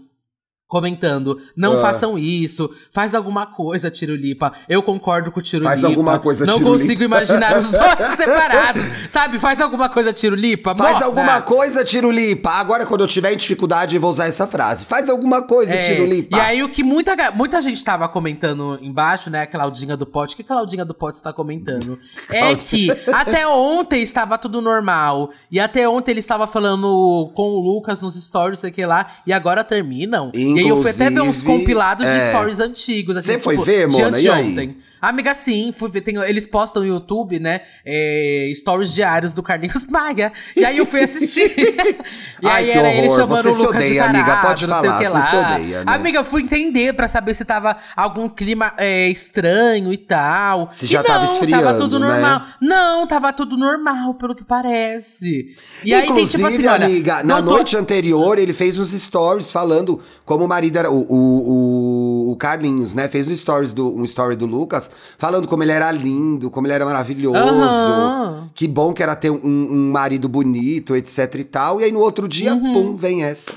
Comentando, 0.68 1.40
não 1.56 1.78
Ah. 1.78 1.80
façam 1.80 2.18
isso, 2.18 2.70
faz 2.92 3.14
alguma 3.14 3.46
coisa, 3.46 3.90
Tirulipa. 3.90 4.52
Eu 4.68 4.82
concordo 4.82 5.32
com 5.32 5.40
o 5.40 5.42
Tirulipa. 5.42 5.70
Faz 5.70 5.82
alguma 5.82 6.18
coisa, 6.18 6.44
Não 6.44 6.58
Tirulipa. 6.58 6.78
consigo 6.82 7.02
imaginar 7.02 7.58
os 7.58 7.70
dois 7.72 8.08
separados. 8.08 8.82
Sabe, 9.08 9.38
faz 9.38 9.62
alguma 9.62 9.88
coisa, 9.88 10.12
Tirulipa. 10.12 10.74
Faz 10.74 10.90
Morta. 10.92 11.06
alguma 11.06 11.40
coisa, 11.40 11.82
Tirulipa. 11.86 12.50
Agora, 12.50 12.84
quando 12.84 13.00
eu 13.00 13.06
tiver 13.06 13.32
em 13.32 13.36
dificuldade, 13.38 13.94
eu 13.94 14.00
vou 14.02 14.10
usar 14.10 14.26
essa 14.26 14.46
frase. 14.46 14.84
Faz 14.84 15.08
alguma 15.08 15.40
coisa, 15.40 15.72
É, 15.72 15.78
Tirulipa. 15.78 16.36
E 16.36 16.40
aí, 16.40 16.62
o 16.62 16.68
que 16.68 16.82
muita, 16.82 17.16
muita 17.30 17.62
gente 17.62 17.82
tava 17.82 18.06
comentando 18.06 18.78
embaixo, 18.82 19.30
né? 19.30 19.40
A 19.42 19.46
Claudinha 19.46 19.96
do 19.96 20.04
Pote. 20.04 20.34
O 20.34 20.36
que 20.36 20.42
a 20.42 20.46
Claudinha 20.46 20.84
do 20.84 20.92
Pote 20.92 21.16
está 21.16 21.32
comentando? 21.32 21.98
é 22.30 22.54
que 22.54 22.88
até 23.10 23.46
ontem 23.48 24.02
estava 24.02 24.36
tudo 24.36 24.60
normal. 24.60 25.30
E 25.50 25.58
até 25.58 25.88
ontem 25.88 26.10
ele 26.10 26.20
estava 26.20 26.46
falando 26.46 27.32
com 27.34 27.52
o 27.52 27.58
Lucas 27.58 28.02
nos 28.02 28.22
stories, 28.22 28.60
sei 28.60 28.70
que 28.70 28.84
lá. 28.84 29.12
E 29.26 29.32
agora 29.32 29.64
terminam. 29.64 30.30
e 30.34 30.57
aí 30.58 30.68
eu 30.68 30.82
fui 30.82 30.90
até 30.90 31.10
ver 31.10 31.20
uns 31.22 31.42
compilados 31.42 32.06
de 32.06 32.12
é. 32.12 32.30
stories 32.30 32.60
antigos. 32.60 33.16
Assim, 33.16 33.32
Você 33.32 33.38
foi 33.38 33.54
tipo, 33.54 33.64
ver, 33.64 33.88
de 33.88 33.96
Mona? 33.96 34.20
E 34.20 34.28
aí? 34.28 34.40
anteontem. 34.40 34.76
Amiga, 35.00 35.34
sim, 35.34 35.72
fui 35.76 35.90
ver. 35.90 36.00
Tem, 36.00 36.16
eles 36.24 36.46
postam 36.46 36.82
no 36.82 36.88
YouTube, 36.88 37.38
né? 37.38 37.60
é, 37.84 38.50
stories 38.54 38.92
diários 38.92 39.32
do 39.32 39.42
Carlinhos 39.42 39.84
Maia. 39.90 40.32
E 40.56 40.64
aí 40.64 40.76
eu 40.78 40.86
fui 40.86 41.00
assistir. 41.02 41.52
e 42.42 42.46
Ai, 42.46 42.64
aí 42.64 42.72
que 42.72 42.78
era 42.78 42.92
ele 42.92 43.10
chamando 43.10 43.42
Você 43.42 43.48
o 43.50 43.54
se 43.54 43.60
Lucas 43.62 43.76
odeia, 43.76 43.92
de 43.92 43.98
amiga, 44.00 44.24
tarado, 44.24 44.46
pode 44.48 44.66
não 44.66 44.80
sei 44.80 44.88
o 44.88 44.92
falar, 44.92 45.02
que 45.04 45.36
lá. 45.36 45.54
odeia, 45.54 45.84
né? 45.84 45.92
Amiga, 45.92 46.18
eu 46.18 46.24
fui 46.24 46.42
entender 46.42 46.92
pra 46.92 47.08
saber 47.08 47.34
se 47.34 47.44
tava 47.44 47.76
algum 47.96 48.28
clima 48.28 48.72
é, 48.76 49.08
estranho 49.08 49.92
e 49.92 49.98
tal. 49.98 50.68
Se 50.72 50.86
já 50.86 51.00
e 51.00 51.04
tava 51.04 51.24
não, 51.24 51.32
esfriando, 51.32 51.64
tava 51.64 51.78
tudo 51.78 51.98
né? 51.98 52.06
normal. 52.08 52.42
Não, 52.60 53.06
tava 53.06 53.32
tudo 53.32 53.56
normal, 53.56 54.14
pelo 54.14 54.34
que 54.34 54.44
parece. 54.44 55.54
E 55.84 55.94
aí 55.94 56.02
tem 56.02 56.10
Inclusive, 56.10 56.36
tipo 56.42 56.46
assim, 56.48 56.66
olha, 56.66 56.86
amiga, 56.86 57.22
na 57.22 57.36
não 57.40 57.44
tô- 57.44 57.50
noite 57.54 57.76
anterior, 57.76 58.38
ele 58.38 58.52
fez 58.52 58.78
uns 58.78 58.90
stories 58.92 59.50
falando 59.50 60.00
como 60.24 60.44
o 60.44 60.48
marido 60.48 60.78
era. 60.78 60.90
O, 60.90 61.00
o, 61.08 62.28
o- 62.28 62.32
o 62.32 62.36
Carlinhos, 62.36 62.94
né? 62.94 63.08
Fez 63.08 63.28
um, 63.28 63.34
stories 63.34 63.72
do, 63.72 63.94
um 63.96 64.04
story 64.04 64.36
do 64.36 64.46
Lucas 64.46 64.87
falando 65.16 65.46
como 65.48 65.62
ele 65.62 65.72
era 65.72 65.90
lindo, 65.92 66.50
como 66.50 66.66
ele 66.66 66.74
era 66.74 66.84
maravilhoso. 66.84 67.38
Aham. 67.38 68.50
Que 68.54 68.66
bom 68.68 68.92
que 68.92 69.02
era 69.02 69.14
ter 69.16 69.30
um, 69.30 69.38
um 69.44 69.90
marido 69.92 70.28
bonito, 70.28 70.94
etc 70.96 71.34
e 71.36 71.44
tal. 71.44 71.80
E 71.80 71.84
aí 71.84 71.92
no 71.92 72.00
outro 72.00 72.26
dia, 72.28 72.54
Uhum. 72.54 72.72
pum, 72.72 72.96
vem 72.96 73.24
essa. 73.24 73.52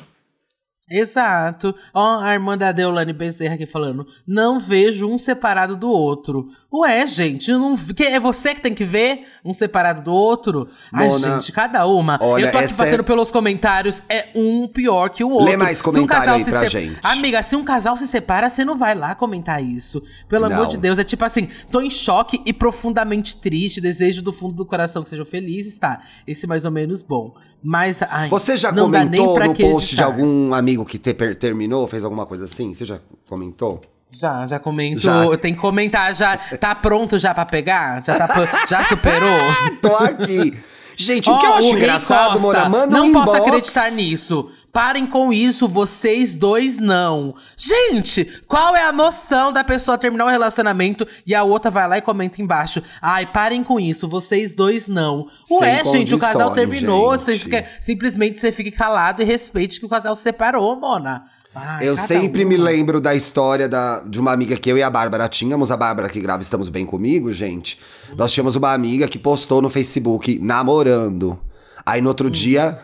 Exato. 0.92 1.74
Ó, 1.94 2.20
a 2.20 2.34
irmã 2.34 2.58
da 2.58 2.72
Deolane 2.72 3.14
Bezerra 3.14 3.56
aqui 3.56 3.66
falando. 3.66 4.06
Não 4.28 4.60
vejo 4.60 5.08
um 5.08 5.18
separado 5.18 5.76
do 5.78 5.90
outro. 5.90 6.50
Ué, 6.74 7.06
gente, 7.06 7.52
não, 7.52 7.76
que 7.76 8.04
é 8.04 8.20
você 8.20 8.56
que 8.56 8.62
tem 8.62 8.74
que 8.74 8.84
ver 8.86 9.28
um 9.44 9.54
separado 9.54 10.02
do 10.02 10.12
outro? 10.14 10.70
Ai, 10.92 11.08
Mona, 11.08 11.36
gente, 11.36 11.52
cada 11.52 11.86
uma. 11.86 12.18
olha, 12.22 12.46
eu 12.46 12.52
tô 12.52 12.58
aqui 12.60 12.68
passando 12.74 13.00
é- 13.02 13.04
pelos 13.04 13.30
comentários, 13.32 14.02
é 14.10 14.28
um 14.36 14.68
pior 14.70 15.10
que 15.10 15.22
o 15.24 15.30
outro. 15.30 15.48
Lê 15.50 15.58
mais 15.58 15.82
um 15.82 15.84
comentário 15.84 16.08
casal 16.26 16.36
aí 16.36 16.44
pra 16.46 16.60
se- 16.60 16.68
gente. 16.70 17.00
Amiga, 17.04 17.44
se 17.44 17.56
um 17.58 17.64
casal 17.64 17.98
se 17.98 18.08
separa, 18.08 18.50
você 18.50 18.64
não 18.64 18.78
vai 18.78 18.96
lá 18.96 19.14
comentar 19.16 19.62
isso. 19.64 20.02
Pelo 20.30 20.46
amor 20.46 20.60
Não. 20.62 20.68
de 20.68 20.78
Deus, 20.78 20.98
é 20.98 21.04
tipo 21.04 21.26
assim, 21.26 21.50
tô 21.72 21.82
em 21.82 21.90
choque 21.90 22.42
e 22.46 22.54
profundamente 22.54 23.36
triste, 23.36 23.82
desejo 23.82 24.22
do 24.22 24.32
fundo 24.32 24.54
do 24.56 24.66
coração 24.66 25.04
que 25.04 25.10
sejam 25.10 25.26
felizes, 25.26 25.78
tá? 25.78 26.02
Esse 26.26 26.46
é 26.46 26.48
mais 26.48 26.64
ou 26.64 26.72
menos 26.72 27.02
bom. 27.02 27.34
Mas, 27.64 28.02
ai, 28.02 28.28
Você 28.30 28.58
já 28.58 28.74
comentou 28.74 29.40
no 29.40 29.54
post 29.56 29.96
de 29.96 30.04
algum 30.04 30.54
amigo 30.54 30.84
que 30.84 30.98
te- 30.98 31.14
terminou, 31.36 31.88
fez 31.88 32.04
alguma 32.04 32.26
coisa 32.26 32.46
assim? 32.46 32.74
Você 32.74 32.86
já 32.86 33.00
comentou? 33.30 33.82
Já, 34.12 34.46
já 34.46 34.60
comento. 34.60 35.00
Já. 35.02 35.38
Tem 35.38 35.54
que 35.54 35.60
comentar, 35.60 36.14
já. 36.16 36.36
Tá 36.38 36.74
pronto 36.76 37.18
já 37.20 37.34
pra 37.34 37.46
pegar? 37.46 38.04
Já, 38.04 38.28
tá, 38.28 38.66
já 38.70 38.82
superou? 38.84 39.40
Tô 39.82 39.96
aqui. 39.96 40.58
Gente, 40.98 41.30
o 41.30 41.38
que 41.40 41.46
eu 41.46 41.54
acho 41.54 41.70
engraçado, 41.70 42.40
Mona, 42.40 42.68
manda 42.70 42.98
Não 42.98 43.06
um 43.08 43.12
posso 43.14 43.34
inbox. 43.36 43.48
acreditar 43.48 43.92
nisso. 43.92 44.50
Parem 44.72 45.06
com 45.06 45.34
isso, 45.34 45.68
vocês 45.68 46.34
dois 46.34 46.78
não. 46.78 47.36
Gente, 47.58 48.26
qual 48.48 48.74
é 48.76 48.84
a 48.86 48.92
noção 48.92 49.52
da 49.52 49.64
pessoa 49.64 49.98
terminar 49.98 50.26
um 50.26 50.30
relacionamento 50.30 51.06
e 51.26 51.36
a 51.36 51.44
outra 51.44 51.70
vai 51.70 51.88
lá 51.88 51.98
e 51.98 52.02
comenta 52.02 52.42
embaixo? 52.42 52.82
Ai, 53.02 53.26
parem 53.26 53.64
com 53.64 53.80
isso, 53.80 54.08
vocês 54.08 54.54
dois 54.54 54.88
não. 54.88 55.28
Ué, 55.52 55.84
Sem 55.84 55.92
gente, 55.92 56.16
o 56.16 56.20
casal 56.20 56.52
terminou, 56.52 57.10
você 57.10 57.34
gente. 57.34 57.44
fica, 57.44 57.66
simplesmente 57.82 58.40
você 58.40 58.52
fique 58.52 58.72
calado 58.72 59.22
e 59.22 59.26
respeite 59.26 59.80
que 59.80 59.86
o 59.86 59.90
casal 59.90 60.16
se 60.16 60.22
separou, 60.24 60.76
Mona. 60.80 61.26
Ai, 61.54 61.86
Eu 61.86 61.98
sempre 61.98 62.46
me 62.46 62.56
uma. 62.56 62.64
lembro 62.64 63.02
da 63.02 63.14
história 63.14 63.68
da, 63.68 64.00
de 64.00 64.22
uma 64.22 64.32
amiga 64.32 64.56
que 64.56 64.72
eu 64.72 64.78
e 64.78 64.84
a 64.84 64.90
Bárbara 64.90 65.28
tínhamos. 65.28 65.70
A 65.70 65.76
Bárbara 65.76 66.08
que 66.08 66.22
grava 66.22 66.42
Estamos 66.42 66.70
Bem 66.70 66.86
Comigo, 66.86 67.34
gente. 67.34 67.78
Nós 68.16 68.32
tínhamos 68.32 68.56
uma 68.56 68.72
amiga 68.72 69.06
que 69.06 69.20
postou 69.20 69.62
no 69.62 69.70
Facebook 69.70 70.40
namorando. 70.40 71.38
Aí 71.86 72.00
no 72.00 72.08
outro 72.08 72.30
dia, 72.30 72.80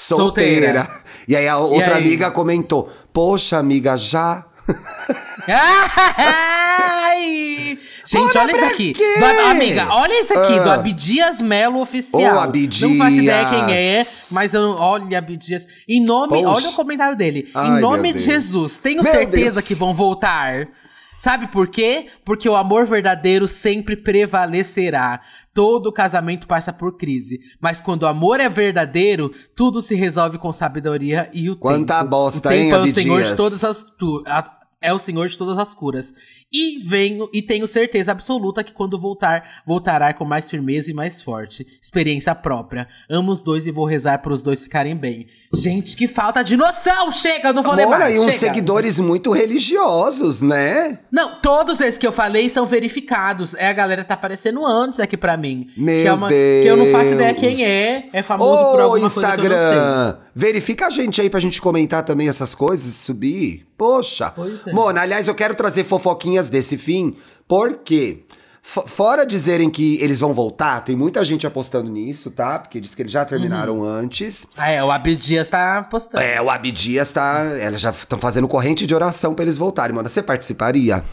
solteira. 0.00 0.84
Solteira. 0.84 1.00
E 1.28 1.36
aí 1.36 1.46
a 1.48 1.58
outra 1.58 1.94
aí? 1.96 2.00
amiga 2.02 2.30
comentou: 2.30 2.88
Poxa, 3.12 3.58
amiga, 3.58 3.96
já. 3.96 4.44
Ai! 6.50 7.78
Gente, 8.06 8.22
Mona, 8.34 8.40
olha 8.40 8.52
isso 8.52 8.64
aqui. 8.64 8.92
Do 8.92 9.24
amiga, 9.46 9.88
olha 9.90 10.20
isso 10.20 10.38
aqui, 10.38 10.52
Ah. 10.58 10.62
do 10.62 10.70
Abdias 10.70 11.40
Melo 11.40 11.80
Oficial. 11.80 12.36
Ô, 12.36 12.40
Abdias. 12.40 12.80
Não 12.80 12.96
faço 12.96 13.16
ideia 13.16 13.48
quem 13.48 13.74
é, 13.74 14.02
mas 14.32 14.54
eu. 14.54 14.62
Olha, 14.78 15.18
Abdias. 15.18 15.66
Em 15.88 16.02
nome. 16.02 16.28
Poxa. 16.42 16.48
Olha 16.48 16.68
o 16.68 16.72
comentário 16.72 17.16
dele. 17.16 17.50
Ai, 17.54 17.68
em 17.78 17.80
nome 17.80 18.12
de. 18.12 18.20
Jesus, 18.20 18.78
tenho 18.78 19.02
Meu 19.02 19.10
certeza 19.12 19.54
Deus. 19.60 19.66
que 19.66 19.74
vão 19.74 19.92
voltar. 19.94 20.66
Sabe 21.22 21.48
por 21.48 21.68
quê? 21.68 22.06
Porque 22.24 22.48
o 22.48 22.56
amor 22.56 22.86
verdadeiro 22.86 23.46
sempre 23.46 23.94
prevalecerá. 23.94 25.20
Todo 25.52 25.92
casamento 25.92 26.46
passa 26.46 26.72
por 26.72 26.96
crise. 26.96 27.38
Mas 27.60 27.78
quando 27.78 28.04
o 28.04 28.06
amor 28.06 28.40
é 28.40 28.48
verdadeiro, 28.48 29.30
tudo 29.54 29.82
se 29.82 29.94
resolve 29.94 30.38
com 30.38 30.50
sabedoria 30.50 31.28
e 31.32 31.50
o 31.50 31.56
Quanta 31.56 31.98
tempo. 31.98 32.08
bosta, 32.10 32.48
o 32.48 32.52
tempo 32.52 32.62
hein, 32.64 32.72
é 32.72 32.78
o 32.78 32.86
Senhor 32.94 33.22
de 33.22 33.36
todas 33.36 33.62
as 33.62 33.82
tu- 33.98 34.24
é 34.80 34.94
o 34.94 34.98
Senhor 34.98 35.28
de 35.28 35.36
todas 35.36 35.58
as 35.58 35.74
curas. 35.74 36.14
E 36.52 36.78
venho 36.84 37.28
e 37.32 37.40
tenho 37.42 37.66
certeza 37.68 38.10
absoluta 38.10 38.64
que 38.64 38.72
quando 38.72 38.98
voltar, 38.98 39.62
voltará 39.64 40.12
com 40.12 40.24
mais 40.24 40.50
firmeza 40.50 40.90
e 40.90 40.94
mais 40.94 41.22
forte. 41.22 41.64
Experiência 41.80 42.34
própria. 42.34 42.88
Amo 43.08 43.30
os 43.30 43.40
dois 43.40 43.66
e 43.66 43.70
vou 43.70 43.84
rezar 43.84 44.18
para 44.18 44.32
os 44.32 44.42
dois 44.42 44.64
ficarem 44.64 44.96
bem. 44.96 45.28
Gente, 45.54 45.96
que 45.96 46.08
falta 46.08 46.42
de 46.42 46.56
noção! 46.56 47.12
Chega, 47.12 47.48
eu 47.48 47.54
não 47.54 47.62
vou 47.62 47.74
ler 47.74 47.84
Mona, 47.84 47.98
mais. 48.00 48.16
e 48.16 48.18
uns 48.18 48.34
chega. 48.34 48.38
seguidores 48.46 48.98
muito 48.98 49.30
religiosos, 49.30 50.40
né? 50.40 50.98
Não, 51.10 51.36
todos 51.40 51.80
esses 51.80 51.98
que 51.98 52.06
eu 52.06 52.12
falei 52.12 52.48
são 52.48 52.66
verificados. 52.66 53.54
É 53.54 53.68
a 53.68 53.72
galera 53.72 54.02
que 54.02 54.08
tá 54.08 54.14
aparecendo 54.14 54.64
antes 54.66 54.98
aqui 54.98 55.16
pra 55.16 55.36
mim. 55.36 55.68
Meu 55.76 56.02
que 56.02 56.08
é 56.08 56.12
uma, 56.12 56.28
Deus. 56.28 56.62
Que 56.62 56.68
eu 56.68 56.76
não 56.76 56.86
faço 56.86 57.12
ideia 57.12 57.34
quem 57.34 57.64
é. 57.64 58.08
É 58.12 58.22
famoso 58.22 58.72
por 58.72 58.80
Ô, 58.80 58.82
alguma 58.82 59.10
coisa 59.10 59.36
que 59.36 59.46
eu 59.46 59.50
não 59.50 59.56
sei. 59.56 59.66
Instagram, 59.68 60.16
verifica 60.34 60.86
a 60.86 60.90
gente 60.90 61.20
aí 61.20 61.30
pra 61.30 61.38
gente 61.38 61.60
comentar 61.60 62.04
também 62.04 62.28
essas 62.28 62.54
coisas 62.54 62.92
subir. 62.94 63.66
Poxa. 63.76 64.30
Pois 64.36 64.66
é. 64.66 64.72
Mona, 64.72 65.00
aliás, 65.00 65.26
eu 65.26 65.34
quero 65.34 65.54
trazer 65.54 65.84
fofoquinhas 66.40 66.48
desse 66.48 66.78
fim, 66.78 67.14
porque 67.46 68.24
fo- 68.62 68.86
fora 68.86 69.24
dizerem 69.26 69.68
que 69.70 69.98
eles 70.02 70.20
vão 70.20 70.32
voltar, 70.32 70.80
tem 70.82 70.96
muita 70.96 71.24
gente 71.24 71.46
apostando 71.46 71.90
nisso, 71.90 72.30
tá? 72.30 72.58
Porque 72.58 72.80
diz 72.80 72.94
que 72.94 73.02
eles 73.02 73.12
já 73.12 73.24
terminaram 73.24 73.80
Uhum. 73.80 73.84
antes. 73.84 74.46
Ah, 74.56 74.70
é, 74.70 74.82
o 74.82 74.90
Abdias 74.90 75.48
tá 75.48 75.82
postando. 75.90 76.22
É, 76.24 76.40
o 76.40 76.50
Abdias 76.50 77.12
tá. 77.12 77.40
Elas 77.60 77.80
já 77.80 77.90
estão 77.90 78.18
fazendo 78.18 78.48
corrente 78.48 78.86
de 78.86 78.94
oração 78.94 79.34
pra 79.34 79.44
eles 79.44 79.56
voltarem. 79.56 79.94
Mona, 79.94 80.08
você 80.08 80.22
participaria? 80.22 81.02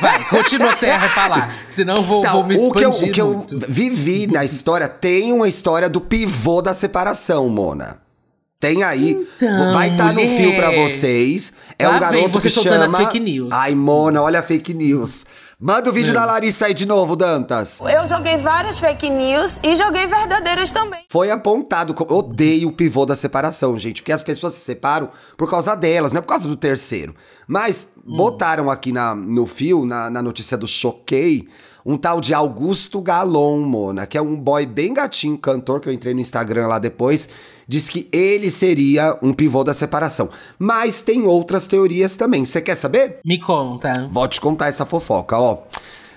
Vai, 0.00 0.24
continua 0.28 0.68
o 0.68 0.72
que 0.72 0.78
você 0.80 0.86
ia 0.86 1.08
falar. 1.10 1.54
Senão 1.70 1.96
eu 1.96 2.02
vou, 2.02 2.20
Então, 2.20 2.32
vou 2.32 2.44
me 2.46 2.56
o 2.56 2.72
que, 2.72 2.84
eu, 2.84 2.90
expandir 2.90 3.10
o 3.10 3.12
que 3.12 3.20
eu 3.20 3.58
vivi 3.68 4.26
na 4.26 4.44
história 4.44 4.88
tem 4.88 5.32
uma 5.32 5.48
história 5.48 5.88
do 5.88 6.00
pivô 6.00 6.60
da 6.60 6.74
separação, 6.74 7.48
Mona. 7.48 7.98
Tem 8.60 8.82
aí. 8.84 9.26
Então, 9.36 9.72
vai 9.72 9.88
estar 9.88 10.08
no 10.12 10.20
mulher. 10.20 10.36
fio 10.36 10.54
pra 10.54 10.70
vocês. 10.70 11.50
É 11.78 11.88
um 11.88 11.92
vem 11.92 12.00
garoto 12.00 12.32
você 12.40 12.48
que 12.48 12.54
soltando 12.54 12.82
as 12.84 12.92
chama. 12.92 12.98
fake 12.98 13.18
news. 13.18 13.48
Ai, 13.50 13.74
Mona, 13.74 14.20
olha 14.20 14.40
a 14.40 14.42
fake 14.42 14.74
news. 14.74 15.24
Manda 15.58 15.88
o 15.88 15.92
Hum. 15.92 15.94
vídeo 15.94 16.12
da 16.12 16.24
Larissa 16.26 16.66
aí 16.66 16.74
de 16.74 16.84
novo, 16.86 17.16
Dantas. 17.16 17.80
Eu 17.80 18.06
joguei 18.06 18.36
várias 18.36 18.78
fake 18.78 19.08
news 19.08 19.58
e 19.62 19.74
joguei 19.74 20.06
verdadeiras 20.06 20.72
também. 20.72 21.00
Foi 21.10 21.30
apontado. 21.30 21.94
como- 21.94 22.10
Eu 22.10 22.18
odeio 22.18 22.68
o 22.68 22.72
pivô 22.72 23.06
da 23.06 23.16
separação, 23.16 23.78
gente. 23.78 24.02
Porque 24.02 24.12
as 24.12 24.22
pessoas 24.22 24.54
se 24.54 24.60
separam 24.60 25.08
por 25.38 25.48
causa 25.50 25.74
delas, 25.74 26.12
não 26.12 26.18
é 26.18 26.22
por 26.22 26.28
causa 26.28 26.46
do 26.46 26.56
terceiro. 26.56 27.14
Mas 27.48 27.88
Hum. 28.06 28.16
botaram 28.16 28.70
aqui 28.70 28.92
na, 28.92 29.14
no 29.14 29.46
fio, 29.46 29.86
na, 29.86 30.10
na 30.10 30.22
notícia 30.22 30.56
do 30.58 30.66
Choquei, 30.66 31.48
um 31.84 31.96
tal 31.96 32.20
de 32.20 32.34
Augusto 32.34 33.00
Galon, 33.00 33.60
Mona, 33.60 34.06
que 34.06 34.18
é 34.18 34.22
um 34.22 34.36
boy 34.36 34.66
bem 34.66 34.92
gatinho, 34.92 35.38
cantor, 35.38 35.80
que 35.80 35.88
eu 35.88 35.92
entrei 35.92 36.14
no 36.14 36.20
Instagram 36.20 36.66
lá 36.66 36.78
depois. 36.78 37.28
Diz 37.66 37.88
que 37.88 38.08
ele 38.12 38.50
seria 38.50 39.16
um 39.22 39.32
pivô 39.32 39.62
da 39.62 39.72
separação. 39.72 40.28
Mas 40.58 41.02
tem 41.02 41.26
outras 41.26 41.66
teorias 41.66 42.16
também. 42.16 42.44
Você 42.44 42.60
quer 42.60 42.76
saber? 42.76 43.20
Me 43.24 43.38
conta. 43.38 44.08
Vou 44.10 44.26
te 44.26 44.40
contar 44.40 44.68
essa 44.68 44.84
fofoca, 44.84 45.38
ó. 45.38 45.58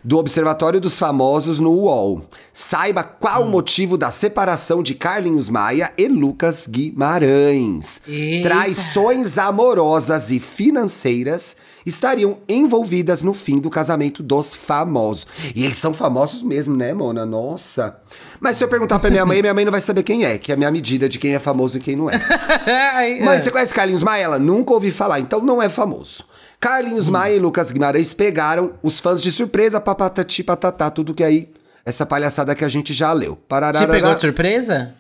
Do 0.04 0.18
Observatório 0.18 0.82
dos 0.82 1.00
Famosos 1.00 1.62
no 1.62 1.72
UOL. 1.72 2.26
Saiba 2.52 3.04
qual 3.04 3.44
o 3.44 3.50
motivo 3.50 3.98
da 3.98 4.12
separação 4.12 4.84
de 4.84 4.96
Carlinhos 4.96 5.48
Maia 5.48 5.94
e 5.98 6.10
Lucas 6.10 6.68
Guimarães. 6.68 8.02
Eita. 8.06 8.50
Traições 8.50 9.38
amorosas 9.38 10.30
e 10.30 10.42
financeiras 10.42 11.56
estariam 11.86 12.40
envolvidas 12.48 13.24
no 13.24 13.34
fim 13.34 13.60
do 13.60 13.70
casamento 13.70 14.24
dos 14.24 14.56
famosos. 14.56 15.28
E 15.56 15.64
eles 15.64 15.78
são 15.78 15.94
famosos 15.94 16.42
mesmo, 16.42 16.76
né, 16.76 16.94
Mona? 16.94 17.26
Nossa. 17.26 17.98
Mas 18.40 18.58
se 18.58 18.64
eu 18.64 18.68
perguntar 18.68 19.00
pra 19.00 19.10
minha 19.10 19.26
mãe, 19.26 19.42
minha 19.42 19.54
mãe 19.54 19.66
não 19.66 19.72
vai 19.72 19.82
saber 19.82 20.04
quem 20.04 20.26
é, 20.26 20.38
que 20.38 20.52
é 20.52 20.56
a 20.56 20.58
minha 20.58 20.72
medida 20.72 21.08
de 21.08 21.18
quem 21.18 21.34
é 21.34 21.40
famoso 21.40 21.78
e 21.78 21.80
quem 21.80 21.96
não 21.96 22.10
é. 22.10 22.20
Mas 23.24 23.40
é. 23.40 23.44
você 23.44 23.52
conhece 23.52 23.74
Carlinhos 23.74 24.04
Maia? 24.04 24.24
Ela 24.24 24.40
nunca 24.40 24.74
ouvi 24.74 24.92
falar, 24.92 25.20
então 25.20 25.42
não 25.42 25.62
é 25.62 25.70
famoso. 25.70 26.26
Carlinhos 26.60 27.10
Maia 27.10 27.36
e 27.36 27.40
Lucas 27.40 27.72
Guimarães 27.72 28.14
pegaram 28.14 28.74
os 28.82 29.00
fãs 29.00 29.22
de 29.22 29.32
surpresa, 29.32 29.82
papatati, 29.82 30.44
patatá, 30.44 30.90
tudo 30.90 31.14
que 31.14 31.24
aí, 31.24 31.50
essa 31.86 32.06
palhaçada 32.06 32.56
que 32.56 32.64
a 32.64 32.70
gente 32.70 32.94
já 32.94 33.12
leu. 33.12 33.36
Te 33.36 33.42
Parararara. 33.50 33.92
pegou 33.92 34.16
de 34.16 34.22
surpresa? 34.22 34.94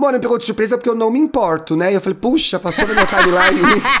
Mano, 0.00 0.14
me 0.14 0.18
pegou 0.20 0.38
de 0.38 0.46
surpresa 0.46 0.78
porque 0.78 0.88
eu 0.88 0.94
não 0.94 1.10
me 1.10 1.18
importo, 1.18 1.76
né? 1.76 1.94
Eu 1.94 2.00
falei, 2.00 2.18
puxa, 2.18 2.58
passou 2.58 2.86
no 2.88 2.94
meu 2.94 3.04
timeline 3.04 3.60
isso. 3.78 4.00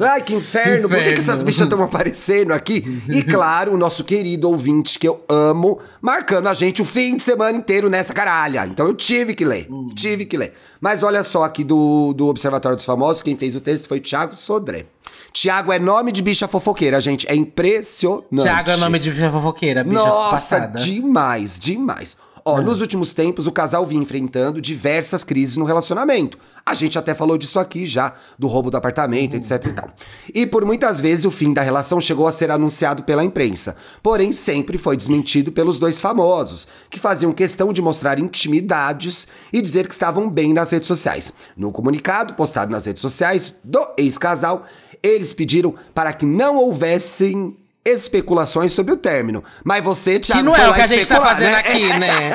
Ai, 0.00 0.20
que 0.22 0.34
inferno. 0.34 0.88
Por 0.88 0.96
que, 0.98 1.04
que 1.04 1.10
Inferno. 1.12 1.22
essas 1.22 1.42
bichas 1.42 1.62
estão 1.62 1.82
aparecendo 1.82 2.52
aqui? 2.52 3.02
E 3.08 3.22
claro, 3.22 3.72
o 3.72 3.76
nosso 3.76 4.02
querido 4.02 4.50
ouvinte 4.50 4.98
que 4.98 5.06
eu 5.06 5.22
amo, 5.28 5.78
marcando 6.02 6.48
a 6.48 6.54
gente 6.54 6.82
o 6.82 6.84
fim 6.84 7.16
de 7.16 7.22
semana 7.22 7.56
inteiro 7.56 7.88
nessa 7.88 8.12
caralha. 8.12 8.66
Então 8.66 8.86
eu 8.88 8.94
tive 8.94 9.36
que 9.36 9.44
ler, 9.44 9.68
tive 9.94 10.24
que 10.24 10.36
ler. 10.36 10.52
Mas 10.80 11.04
olha 11.04 11.22
só 11.22 11.44
aqui 11.44 11.62
do, 11.62 12.12
do 12.12 12.26
Observatório 12.26 12.76
dos 12.76 12.84
Famosos, 12.84 13.22
quem 13.22 13.36
fez 13.36 13.54
o 13.54 13.60
texto 13.60 13.86
foi 13.86 14.00
Thiago 14.00 14.34
Sodré. 14.34 14.86
Tiago 15.32 15.72
é 15.72 15.78
nome 15.78 16.10
de 16.10 16.22
bicha 16.22 16.48
fofoqueira, 16.48 17.00
gente. 17.00 17.26
É 17.28 17.34
impressionante. 17.34 18.42
Thiago 18.42 18.70
é 18.70 18.76
nome 18.78 18.98
de 18.98 19.10
bicha 19.10 19.30
fofoqueira, 19.30 19.84
bicha 19.84 19.96
Nossa, 20.04 20.30
passada. 20.30 20.78
demais, 20.78 21.58
demais. 21.58 22.16
Ó, 22.48 22.60
nos 22.60 22.80
últimos 22.80 23.12
tempos, 23.12 23.48
o 23.48 23.50
casal 23.50 23.84
vinha 23.84 24.00
enfrentando 24.00 24.60
diversas 24.60 25.24
crises 25.24 25.56
no 25.56 25.64
relacionamento. 25.64 26.38
A 26.64 26.74
gente 26.74 26.96
até 26.96 27.12
falou 27.12 27.36
disso 27.36 27.58
aqui 27.58 27.84
já, 27.84 28.14
do 28.38 28.46
roubo 28.46 28.70
do 28.70 28.76
apartamento, 28.76 29.34
etc 29.34 29.64
e 29.64 29.72
tal. 29.72 29.90
E 30.32 30.46
por 30.46 30.64
muitas 30.64 31.00
vezes 31.00 31.24
o 31.24 31.30
fim 31.32 31.52
da 31.52 31.60
relação 31.60 32.00
chegou 32.00 32.24
a 32.24 32.30
ser 32.30 32.52
anunciado 32.52 33.02
pela 33.02 33.24
imprensa. 33.24 33.76
Porém, 34.00 34.30
sempre 34.30 34.78
foi 34.78 34.96
desmentido 34.96 35.50
pelos 35.50 35.80
dois 35.80 36.00
famosos, 36.00 36.68
que 36.88 37.00
faziam 37.00 37.32
questão 37.32 37.72
de 37.72 37.82
mostrar 37.82 38.16
intimidades 38.16 39.26
e 39.52 39.60
dizer 39.60 39.88
que 39.88 39.94
estavam 39.94 40.30
bem 40.30 40.54
nas 40.54 40.70
redes 40.70 40.86
sociais. 40.86 41.32
No 41.56 41.72
comunicado 41.72 42.34
postado 42.34 42.70
nas 42.70 42.86
redes 42.86 43.02
sociais 43.02 43.56
do 43.64 43.84
ex-casal, 43.98 44.64
eles 45.02 45.32
pediram 45.32 45.74
para 45.92 46.12
que 46.12 46.24
não 46.24 46.54
houvessem 46.58 47.56
especulações 47.86 48.72
sobre 48.72 48.92
o 48.92 48.96
término. 48.96 49.42
Mas 49.64 49.82
você, 49.84 50.18
Thiago, 50.18 50.40
Que 50.40 50.44
não 50.46 50.54
foi 50.54 50.64
é 50.64 50.68
o 50.68 50.74
que 50.74 50.80
a 50.80 50.86
gente 50.86 51.06
tá 51.06 51.14
especular, 51.14 51.34
fazendo 51.34 51.52
né? 51.52 51.58
aqui, 51.58 51.88
né? 51.98 52.30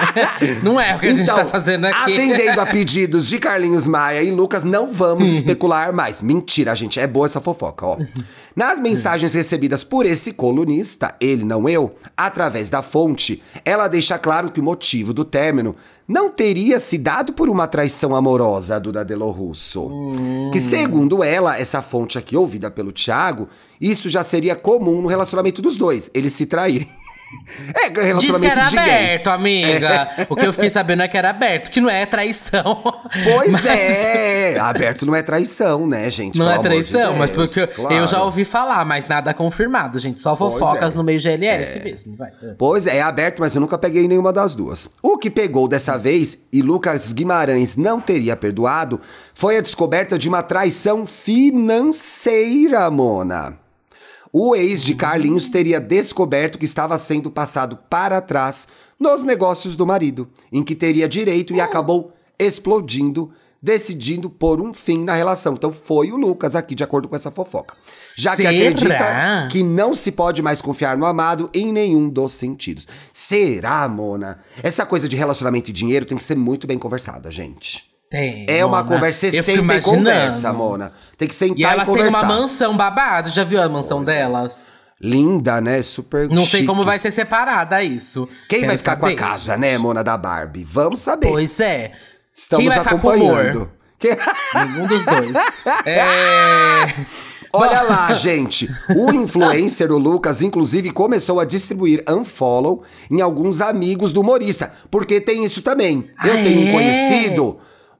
não 0.63 0.81
é 0.81 0.95
o 0.95 0.99
que 0.99 1.05
a 1.07 1.13
gente 1.13 1.23
Então, 1.23 1.35
tá 1.35 1.45
fazendo 1.45 1.85
aqui. 1.85 2.13
Atendendo 2.13 2.61
a 2.61 2.65
pedidos 2.65 3.27
de 3.27 3.37
Carlinhos 3.37 3.85
Maia 3.85 4.21
e 4.23 4.31
Lucas, 4.31 4.63
não 4.63 4.91
vamos 4.91 5.27
especular 5.35 5.93
mais. 5.93 6.21
Mentira, 6.21 6.73
gente, 6.75 6.99
é 6.99 7.07
boa 7.07 7.25
essa 7.25 7.41
fofoca, 7.41 7.85
ó. 7.85 7.97
Nas 8.55 8.79
mensagens 8.79 9.33
recebidas 9.33 9.83
por 9.83 10.05
esse 10.05 10.33
colunista, 10.33 11.15
ele 11.21 11.45
não 11.45 11.69
eu, 11.69 11.95
através 12.17 12.69
da 12.69 12.81
fonte, 12.81 13.41
ela 13.63 13.87
deixa 13.87 14.17
claro 14.17 14.51
que 14.51 14.59
o 14.59 14.63
motivo 14.63 15.13
do 15.13 15.23
término 15.23 15.75
não 16.07 16.29
teria 16.29 16.77
se 16.79 16.97
dado 16.97 17.31
por 17.31 17.49
uma 17.49 17.67
traição 17.67 18.13
amorosa 18.13 18.77
do 18.79 18.91
Dadelo 18.91 19.31
Russo. 19.31 19.89
Que 20.51 20.59
segundo 20.59 21.23
ela, 21.23 21.57
essa 21.57 21.81
fonte 21.81 22.17
aqui 22.17 22.35
ouvida 22.35 22.69
pelo 22.69 22.91
Thiago, 22.91 23.47
isso 23.79 24.09
já 24.09 24.23
seria 24.23 24.55
comum 24.55 25.01
no 25.01 25.07
relacionamento 25.07 25.61
dos 25.61 25.77
dois, 25.77 26.11
eles 26.13 26.33
se 26.33 26.45
traírem. 26.45 26.89
É, 27.73 28.13
Diz 28.13 28.37
que 28.37 28.45
era 28.45 28.67
aberto, 28.67 29.27
amiga. 29.27 30.09
O 30.29 30.35
que 30.35 30.45
eu 30.45 30.53
fiquei 30.53 30.69
sabendo 30.69 31.03
é 31.03 31.07
que 31.07 31.17
era 31.17 31.29
aberto, 31.29 31.69
que 31.69 31.79
não 31.81 31.89
é 31.89 32.05
traição. 32.05 32.81
Pois 33.23 33.51
Mas- 33.63 33.65
é, 33.65 34.57
aberto 34.59 35.05
não 35.05 35.15
é 35.15 35.21
traição, 35.21 35.85
né, 35.87 36.09
gente? 36.09 36.37
Não 36.37 36.45
Pelo 36.45 36.49
é 36.51 36.53
amor 36.55 36.63
de 36.63 36.69
traição, 36.89 37.15
mas 37.17 37.31
porque 37.31 37.61
eu- 37.61 37.67
claro. 37.67 37.95
eu 37.95 38.07
já 38.07 38.23
ouvi 38.23 38.45
falar, 38.45 38.85
mas 38.85 39.07
nada 39.07 39.33
confirmado, 39.33 39.99
gente. 39.99 40.21
Só 40.21 40.35
fofocas 40.35 40.93
é. 40.93 40.97
no 40.97 41.03
meio 41.03 41.19
GLS 41.19 41.79
mesmo, 41.79 42.15
vai. 42.15 42.31
Pois 42.57 42.87
é, 42.87 42.97
é 42.97 43.01
aberto, 43.01 43.39
mas 43.39 43.53
eu 43.55 43.61
nunca 43.61 43.77
peguei 43.77 44.07
nenhuma 44.07 44.31
das 44.31 44.55
duas. 44.55 44.89
O 45.01 45.17
que 45.17 45.29
pegou 45.29 45.67
dessa 45.67 45.97
vez, 45.97 46.39
e 46.51 46.61
Lucas 46.61 47.11
Guimarães 47.13 47.75
não 47.75 47.99
teria 47.99 48.35
perdoado, 48.35 48.99
foi 49.33 49.57
a 49.57 49.61
descoberta 49.61 50.17
de 50.17 50.27
uma 50.29 50.41
traição 50.43 51.05
financeira, 51.05 52.89
Mona. 52.89 53.60
O 54.33 54.55
ex 54.55 54.81
de 54.83 54.95
Carlinhos 54.95 55.49
teria 55.49 55.79
descoberto 55.79 56.57
que 56.57 56.65
estava 56.65 56.97
sendo 56.97 57.29
passado 57.29 57.77
para 57.89 58.21
trás 58.21 58.67
nos 58.97 59.23
negócios 59.23 59.75
do 59.75 59.85
marido, 59.85 60.29
em 60.51 60.63
que 60.63 60.73
teria 60.73 61.09
direito 61.09 61.53
e 61.53 61.59
acabou 61.59 62.13
explodindo, 62.39 63.31
decidindo 63.61 64.29
pôr 64.29 64.61
um 64.61 64.73
fim 64.73 65.03
na 65.03 65.15
relação. 65.15 65.53
Então 65.53 65.69
foi 65.69 66.13
o 66.13 66.15
Lucas 66.15 66.55
aqui, 66.55 66.73
de 66.73 66.83
acordo 66.83 67.09
com 67.09 67.15
essa 67.15 67.29
fofoca. 67.29 67.75
Já 68.15 68.35
que 68.35 68.43
Será? 68.43 68.49
acredita 68.49 69.47
que 69.51 69.63
não 69.63 69.93
se 69.93 70.13
pode 70.13 70.41
mais 70.41 70.61
confiar 70.61 70.97
no 70.97 71.05
amado 71.05 71.49
em 71.53 71.73
nenhum 71.73 72.07
dos 72.07 72.33
sentidos. 72.33 72.87
Será, 73.11 73.85
Mona? 73.89 74.39
Essa 74.63 74.85
coisa 74.85 75.09
de 75.09 75.17
relacionamento 75.17 75.69
e 75.69 75.73
dinheiro 75.73 76.05
tem 76.05 76.17
que 76.17 76.23
ser 76.23 76.37
muito 76.37 76.65
bem 76.65 76.79
conversada, 76.79 77.29
gente. 77.29 77.90
Tem. 78.11 78.45
É 78.47 78.63
uma 78.65 78.83
Mona. 78.83 78.89
conversa, 78.95 79.25
Eu 79.27 79.31
você 79.31 79.41
senta 79.41 79.75
e 79.75 79.81
conversa, 79.81 80.51
Mona. 80.53 80.91
Tem 81.17 81.27
que 81.27 81.33
sentar 81.33 81.57
E 81.57 81.61
e, 81.61 81.63
elas 81.63 81.87
têm 81.87 81.95
conversar. 81.95 82.23
uma 82.23 82.27
mansão 82.39 82.75
babado, 82.77 83.29
já 83.29 83.43
viu 83.45 83.61
a 83.61 83.69
mansão 83.69 84.03
delas? 84.03 84.73
Linda, 85.01 85.59
né? 85.61 85.81
Super 85.81 86.27
Não 86.29 86.45
sei 86.45 86.59
chique. 86.59 86.65
como 86.65 86.83
vai 86.83 86.99
ser 86.99 87.09
separada 87.09 87.81
isso. 87.81 88.27
Quem 88.49 88.59
Quero 88.59 88.67
vai 88.71 88.77
ficar 88.77 88.97
com 88.97 89.05
a 89.05 89.09
saber, 89.09 89.19
casa, 89.19 89.51
gente. 89.53 89.61
né, 89.61 89.77
Mona 89.77 90.03
da 90.03 90.17
Barbie? 90.17 90.63
Vamos 90.63 90.99
saber. 90.99 91.29
Pois 91.29 91.59
é. 91.61 91.93
Estamos 92.35 92.61
Quem 92.65 92.69
vai 92.69 92.77
ficar 92.79 92.99
com 92.99 93.07
o 93.07 93.11
acompanhando. 93.11 93.71
Nenhum 94.55 94.87
dos 94.87 95.05
dois. 95.05 95.37
é... 95.85 96.93
Olha 97.53 97.81
lá, 97.81 98.13
gente. 98.13 98.69
O 98.95 99.11
influencer, 99.11 99.91
o 99.91 99.97
Lucas, 99.97 100.41
inclusive, 100.41 100.91
começou 100.91 101.39
a 101.39 101.45
distribuir 101.45 102.03
unfollow 102.09 102.81
em 103.09 103.21
alguns 103.21 103.59
amigos 103.61 104.11
do 104.13 104.21
humorista. 104.21 104.71
Porque 104.89 105.19
tem 105.19 105.43
isso 105.43 105.61
também. 105.61 106.09
Eu 106.23 106.33
Ah, 106.33 106.37
tenho 106.37 106.73
um 106.75 106.79
é? 106.79 106.83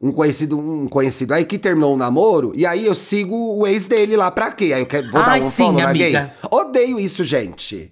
Um 0.01 0.11
conhecido, 0.11 0.57
um 0.57 0.87
conhecido 0.87 1.33
aí 1.33 1.45
que 1.45 1.57
terminou 1.59 1.93
um 1.93 1.97
namoro, 1.97 2.51
e 2.55 2.65
aí 2.65 2.85
eu 2.85 2.95
sigo 2.95 3.35
o 3.59 3.67
ex 3.67 3.85
dele 3.85 4.15
lá 4.17 4.31
pra 4.31 4.51
quê? 4.51 4.71
Aí 4.73 4.81
eu 4.81 4.85
quero, 4.85 5.11
vou 5.11 5.21
Ai, 5.21 5.39
dar 5.39 5.45
um 5.45 5.49
sim, 5.51 5.63
follow 5.65 5.81
na 5.81 5.93
gay. 5.93 6.15
amiga. 6.15 6.33
Odeio 6.49 6.99
isso, 6.99 7.23
gente. 7.23 7.91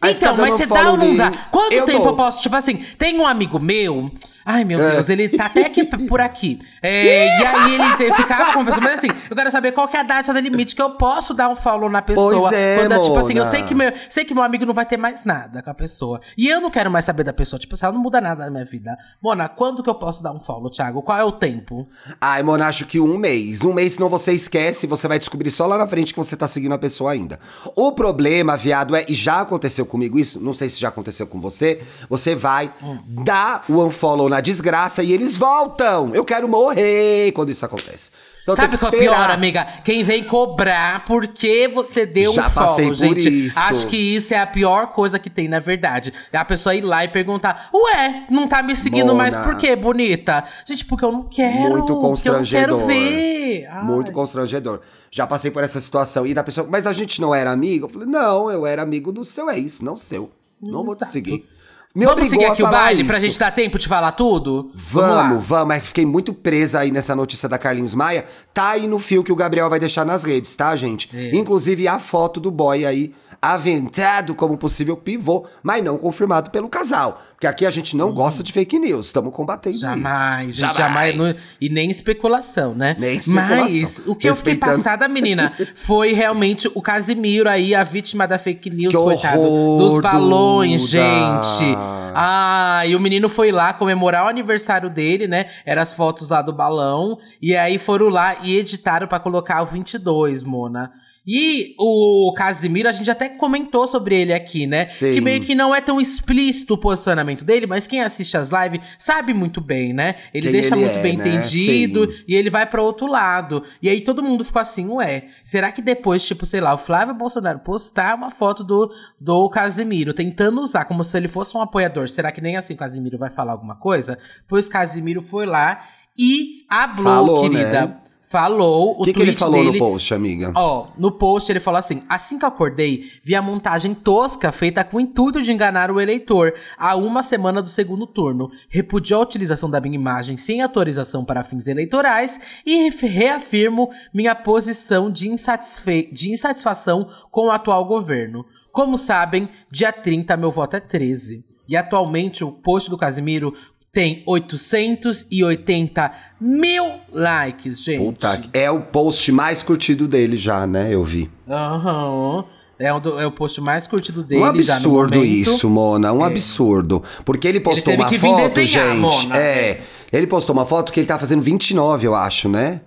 Aí 0.00 0.12
Então, 0.14 0.36
mas 0.36 0.54
você 0.54 0.66
dá 0.66 0.90
ou 0.90 0.96
não 0.96 1.16
dá? 1.16 1.30
Quanto 1.50 1.72
Eu 1.72 1.84
tempo 1.84 1.98
dou. 1.98 2.08
eu 2.08 2.16
posso? 2.16 2.40
Tipo 2.42 2.56
assim, 2.56 2.84
tem 2.98 3.18
um 3.18 3.26
amigo 3.26 3.58
meu. 3.58 4.10
Ai, 4.50 4.64
meu 4.64 4.80
É. 4.80 4.92
Deus, 4.92 5.10
ele 5.10 5.28
tá 5.28 5.44
até 5.44 5.66
aqui 5.66 5.84
por 5.84 6.22
aqui. 6.22 6.58
É, 6.82 7.26
e 7.38 7.44
aí 7.44 7.74
ele 7.74 8.14
ficava 8.14 8.54
com 8.54 8.60
a 8.60 8.64
pessoa. 8.64 8.82
Mas 8.82 8.94
assim, 8.94 9.08
eu 9.28 9.36
quero 9.36 9.50
saber 9.50 9.72
qual 9.72 9.86
que 9.86 9.94
é 9.94 10.00
a 10.00 10.02
data 10.02 10.32
da 10.32 10.40
limite 10.40 10.74
que 10.74 10.80
eu 10.80 10.92
posso 10.92 11.34
dar 11.34 11.50
um 11.50 11.54
follow 11.54 11.90
na 11.90 12.00
pessoa. 12.00 12.54
É, 12.54 12.78
quando 12.78 12.92
é, 12.92 12.98
tipo 12.98 13.18
assim, 13.18 13.34
eu 13.34 13.44
Mona. 13.44 13.50
sei 13.50 13.62
que, 13.62 13.74
meu, 13.74 13.92
sei 14.08 14.24
que 14.24 14.32
meu 14.32 14.42
amigo 14.42 14.64
não 14.64 14.72
vai 14.72 14.86
ter 14.86 14.96
mais 14.96 15.22
nada 15.22 15.62
com 15.62 15.68
a 15.68 15.74
pessoa. 15.74 16.18
E 16.34 16.48
eu 16.48 16.62
não 16.62 16.70
quero 16.70 16.90
mais 16.90 17.04
saber 17.04 17.24
da 17.24 17.32
pessoa. 17.34 17.60
Tipo 17.60 17.74
assim, 17.74 17.84
ela 17.84 17.92
não 17.94 18.00
muda 18.00 18.22
nada 18.22 18.46
na 18.46 18.50
minha 18.50 18.64
vida. 18.64 18.96
Mona, 19.22 19.50
quando 19.50 19.82
que 19.82 19.90
eu 19.90 19.94
posso 19.94 20.22
dar 20.22 20.32
um 20.32 20.40
follow, 20.40 20.70
Thiago? 20.70 21.02
Qual 21.02 21.18
é 21.18 21.24
o 21.24 21.32
tempo? 21.32 21.86
Ai, 22.18 22.42
mano, 22.42 22.64
acho 22.64 22.86
que 22.86 22.98
um 22.98 23.18
mês. 23.18 23.62
Um 23.62 23.74
mês, 23.74 23.92
senão 23.94 24.08
você 24.08 24.32
esquece, 24.32 24.86
você 24.86 25.06
vai 25.06 25.18
descobrir 25.18 25.50
só 25.50 25.66
lá 25.66 25.76
na 25.76 25.86
frente 25.86 26.14
que 26.14 26.18
você 26.18 26.34
tá 26.34 26.48
seguindo 26.48 26.72
a 26.72 26.78
pessoa 26.78 27.12
ainda. 27.12 27.38
O 27.76 27.92
problema, 27.92 28.56
viado, 28.56 28.96
é, 28.96 29.04
e 29.06 29.14
já 29.14 29.40
aconteceu 29.40 29.84
comigo 29.84 30.18
isso, 30.18 30.40
não 30.40 30.54
sei 30.54 30.70
se 30.70 30.80
já 30.80 30.88
aconteceu 30.88 31.26
com 31.26 31.38
você, 31.38 31.82
você 32.08 32.34
vai, 32.34 32.70
dá 33.06 33.62
o 33.68 33.84
unfollow 33.84 34.26
na 34.28 34.37
na 34.38 34.40
desgraça 34.40 35.02
e 35.02 35.12
eles 35.12 35.36
voltam. 35.36 36.14
Eu 36.14 36.24
quero 36.24 36.48
morrer 36.48 37.32
quando 37.32 37.50
isso 37.50 37.64
acontece. 37.64 38.10
Então 38.42 38.54
Sabe 38.54 38.78
qual 38.78 38.94
é 38.94 38.98
pior, 38.98 39.30
amiga? 39.30 39.66
Quem 39.84 40.02
vem 40.02 40.24
cobrar 40.24 41.04
porque 41.04 41.68
você 41.68 42.06
deu 42.06 42.32
Já 42.32 42.46
um 42.46 42.50
follow, 42.50 42.68
passei 42.68 42.86
por 42.86 42.94
gente. 42.94 43.46
isso. 43.46 43.58
Acho 43.58 43.86
que 43.88 43.96
isso 43.96 44.32
é 44.32 44.38
a 44.38 44.46
pior 44.46 44.92
coisa 44.92 45.18
que 45.18 45.28
tem, 45.28 45.48
na 45.48 45.58
verdade. 45.58 46.14
É 46.32 46.38
a 46.38 46.44
pessoa 46.44 46.74
ir 46.74 46.80
lá 46.80 47.04
e 47.04 47.08
perguntar: 47.08 47.68
Ué, 47.74 48.26
não 48.30 48.48
tá 48.48 48.62
me 48.62 48.74
seguindo 48.74 49.14
mais 49.14 49.34
Mona. 49.34 49.44
por 49.46 49.58
quê, 49.58 49.76
bonita? 49.76 50.44
Gente, 50.64 50.86
porque 50.86 51.04
eu 51.04 51.12
não 51.12 51.24
quero. 51.24 51.52
Muito 51.52 51.78
porque 51.78 51.92
eu 51.92 51.94
não 51.96 52.00
constrangedor. 52.00 52.78
quero 52.78 52.86
ver. 52.86 53.66
Ai. 53.66 53.84
Muito 53.84 54.12
constrangedor. 54.12 54.80
Já 55.10 55.26
passei 55.26 55.50
por 55.50 55.62
essa 55.62 55.80
situação. 55.80 56.24
E 56.26 56.32
da 56.32 56.42
pessoa, 56.42 56.66
mas 56.70 56.86
a 56.86 56.92
gente 56.94 57.20
não 57.20 57.34
era 57.34 57.50
amigo? 57.50 57.84
Eu 57.86 57.90
falei, 57.90 58.08
não, 58.08 58.50
eu 58.50 58.64
era 58.64 58.80
amigo 58.80 59.12
do 59.12 59.24
seu 59.26 59.50
ex, 59.50 59.80
não 59.82 59.96
seu. 59.96 60.30
Não 60.62 60.84
vou 60.84 60.94
te 60.94 60.98
Exato. 60.98 61.12
seguir. 61.12 61.46
Me 61.94 62.04
Vamos 62.04 62.18
obrigou 62.22 62.40
seguir 62.40 62.52
aqui 62.52 62.62
o 62.62 62.70
baile 62.70 63.00
isso. 63.00 63.10
pra 63.10 63.18
gente 63.18 63.38
dar 63.38 63.50
tempo 63.50 63.78
de 63.78 63.88
falar 63.88 64.12
tudo? 64.12 64.70
Vamos, 64.74 65.48
lá. 65.48 65.58
vamos. 65.60 65.76
É 65.76 65.80
que 65.80 65.86
fiquei 65.86 66.06
muito 66.06 66.34
presa 66.34 66.80
aí 66.80 66.90
nessa 66.90 67.16
notícia 67.16 67.48
da 67.48 67.56
Carlinhos 67.58 67.94
Maia. 67.94 68.26
Tá 68.52 68.70
aí 68.70 68.86
no 68.86 68.98
fio 68.98 69.24
que 69.24 69.32
o 69.32 69.36
Gabriel 69.36 69.70
vai 69.70 69.80
deixar 69.80 70.04
nas 70.04 70.22
redes, 70.22 70.54
tá, 70.54 70.76
gente? 70.76 71.08
É. 71.12 71.34
Inclusive 71.34 71.88
a 71.88 71.98
foto 71.98 72.40
do 72.40 72.50
boy 72.50 72.84
aí, 72.84 73.12
aventado 73.40 74.34
como 74.34 74.58
possível 74.58 74.96
pivô, 74.96 75.46
mas 75.62 75.82
não 75.84 75.96
confirmado 75.96 76.50
pelo 76.50 76.68
casal. 76.68 77.22
Porque 77.32 77.46
aqui 77.46 77.64
a 77.64 77.70
gente 77.70 77.96
não 77.96 78.12
gosta 78.12 78.42
de 78.42 78.52
fake 78.52 78.78
news, 78.78 79.06
estamos 79.06 79.32
combatendo. 79.32 79.78
Jamais, 79.78 80.56
isso. 80.56 80.66
gente, 80.66 80.76
jamais. 80.76 81.16
não- 81.16 81.32
e 81.60 81.68
nem 81.68 81.88
especulação, 81.90 82.74
né? 82.74 82.96
Nem 82.98 83.14
especulação. 83.16 83.58
Mas 83.70 84.02
o 84.06 84.14
que 84.16 84.28
eu 84.28 84.34
fiquei 84.34 84.56
passada, 84.56 85.06
menina, 85.06 85.52
foi 85.76 86.12
realmente 86.12 86.68
o 86.74 86.82
Casimiro 86.82 87.48
aí, 87.48 87.74
a 87.74 87.84
vítima 87.84 88.26
da 88.26 88.38
fake 88.38 88.70
news, 88.70 88.92
Que 88.92 89.00
coitado. 89.00 89.40
Dos 89.40 90.00
balões, 90.00 90.80
Duda. 90.80 90.90
gente. 90.92 91.74
Ah, 92.20 92.82
e 92.86 92.96
o 92.96 93.00
menino 93.00 93.28
foi 93.28 93.52
lá 93.52 93.72
comemorar 93.72 94.24
o 94.24 94.28
aniversário 94.28 94.90
dele, 94.90 95.28
né? 95.28 95.46
Eram 95.64 95.82
as 95.82 95.92
fotos 95.92 96.30
lá 96.30 96.42
do 96.42 96.52
balão. 96.52 97.18
E 97.40 97.54
aí 97.56 97.78
foram 97.78 98.08
lá 98.08 98.38
e 98.42 98.56
editaram 98.58 99.06
pra 99.06 99.20
colocar 99.20 99.62
o 99.62 99.66
22, 99.66 100.42
Mona. 100.42 100.90
E 101.30 101.74
o 101.78 102.32
Casimiro, 102.34 102.88
a 102.88 102.92
gente 102.92 103.10
até 103.10 103.28
comentou 103.28 103.86
sobre 103.86 104.18
ele 104.18 104.32
aqui, 104.32 104.66
né? 104.66 104.86
Sim. 104.86 105.12
Que 105.12 105.20
meio 105.20 105.42
que 105.42 105.54
não 105.54 105.74
é 105.74 105.80
tão 105.82 106.00
explícito 106.00 106.72
o 106.72 106.78
posicionamento 106.78 107.44
dele, 107.44 107.66
mas 107.66 107.86
quem 107.86 108.00
assiste 108.00 108.34
as 108.38 108.48
lives 108.48 108.80
sabe 108.98 109.34
muito 109.34 109.60
bem, 109.60 109.92
né? 109.92 110.14
Ele 110.32 110.44
Quem 110.44 110.52
deixa 110.52 110.74
ele 110.74 110.86
muito 110.86 110.96
é, 110.96 111.02
bem 111.02 111.18
né? 111.18 111.28
entendido 111.28 112.06
Sim. 112.10 112.24
e 112.26 112.34
ele 112.34 112.48
vai 112.48 112.64
pra 112.64 112.80
outro 112.80 113.06
lado. 113.06 113.62
E 113.82 113.90
aí 113.90 114.00
todo 114.00 114.22
mundo 114.22 114.42
ficou 114.42 114.62
assim, 114.62 114.88
ué, 114.88 115.26
será 115.44 115.70
que 115.70 115.82
depois, 115.82 116.26
tipo, 116.26 116.46
sei 116.46 116.62
lá, 116.62 116.72
o 116.72 116.78
Flávio 116.78 117.14
Bolsonaro 117.14 117.58
postar 117.58 118.14
uma 118.14 118.30
foto 118.30 118.64
do, 118.64 118.90
do 119.20 119.50
Casimiro 119.50 120.14
tentando 120.14 120.62
usar 120.62 120.86
como 120.86 121.04
se 121.04 121.14
ele 121.14 121.28
fosse 121.28 121.54
um 121.54 121.60
apoiador, 121.60 122.08
será 122.08 122.32
que 122.32 122.40
nem 122.40 122.56
assim 122.56 122.72
o 122.72 122.78
Casimiro 122.78 123.18
vai 123.18 123.28
falar 123.28 123.52
alguma 123.52 123.76
coisa? 123.76 124.18
Pois 124.48 124.66
Casimiro 124.66 125.20
foi 125.20 125.44
lá 125.44 125.80
e 126.16 126.64
hablou, 126.70 127.04
Falou, 127.04 127.42
querida. 127.42 127.86
né? 127.86 127.96
Falou, 128.30 129.00
o 129.00 129.04
que, 129.04 129.14
que 129.14 129.22
ele 129.22 129.32
falou 129.32 129.64
dele, 129.64 129.78
no 129.78 129.86
post, 129.86 130.12
amiga? 130.12 130.52
Ó, 130.54 130.88
no 130.98 131.10
post 131.10 131.50
ele 131.50 131.60
falou 131.60 131.78
assim: 131.78 132.02
assim 132.08 132.38
que 132.38 132.44
eu 132.44 132.48
acordei, 132.48 133.10
vi 133.22 133.34
a 133.34 133.40
montagem 133.40 133.94
tosca 133.94 134.52
feita 134.52 134.84
com 134.84 134.98
o 134.98 135.00
intuito 135.00 135.40
de 135.40 135.50
enganar 135.50 135.90
o 135.90 135.98
eleitor 135.98 136.52
há 136.76 136.94
uma 136.94 137.22
semana 137.22 137.62
do 137.62 137.70
segundo 137.70 138.06
turno. 138.06 138.50
Repudiou 138.68 139.20
a 139.20 139.24
utilização 139.24 139.70
da 139.70 139.80
minha 139.80 139.94
imagem 139.94 140.36
sem 140.36 140.60
autorização 140.60 141.24
para 141.24 141.42
fins 141.42 141.66
eleitorais 141.66 142.38
e 142.66 142.90
reafirmo 142.90 143.88
minha 144.12 144.34
posição 144.34 145.10
de, 145.10 145.30
insatisfe- 145.30 146.10
de 146.12 146.30
insatisfação 146.30 147.08
com 147.30 147.46
o 147.46 147.50
atual 147.50 147.86
governo. 147.86 148.44
Como 148.72 148.98
sabem, 148.98 149.48
dia 149.72 149.90
30 149.90 150.36
meu 150.36 150.50
voto 150.50 150.76
é 150.76 150.80
13. 150.80 151.44
E 151.66 151.76
atualmente 151.76 152.44
o 152.44 152.52
post 152.52 152.88
do 152.90 152.96
Casimiro 152.98 153.54
tem 153.92 154.22
880 154.26 156.12
mil 156.40 156.92
likes, 157.12 157.82
gente. 157.82 158.04
Puta, 158.04 158.40
é 158.52 158.70
o 158.70 158.80
post 158.82 159.30
mais 159.32 159.62
curtido 159.62 160.06
dele 160.06 160.36
já, 160.36 160.66
né? 160.66 160.88
Eu 160.94 161.04
vi. 161.04 161.30
Aham. 161.48 162.44
É, 162.78 162.92
o 162.92 163.00
do- 163.00 163.18
é 163.18 163.26
o 163.26 163.32
post 163.32 163.60
mais 163.60 163.88
curtido 163.88 164.22
dele. 164.22 164.40
Um 164.40 164.44
absurdo 164.44 165.24
isso, 165.24 165.68
Mona, 165.68 166.12
um 166.12 166.22
absurdo. 166.22 167.02
Porque 167.24 167.48
ele 167.48 167.58
postou 167.58 167.92
teve 167.96 168.02
uma 168.02 168.36
foto, 168.36 168.54
desenhar, 168.54 168.86
gente. 168.94 169.00
Mona. 169.00 169.36
É. 169.36 169.80
Ele 170.12 170.26
postou 170.28 170.54
uma 170.54 170.64
foto 170.64 170.92
que 170.92 171.00
ele 171.00 171.06
tá 171.06 171.18
fazendo 171.18 171.42
29, 171.42 172.06
eu 172.06 172.14
acho, 172.14 172.48
né? 172.48 172.80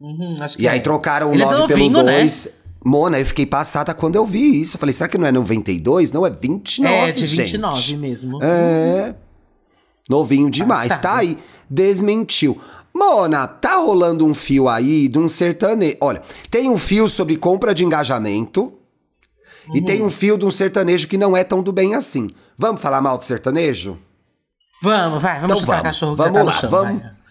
Uhum, 0.00 0.36
acho 0.40 0.56
que 0.56 0.64
E 0.64 0.68
aí 0.68 0.78
é. 0.78 0.82
trocaram 0.82 1.30
o 1.30 1.34
Ele 1.34 1.42
é 1.42 1.46
9 1.46 1.68
pelo 1.68 1.88
novinho, 1.90 2.02
né? 2.02 2.18
2. 2.22 2.48
Mona, 2.84 3.18
eu 3.20 3.24
fiquei 3.24 3.46
passada 3.46 3.94
quando 3.94 4.16
eu 4.16 4.26
vi 4.26 4.60
isso. 4.60 4.76
Eu 4.76 4.80
falei, 4.80 4.92
será 4.92 5.08
que 5.08 5.16
não 5.16 5.26
é 5.26 5.32
92? 5.32 6.10
Não, 6.10 6.26
é 6.26 6.30
29, 6.30 6.94
É, 6.94 7.12
de 7.12 7.26
gente. 7.26 7.42
29 7.52 7.96
mesmo. 7.96 8.38
É. 8.42 9.14
Novinho 10.08 10.50
demais. 10.50 10.88
Passado. 10.88 11.02
Tá 11.02 11.16
aí. 11.18 11.38
Desmentiu. 11.68 12.60
Mona, 12.94 13.46
tá 13.48 13.76
rolando 13.76 14.24
um 14.24 14.32
fio 14.34 14.68
aí 14.68 15.08
de 15.08 15.18
um 15.18 15.28
sertanejo. 15.28 15.96
Olha, 16.00 16.22
tem 16.50 16.68
um 16.70 16.78
fio 16.78 17.08
sobre 17.08 17.36
compra 17.36 17.74
de 17.74 17.84
engajamento. 17.84 18.72
E 19.74 19.80
tem 19.80 20.00
Uhum. 20.02 20.06
um 20.08 20.10
fio 20.10 20.36
de 20.36 20.44
um 20.44 20.50
sertanejo 20.50 21.08
que 21.08 21.16
não 21.16 21.34
é 21.36 21.42
tão 21.42 21.62
do 21.62 21.72
bem 21.72 21.94
assim. 21.94 22.30
Vamos 22.56 22.80
falar 22.82 23.00
mal 23.00 23.16
do 23.16 23.24
sertanejo? 23.24 23.98
Vamos, 24.82 25.22
vai, 25.22 25.40
vamos 25.40 25.44
Então 25.44 25.56
chutar 25.56 25.72
vamos, 25.78 25.82
cachorro 25.82 26.14
vamos 26.16 26.32
que 26.32 26.38
tá 26.38 26.44
lá, 26.44 26.52
chão, 26.52 26.70
vamos. 26.70 27.02
vai. 27.02 27.10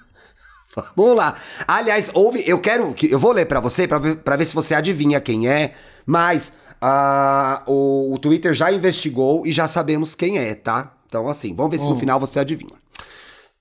Vamos 0.95 1.15
lá. 1.15 1.35
Aliás, 1.67 2.09
houve. 2.15 2.43
Eu 2.47 2.57
quero. 2.59 2.91
que 2.95 3.05
Eu 3.11 3.19
vou 3.19 3.31
ler 3.31 3.45
pra 3.45 3.59
você, 3.59 3.87
pra 3.87 3.99
ver, 3.99 4.15
pra 4.17 4.35
ver 4.35 4.45
se 4.45 4.55
você 4.55 4.73
adivinha 4.73 5.21
quem 5.21 5.47
é. 5.47 5.75
Mas 6.03 6.51
ah, 6.81 7.61
o, 7.67 8.11
o 8.11 8.17
Twitter 8.17 8.55
já 8.55 8.71
investigou 8.71 9.45
e 9.45 9.51
já 9.51 9.67
sabemos 9.67 10.15
quem 10.15 10.39
é, 10.39 10.55
tá? 10.55 10.91
Então, 11.19 11.29
assim, 11.29 11.53
vamos 11.53 11.71
ver 11.71 11.77
se 11.83 11.87
no 11.87 11.95
final 11.95 12.19
você 12.19 12.39
adivinha. 12.39 12.73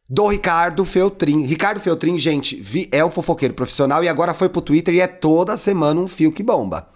Do 0.09 0.27
Ricardo 0.29 0.87
Feltrin. 0.87 1.43
Ricardo 1.45 1.81
Feltrin, 1.81 2.17
gente, 2.17 2.57
vi- 2.57 2.89
é 2.91 3.05
um 3.05 3.11
fofoqueiro 3.11 3.53
profissional 3.53 4.03
e 4.03 4.09
agora 4.09 4.33
foi 4.33 4.49
pro 4.49 4.63
Twitter 4.63 4.95
e 4.95 5.01
é 5.01 5.07
toda 5.07 5.55
semana 5.59 6.01
um 6.01 6.07
fio 6.07 6.33
que 6.33 6.43
bomba. 6.43 6.89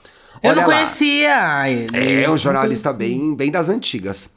Eu 0.43 0.51
Olha 0.53 0.63
não 0.63 0.69
lá. 0.69 0.75
conhecia 0.77 1.69
ele. 1.71 2.23
É 2.23 2.27
um 2.27 2.31
Não 2.33 2.39
jornalista 2.39 2.91
bem, 2.95 3.35
bem 3.35 3.51
das 3.51 3.69
antigas. 3.69 4.31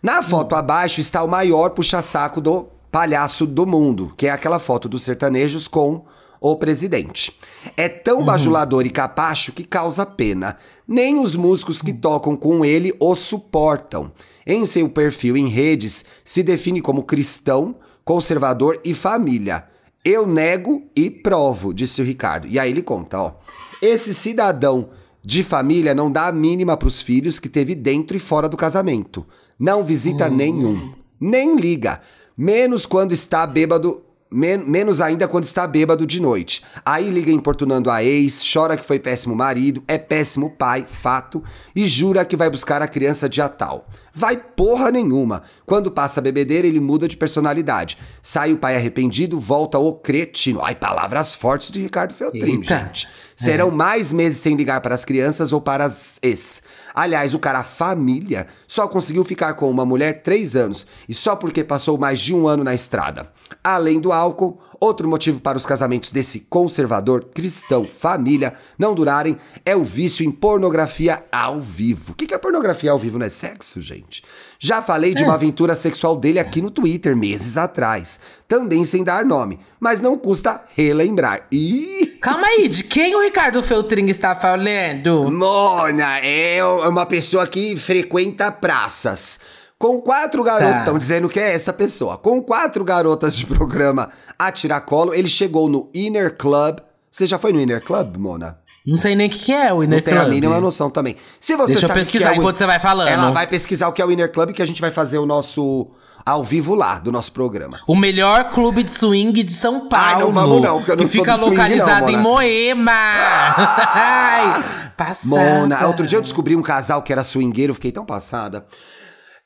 Na 0.00 0.22
foto 0.22 0.54
abaixo 0.54 1.00
está 1.00 1.24
o 1.24 1.28
maior 1.28 1.70
puxa-saco 1.70 2.40
do 2.40 2.68
palhaço 2.90 3.44
do 3.46 3.66
mundo, 3.66 4.12
que 4.16 4.28
é 4.28 4.30
aquela 4.30 4.60
foto 4.60 4.88
dos 4.88 5.02
sertanejos 5.02 5.66
com 5.66 6.04
o 6.40 6.54
presidente. 6.56 7.36
É 7.76 7.88
tão 7.88 8.24
bajulador 8.24 8.86
e 8.86 8.90
capacho 8.90 9.50
que 9.52 9.64
causa 9.64 10.06
pena. 10.06 10.56
Nem 10.86 11.18
os 11.18 11.34
músicos 11.34 11.82
que 11.82 11.92
tocam 11.92 12.36
com 12.36 12.64
ele 12.64 12.94
o 13.00 13.16
suportam. 13.16 14.12
Em 14.46 14.66
seu 14.66 14.88
perfil 14.88 15.36
em 15.36 15.48
redes, 15.48 16.04
se 16.24 16.42
define 16.42 16.80
como 16.80 17.04
cristão, 17.04 17.76
conservador 18.04 18.80
e 18.84 18.94
família. 18.94 19.64
Eu 20.04 20.26
nego 20.26 20.82
e 20.94 21.10
provo, 21.10 21.72
disse 21.72 22.02
o 22.02 22.04
Ricardo. 22.04 22.46
E 22.46 22.58
aí 22.58 22.70
ele 22.70 22.82
conta, 22.82 23.18
ó. 23.18 23.32
Esse 23.80 24.12
cidadão 24.12 24.90
de 25.24 25.42
família 25.42 25.94
não 25.94 26.12
dá 26.12 26.28
a 26.28 26.32
mínima 26.32 26.76
pros 26.76 27.00
filhos 27.00 27.38
que 27.38 27.48
teve 27.48 27.74
dentro 27.74 28.16
e 28.16 28.20
fora 28.20 28.48
do 28.48 28.56
casamento. 28.56 29.26
Não 29.58 29.82
visita 29.82 30.28
nenhum. 30.28 30.92
Nem 31.18 31.56
liga. 31.56 32.02
Menos 32.36 32.84
quando 32.84 33.12
está 33.12 33.46
bêbado. 33.46 34.03
Men- 34.34 34.64
menos 34.66 35.00
ainda 35.00 35.28
quando 35.28 35.44
está 35.44 35.66
bêbado 35.66 36.06
de 36.06 36.20
noite. 36.20 36.62
Aí 36.84 37.08
liga 37.10 37.30
importunando 37.30 37.90
a 37.90 38.02
ex, 38.02 38.42
chora 38.52 38.76
que 38.76 38.84
foi 38.84 38.98
péssimo 38.98 39.34
marido, 39.34 39.82
é 39.86 39.96
péssimo 39.96 40.50
pai, 40.50 40.84
fato, 40.88 41.42
e 41.74 41.86
jura 41.86 42.24
que 42.24 42.36
vai 42.36 42.50
buscar 42.50 42.82
a 42.82 42.88
criança 42.88 43.28
dia 43.28 43.48
tal. 43.48 43.86
Vai 44.16 44.36
porra 44.36 44.90
nenhuma. 44.92 45.42
Quando 45.66 45.90
passa 45.90 46.20
a 46.20 46.22
bebedeira, 46.22 46.66
ele 46.66 46.78
muda 46.78 47.08
de 47.08 47.16
personalidade. 47.16 47.98
Sai 48.22 48.52
o 48.52 48.56
pai 48.58 48.76
arrependido, 48.76 49.40
volta 49.40 49.76
o 49.78 49.92
cretino. 49.94 50.60
Ai, 50.64 50.74
palavras 50.74 51.34
fortes 51.34 51.70
de 51.72 51.82
Ricardo 51.82 52.14
Feltrin, 52.14 52.54
Eita. 52.60 52.78
gente. 52.78 53.08
Serão 53.36 53.70
mais 53.70 54.12
meses 54.12 54.38
sem 54.38 54.56
ligar 54.56 54.80
para 54.80 54.94
as 54.94 55.04
crianças 55.04 55.52
ou 55.52 55.60
para 55.60 55.84
as 55.84 56.18
ex. 56.22 56.62
Aliás, 56.94 57.34
o 57.34 57.38
cara 57.38 57.64
família 57.64 58.46
só 58.66 58.86
conseguiu 58.86 59.24
ficar 59.24 59.54
com 59.54 59.68
uma 59.68 59.84
mulher 59.84 60.22
três 60.22 60.54
anos 60.54 60.86
e 61.08 61.14
só 61.14 61.34
porque 61.34 61.64
passou 61.64 61.98
mais 61.98 62.20
de 62.20 62.34
um 62.34 62.46
ano 62.46 62.62
na 62.62 62.74
estrada. 62.74 63.28
Além 63.62 64.00
do 64.00 64.12
álcool, 64.12 64.60
outro 64.84 65.08
motivo 65.08 65.40
para 65.40 65.56
os 65.56 65.64
casamentos 65.64 66.12
desse 66.12 66.40
conservador 66.40 67.24
cristão 67.34 67.84
família 67.84 68.54
não 68.78 68.94
durarem 68.94 69.36
é 69.64 69.74
o 69.74 69.82
vício 69.82 70.24
em 70.24 70.30
pornografia 70.30 71.24
ao 71.32 71.60
vivo. 71.60 72.12
O 72.12 72.14
que 72.14 72.32
é 72.34 72.38
pornografia 72.38 72.90
ao 72.90 72.98
vivo? 72.98 73.18
Não 73.18 73.26
é 73.26 73.30
sexo, 73.30 73.80
gente? 73.80 74.22
Já 74.58 74.82
falei 74.82 75.14
de 75.14 75.24
uma 75.24 75.34
aventura 75.34 75.74
sexual 75.74 76.16
dele 76.16 76.38
aqui 76.38 76.60
no 76.60 76.70
Twitter 76.70 77.16
meses 77.16 77.56
atrás, 77.56 78.20
também 78.46 78.84
sem 78.84 79.02
dar 79.02 79.24
nome, 79.24 79.58
mas 79.80 80.00
não 80.00 80.18
custa 80.18 80.62
relembrar. 80.76 81.46
Ih! 81.50 82.18
Calma 82.20 82.46
aí, 82.46 82.68
de 82.68 82.84
quem 82.84 83.14
o 83.14 83.22
Ricardo 83.22 83.62
Feltrin 83.62 84.06
está 84.06 84.34
falando? 84.34 85.30
Mona 85.30 86.18
é 86.20 86.64
uma 86.64 87.06
pessoa 87.06 87.46
que 87.46 87.76
frequenta 87.76 88.50
praças. 88.52 89.38
Com 89.84 90.00
quatro 90.00 90.42
garotas, 90.42 90.72
Tá. 90.72 90.78
estão 90.78 90.96
dizendo 90.98 91.28
que 91.28 91.38
é 91.38 91.52
essa 91.54 91.70
pessoa. 91.70 92.16
Com 92.16 92.42
quatro 92.42 92.82
garotas 92.82 93.36
de 93.36 93.44
programa 93.44 94.08
a 94.38 94.50
tiracolo, 94.50 95.12
ele 95.12 95.28
chegou 95.28 95.68
no 95.68 95.90
Inner 95.94 96.34
Club. 96.38 96.78
Você 97.10 97.26
já 97.26 97.38
foi 97.38 97.52
no 97.52 97.60
Inner 97.60 97.84
Club, 97.84 98.16
Mona? 98.16 98.56
Não 98.86 98.96
sei 98.96 99.14
nem 99.14 99.26
o 99.26 99.30
que 99.30 99.38
que 99.38 99.52
é 99.52 99.70
o 99.74 99.84
Inner 99.84 99.98
Não 99.98 100.02
tem 100.04 100.14
a 100.14 100.20
Club. 100.20 100.32
mínima 100.32 100.58
noção 100.58 100.88
também. 100.88 101.16
Se 101.38 101.54
você 101.54 101.72
Deixa 101.72 101.84
eu 101.84 101.88
sabe 101.88 102.00
que 102.00 102.06
pesquisar 102.06 102.30
é 102.30 102.32
o- 102.32 102.36
enquanto 102.40 102.56
você 102.56 102.64
vai 102.64 102.80
falando. 102.80 103.08
Ela 103.08 103.30
vai 103.30 103.46
pesquisar 103.46 103.88
o 103.88 103.92
que 103.92 104.00
é 104.00 104.06
o 104.06 104.10
Inner 104.10 104.32
Club, 104.32 104.52
que 104.52 104.62
a 104.62 104.66
gente 104.66 104.80
vai 104.80 104.90
fazer 104.90 105.18
o 105.18 105.26
nosso 105.26 105.86
ao 106.24 106.42
vivo 106.42 106.74
lá 106.74 106.98
do 106.98 107.12
nosso 107.12 107.30
programa. 107.32 107.78
O 107.86 107.94
melhor 107.94 108.52
clube 108.52 108.82
de 108.84 108.90
swing 108.90 109.42
de 109.42 109.52
São 109.52 109.86
Paulo. 109.86 110.06
Ai, 110.06 110.18
não 110.18 110.32
vamos 110.32 110.62
não, 110.62 110.78
porque 110.78 110.92
eu 110.92 110.96
não 110.96 111.04
que 111.04 111.10
sou 111.14 111.22
fica 111.26 111.36
swing, 111.36 111.50
localizado 111.56 112.10
não, 112.10 112.18
em. 112.18 112.22
Moema. 112.22 112.90
Ai, 113.94 114.64
passada. 114.96 115.28
Mona, 115.60 115.86
outro 115.86 116.06
dia 116.06 116.16
eu 116.16 116.22
descobri 116.22 116.56
um 116.56 116.62
casal 116.62 117.02
que 117.02 117.12
era 117.12 117.22
swingueiro, 117.22 117.74
fiquei 117.74 117.92
tão 117.92 118.06
passada. 118.06 118.64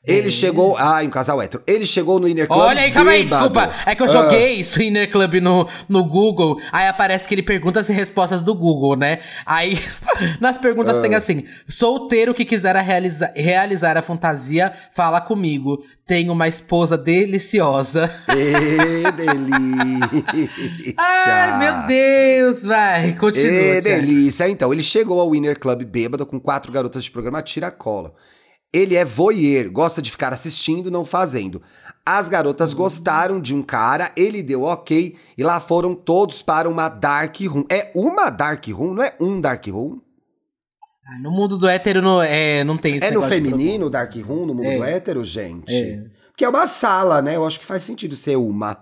Ele 0.05 0.31
chegou. 0.31 0.77
Ah, 0.77 1.01
um 1.03 1.09
casal 1.09 1.41
hétero. 1.41 1.61
Ele 1.67 1.85
chegou 1.85 2.19
no 2.21 2.27
Inner 2.27 2.47
Club. 2.47 2.59
Olha 2.61 2.81
aí, 2.83 2.91
calma 2.91 3.11
aí, 3.11 3.23
bêbado. 3.25 3.49
desculpa. 3.49 3.75
É 3.85 3.93
que 3.93 4.01
eu 4.01 4.05
Ah. 4.05 4.09
joguei 4.09 4.63
Swinner 4.63 5.11
Club 5.11 5.35
no, 5.41 5.67
no 5.89 6.05
Google, 6.05 6.57
aí 6.71 6.87
aparece 6.87 7.27
que 7.27 7.35
ele 7.35 7.43
perguntas 7.43 7.89
e 7.89 7.93
respostas 7.93 8.41
do 8.41 8.55
Google, 8.55 8.95
né? 8.95 9.19
Aí, 9.45 9.77
nas 10.39 10.57
perguntas 10.57 10.97
Ah. 10.97 11.01
tem 11.01 11.15
assim: 11.15 11.43
solteiro 11.67 12.33
que 12.33 12.45
quiser 12.45 12.75
realizar, 12.77 13.31
realizar 13.35 13.97
a 13.97 14.01
fantasia, 14.01 14.71
fala 14.93 15.19
comigo. 15.19 15.83
Tenho 16.07 16.31
uma 16.31 16.47
esposa 16.47 16.97
deliciosa. 16.97 18.09
Ê, 18.35 19.11
delícia. 19.11 20.95
Ai, 20.97 21.59
meu 21.59 21.87
Deus, 21.87 22.63
vai. 22.63 23.13
Continua. 23.13 23.51
Ê, 23.51 23.81
Thiago. 23.81 24.01
delícia. 24.01 24.47
Então, 24.49 24.71
ele 24.73 24.81
chegou 24.81 25.19
ao 25.19 25.29
Winner 25.31 25.59
Club 25.59 25.83
bêbado 25.83 26.25
com 26.25 26.39
quatro 26.39 26.71
garotas 26.71 27.03
de 27.03 27.11
programa 27.11 27.41
Tira-Cola. 27.41 28.13
Ele 28.73 28.95
é 28.95 29.03
voyeur, 29.03 29.71
gosta 29.71 30.01
de 30.01 30.11
ficar 30.11 30.31
assistindo, 30.33 30.91
não 30.91 31.03
fazendo. 31.03 31.61
As 32.05 32.29
garotas 32.29 32.73
gostaram 32.73 33.39
de 33.41 33.53
um 33.53 33.61
cara, 33.61 34.11
ele 34.15 34.41
deu 34.43 34.63
ok, 34.63 35.15
e 35.37 35.43
lá 35.43 35.59
foram 35.59 35.93
todos 35.95 36.41
para 36.41 36.69
uma 36.69 36.87
dark 36.89 37.35
room. 37.41 37.65
É 37.69 37.91
uma 37.95 38.29
dark 38.29 38.67
room, 38.67 38.93
não 38.93 39.03
é 39.03 39.13
um 39.19 39.39
dark 39.41 39.65
room? 39.67 39.99
Ah, 41.07 41.19
No 41.21 41.31
mundo 41.31 41.57
do 41.57 41.67
hétero 41.67 42.01
não, 42.01 42.21
é, 42.21 42.63
não 42.63 42.77
tem 42.77 42.97
esse 42.97 43.05
é 43.07 43.11
no 43.11 43.23
feminino, 43.23 43.87
o 43.87 43.89
dark 43.89 44.13
room, 44.15 44.45
no 44.45 44.53
mundo 44.53 44.83
É. 44.83 44.93
hétero, 44.93 45.23
gente? 45.23 45.73
É. 45.73 46.03
Porque 46.27 46.45
é 46.45 46.49
uma 46.49 46.67
sala, 46.67 47.21
né? 47.21 47.35
Eu 47.35 47.45
acho 47.45 47.59
que 47.59 47.65
faz 47.65 47.83
sentido 47.83 48.15
ser 48.15 48.35
uma. 48.37 48.77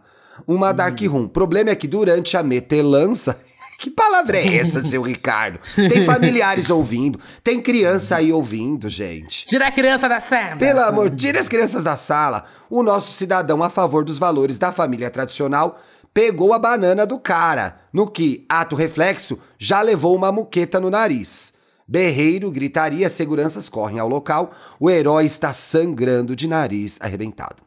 Uma 0.46 0.72
dark 0.72 1.00
Uhum. 1.02 1.10
room. 1.12 1.24
O 1.24 1.30
problema 1.30 1.70
é 1.72 1.76
que 1.76 1.88
durante 1.88 2.38
a 2.38 2.44
metelança. 2.44 3.40
Que 3.78 3.92
palavra 3.92 4.38
é 4.38 4.56
essa, 4.58 4.84
seu 4.84 5.02
Ricardo? 5.04 5.60
Tem 5.76 6.04
familiares 6.04 6.70
ouvindo, 6.70 7.20
tem 7.44 7.62
criança 7.62 8.16
aí 8.16 8.34
ouvindo, 8.34 8.90
gente. 8.90 9.46
Tira 9.46 9.68
a 9.68 9.72
criança 9.72 10.10
da 10.10 10.20
sala. 10.20 10.56
Pelo 10.56 10.80
amor, 10.80 11.12
tire 11.12 11.38
as 11.38 11.48
crianças 11.48 11.84
da 11.84 11.96
sala. 11.96 12.44
O 12.70 12.82
nosso 12.82 13.14
cidadão 13.14 13.62
a 13.62 13.70
favor 13.70 14.04
dos 14.04 14.18
valores 14.18 14.58
da 14.58 14.72
família 14.72 15.12
tradicional 15.12 15.80
pegou 16.14 16.52
a 16.54 16.58
banana 16.58 17.06
do 17.06 17.20
cara, 17.20 17.78
no 17.94 18.08
que, 18.08 18.44
ato 18.50 18.76
reflexo, 18.76 19.40
já 19.60 19.82
levou 19.82 20.16
uma 20.16 20.32
muqueta 20.32 20.80
no 20.80 20.90
nariz. 20.90 21.54
Berreiro, 21.88 22.52
gritaria, 22.52 23.10
seguranças 23.10 23.70
correm 23.70 24.00
ao 24.00 24.10
local. 24.10 24.52
O 24.80 24.90
herói 24.90 25.26
está 25.26 25.54
sangrando 25.54 26.36
de 26.36 26.48
nariz 26.48 26.98
arrebentado. 27.00 27.58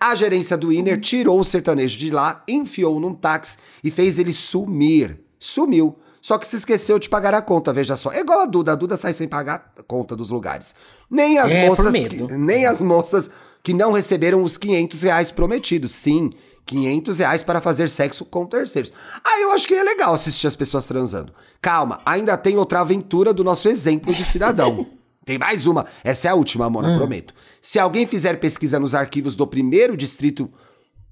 A 0.00 0.14
gerência 0.14 0.56
do 0.56 0.72
Inner 0.72 1.00
tirou 1.00 1.40
o 1.40 1.44
sertanejo 1.44 1.98
de 1.98 2.10
lá, 2.10 2.42
enfiou 2.48 3.00
num 3.00 3.12
táxi 3.12 3.58
e 3.82 3.90
fez 3.90 4.18
ele 4.18 4.32
sumir. 4.32 5.25
Sumiu. 5.46 5.96
Só 6.20 6.38
que 6.38 6.46
se 6.46 6.56
esqueceu 6.56 6.98
de 6.98 7.08
pagar 7.08 7.32
a 7.34 7.40
conta, 7.40 7.72
veja 7.72 7.96
só. 7.96 8.10
É 8.12 8.18
igual 8.20 8.40
a 8.40 8.46
Duda. 8.46 8.72
A 8.72 8.74
Duda 8.74 8.96
sai 8.96 9.14
sem 9.14 9.28
pagar 9.28 9.72
a 9.78 9.82
conta 9.82 10.16
dos 10.16 10.30
lugares. 10.30 10.74
Nem 11.08 11.38
as 11.38 11.52
É, 11.52 11.68
moças. 11.68 11.94
que- 12.06 12.22
nem 12.36 12.66
as 12.66 12.80
moças 12.80 13.30
que 13.62 13.72
não 13.72 13.92
receberam 13.92 14.42
os 14.42 14.56
500 14.56 15.02
reais 15.02 15.30
prometidos. 15.30 15.92
Sim, 15.94 16.30
500 16.64 17.18
reais 17.20 17.44
para 17.44 17.60
fazer 17.60 17.88
sexo 17.88 18.24
com 18.24 18.44
terceiros. 18.44 18.92
Ah, 19.24 19.38
eu 19.40 19.52
acho 19.52 19.68
que 19.68 19.74
é 19.74 19.82
legal 19.84 20.14
assistir 20.14 20.48
as 20.48 20.56
pessoas 20.56 20.84
transando. 20.86 21.32
Calma, 21.62 22.00
ainda 22.04 22.36
tem 22.36 22.56
outra 22.56 22.80
aventura 22.80 23.32
do 23.32 23.44
nosso 23.44 23.68
exemplo 23.68 24.12
de 24.12 24.24
cidadão. 24.24 24.84
Tem 25.24 25.38
mais 25.38 25.66
uma. 25.66 25.86
Essa 26.04 26.28
é 26.28 26.30
a 26.30 26.36
última, 26.36 26.70
Mona, 26.70 26.96
prometo. 26.96 27.34
Se 27.60 27.80
alguém 27.80 28.06
fizer 28.06 28.34
pesquisa 28.38 28.78
nos 28.78 28.94
arquivos 28.94 29.34
do 29.34 29.44
primeiro 29.44 29.96
distrito 29.96 30.48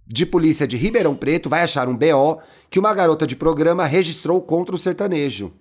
de 0.06 0.26
polícia 0.26 0.66
de 0.66 0.76
Ribeirão 0.76 1.14
Preto, 1.14 1.48
vai 1.48 1.62
achar 1.62 1.88
um 1.88 1.96
BO 1.96 2.40
que 2.70 2.78
uma 2.78 2.92
garota 2.92 3.26
de 3.26 3.36
programa 3.36 3.86
registrou 3.86 4.40
contra 4.40 4.74
o 4.74 4.78
sertanejo. 4.78 5.52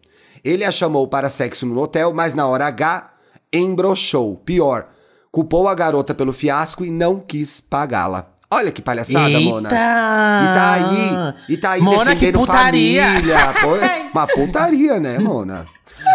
Ele 0.43 0.65
a 0.65 0.71
chamou 0.71 1.07
para 1.07 1.29
sexo 1.29 1.65
no 1.65 1.79
hotel, 1.81 2.13
mas 2.13 2.33
na 2.33 2.45
hora 2.45 2.67
H 2.67 3.13
embroxou. 3.53 4.35
Pior, 4.37 4.89
culpou 5.31 5.67
a 5.67 5.75
garota 5.75 6.13
pelo 6.13 6.33
fiasco 6.33 6.83
e 6.83 6.91
não 6.91 7.19
quis 7.19 7.61
pagá-la. 7.61 8.29
Olha 8.51 8.71
que 8.71 8.81
palhaçada, 8.81 9.39
Mona. 9.39 9.69
Eita! 9.69 10.43
E 10.43 10.53
tá 10.53 10.73
aí, 10.73 11.33
e 11.49 11.57
tá 11.57 11.71
aí 11.71 11.81
Mona, 11.81 12.13
que 12.13 12.19
defendendo 12.19 12.39
putaria. 12.39 13.03
família. 13.03 13.53
Pô, 13.61 13.75
é 13.77 14.09
uma 14.13 14.27
putaria, 14.27 14.99
né, 14.99 15.17
Mona? 15.17 15.65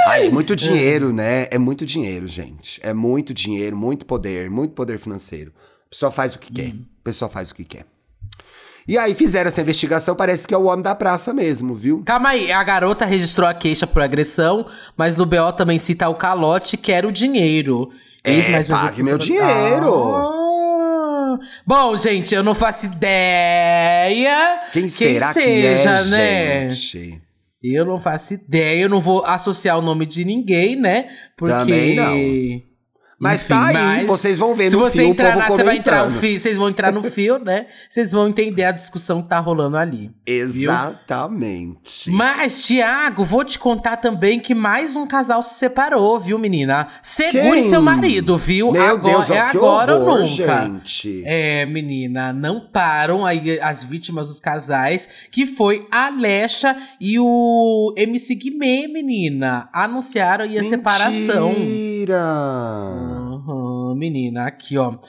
Ai, 0.06 0.30
muito 0.30 0.54
dinheiro, 0.54 1.12
né? 1.12 1.46
É 1.50 1.58
muito 1.58 1.84
dinheiro, 1.84 2.26
gente. 2.26 2.80
É 2.82 2.92
muito 2.92 3.34
dinheiro, 3.34 3.76
muito 3.76 4.06
poder, 4.06 4.50
muito 4.50 4.72
poder 4.72 4.98
financeiro. 4.98 5.52
A 5.86 5.90
pessoa 5.90 6.12
faz 6.12 6.34
o 6.34 6.38
que 6.38 6.52
quer. 6.52 6.68
A 6.68 7.02
pessoa 7.02 7.28
faz 7.28 7.50
o 7.50 7.54
que 7.54 7.64
quer. 7.64 7.86
E 8.88 8.96
aí 8.96 9.14
fizeram 9.14 9.48
essa 9.48 9.60
investigação, 9.60 10.16
parece 10.16 10.48
que 10.48 10.54
é 10.54 10.56
o 10.56 10.64
homem 10.64 10.82
da 10.82 10.94
praça 10.94 11.34
mesmo, 11.34 11.74
viu? 11.74 12.02
Calma 12.06 12.30
aí, 12.30 12.50
a 12.50 12.64
garota 12.64 13.04
registrou 13.04 13.46
a 13.46 13.52
queixa 13.52 13.86
por 13.86 14.00
agressão, 14.00 14.64
mas 14.96 15.14
no 15.14 15.26
BO 15.26 15.52
também 15.54 15.78
cita 15.78 16.08
o 16.08 16.14
calote, 16.14 16.78
quer 16.78 17.04
o 17.04 17.12
dinheiro. 17.12 17.90
É, 18.24 18.48
mais 18.48 18.66
pague 18.66 19.02
meu 19.02 19.18
dinheiro. 19.18 20.14
Ah. 20.14 21.38
Bom, 21.66 21.96
gente, 21.98 22.34
eu 22.34 22.42
não 22.42 22.54
faço 22.54 22.86
ideia 22.86 24.62
Quem 24.72 24.88
será 24.88 25.34
seja, 25.34 25.98
que 25.98 25.98
é, 25.98 26.04
né? 26.04 26.70
gente? 26.70 27.22
Eu 27.62 27.84
não 27.84 28.00
faço 28.00 28.34
ideia, 28.34 28.80
eu 28.80 28.88
não 28.88 29.00
vou 29.00 29.22
associar 29.26 29.78
o 29.78 29.82
nome 29.82 30.06
de 30.06 30.24
ninguém, 30.24 30.76
né? 30.76 31.10
Porque... 31.36 31.52
Também 31.52 31.94
não. 31.94 32.67
Mas 33.20 33.46
tá 33.46 33.66
aí, 33.66 34.06
vocês 34.06 34.38
vão 34.38 34.54
ver 34.54 34.70
se 34.70 34.76
no 34.76 34.78
você 34.82 34.98
fio 34.98 35.08
entrar 35.08 35.36
lá, 35.36 35.48
você 35.50 35.64
vai 35.64 35.76
entrar 35.76 36.08
no 36.08 36.20
fio, 36.20 36.38
vocês 36.38 36.56
vão 36.56 36.68
entrar 36.68 36.92
no 36.92 37.02
fio, 37.02 37.38
né? 37.40 37.66
Vocês 37.90 38.12
vão 38.12 38.28
entender 38.28 38.62
a 38.62 38.70
discussão 38.70 39.20
que 39.20 39.28
tá 39.28 39.40
rolando 39.40 39.76
ali. 39.76 40.12
viu? 40.24 40.70
Exatamente. 40.70 42.10
Mas, 42.12 42.64
Tiago, 42.64 43.24
vou 43.24 43.42
te 43.44 43.58
contar 43.58 43.96
também 43.96 44.38
que 44.38 44.54
mais 44.54 44.94
um 44.94 45.04
casal 45.04 45.42
se 45.42 45.54
separou, 45.54 46.20
viu, 46.20 46.38
menina? 46.38 46.86
Segure 47.02 47.60
Quem? 47.60 47.64
seu 47.64 47.82
marido, 47.82 48.38
viu? 48.38 48.70
Meu 48.70 48.82
agora, 48.82 49.16
Deus, 49.16 49.30
é 49.30 49.40
agora 49.40 49.96
ou 49.96 50.02
horror, 50.02 50.18
nunca. 50.20 50.26
gente. 50.28 51.22
É, 51.26 51.66
menina, 51.66 52.32
não 52.32 52.60
param 52.60 53.26
aí 53.26 53.58
as 53.60 53.82
vítimas 53.82 54.28
dos 54.28 54.38
casais, 54.38 55.08
que 55.32 55.44
foi 55.44 55.88
a 55.90 56.06
Alexa 56.06 56.76
e 57.00 57.18
o 57.18 57.92
MC 57.96 58.36
Guimê, 58.36 58.86
menina. 58.86 59.68
Anunciaram 59.72 60.44
aí 60.44 60.56
a 60.56 60.62
separação. 60.62 61.48
Mentira! 61.48 63.07
Menina, 63.98 64.46
aqui, 64.46 64.78
ó. 64.78 64.88
Eles 64.92 65.00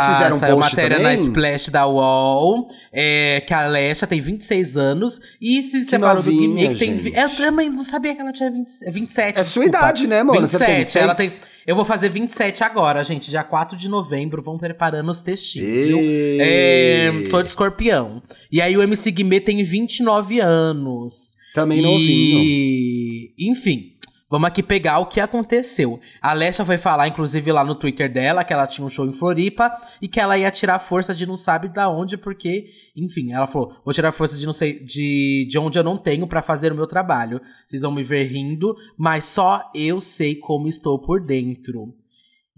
Ah, 0.00 0.12
fizeram 0.14 0.36
um 0.36 0.38
saiu 0.40 0.56
post 0.56 0.74
matéria 0.74 0.96
também? 0.96 1.16
na 1.16 1.22
Splash 1.22 1.68
da 1.70 1.86
UOL, 1.86 2.66
é, 2.92 3.40
que 3.46 3.52
a 3.54 3.64
Alessia 3.66 4.06
tem 4.06 4.20
26 4.20 4.76
anos 4.76 5.20
e 5.40 5.62
se 5.62 5.84
separou 5.84 6.22
do 6.22 6.32
novinha, 6.32 6.48
Guimê, 6.48 6.68
que 6.74 6.78
tem... 6.78 6.98
gente. 6.98 7.16
Eu 7.16 7.30
também 7.36 7.70
não 7.70 7.84
sabia 7.84 8.14
que 8.14 8.20
ela 8.20 8.32
tinha 8.32 8.50
20, 8.50 8.68
é 8.84 8.90
27, 8.90 9.40
É 9.40 9.44
sua 9.44 9.62
desculpa. 9.64 9.68
idade, 9.68 10.06
né? 10.08 10.24
Você 10.24 10.40
27, 10.40 10.66
tem 10.66 10.76
26? 10.78 11.04
ela 11.04 11.14
tem... 11.14 11.30
Eu 11.66 11.76
vou 11.76 11.84
fazer 11.84 12.08
27 12.08 12.64
agora, 12.64 13.02
gente, 13.04 13.28
dia 13.30 13.42
4 13.44 13.76
de 13.76 13.88
novembro, 13.88 14.42
vão 14.42 14.56
preparando 14.58 15.10
os 15.10 15.20
textinhos, 15.20 15.88
viu? 15.88 15.98
É, 16.40 17.10
sou 17.30 17.42
de 17.42 17.48
escorpião. 17.48 18.22
E 18.50 18.60
aí 18.62 18.76
o 18.76 18.82
MC 18.82 19.10
Guimê 19.10 19.40
tem 19.40 19.62
29 19.62 20.40
anos. 20.40 21.34
Também 21.54 21.78
e... 21.78 21.82
novinho. 21.82 23.50
Enfim, 23.52 23.92
vamos 24.30 24.48
aqui 24.48 24.62
pegar 24.62 24.98
o 24.98 25.06
que 25.06 25.20
aconteceu. 25.20 26.00
A 26.20 26.30
Alessia 26.30 26.64
foi 26.64 26.78
falar, 26.78 27.08
inclusive, 27.08 27.52
lá 27.52 27.64
no 27.64 27.74
Twitter 27.74 28.12
dela, 28.12 28.44
que 28.44 28.52
ela 28.52 28.66
tinha 28.66 28.86
um 28.86 28.90
show 28.90 29.06
em 29.06 29.12
Floripa 29.12 29.70
e 30.00 30.08
que 30.08 30.20
ela 30.20 30.36
ia 30.36 30.50
tirar 30.50 30.78
força 30.78 31.14
de 31.14 31.26
não 31.26 31.36
sabe 31.36 31.68
da 31.68 31.88
onde, 31.88 32.16
porque, 32.16 32.70
enfim, 32.96 33.32
ela 33.32 33.46
falou: 33.46 33.74
vou 33.84 33.94
tirar 33.94 34.12
força 34.12 34.36
de 34.36 34.46
não 34.46 34.52
sei 34.52 34.84
de, 34.84 35.46
de 35.48 35.58
onde 35.58 35.78
eu 35.78 35.84
não 35.84 35.96
tenho 35.96 36.26
pra 36.26 36.42
fazer 36.42 36.72
o 36.72 36.76
meu 36.76 36.86
trabalho. 36.86 37.40
Vocês 37.66 37.82
vão 37.82 37.92
me 37.92 38.02
ver 38.02 38.24
rindo, 38.24 38.76
mas 38.96 39.24
só 39.24 39.70
eu 39.74 40.00
sei 40.00 40.34
como 40.34 40.68
estou 40.68 40.98
por 41.00 41.20
dentro. 41.20 41.94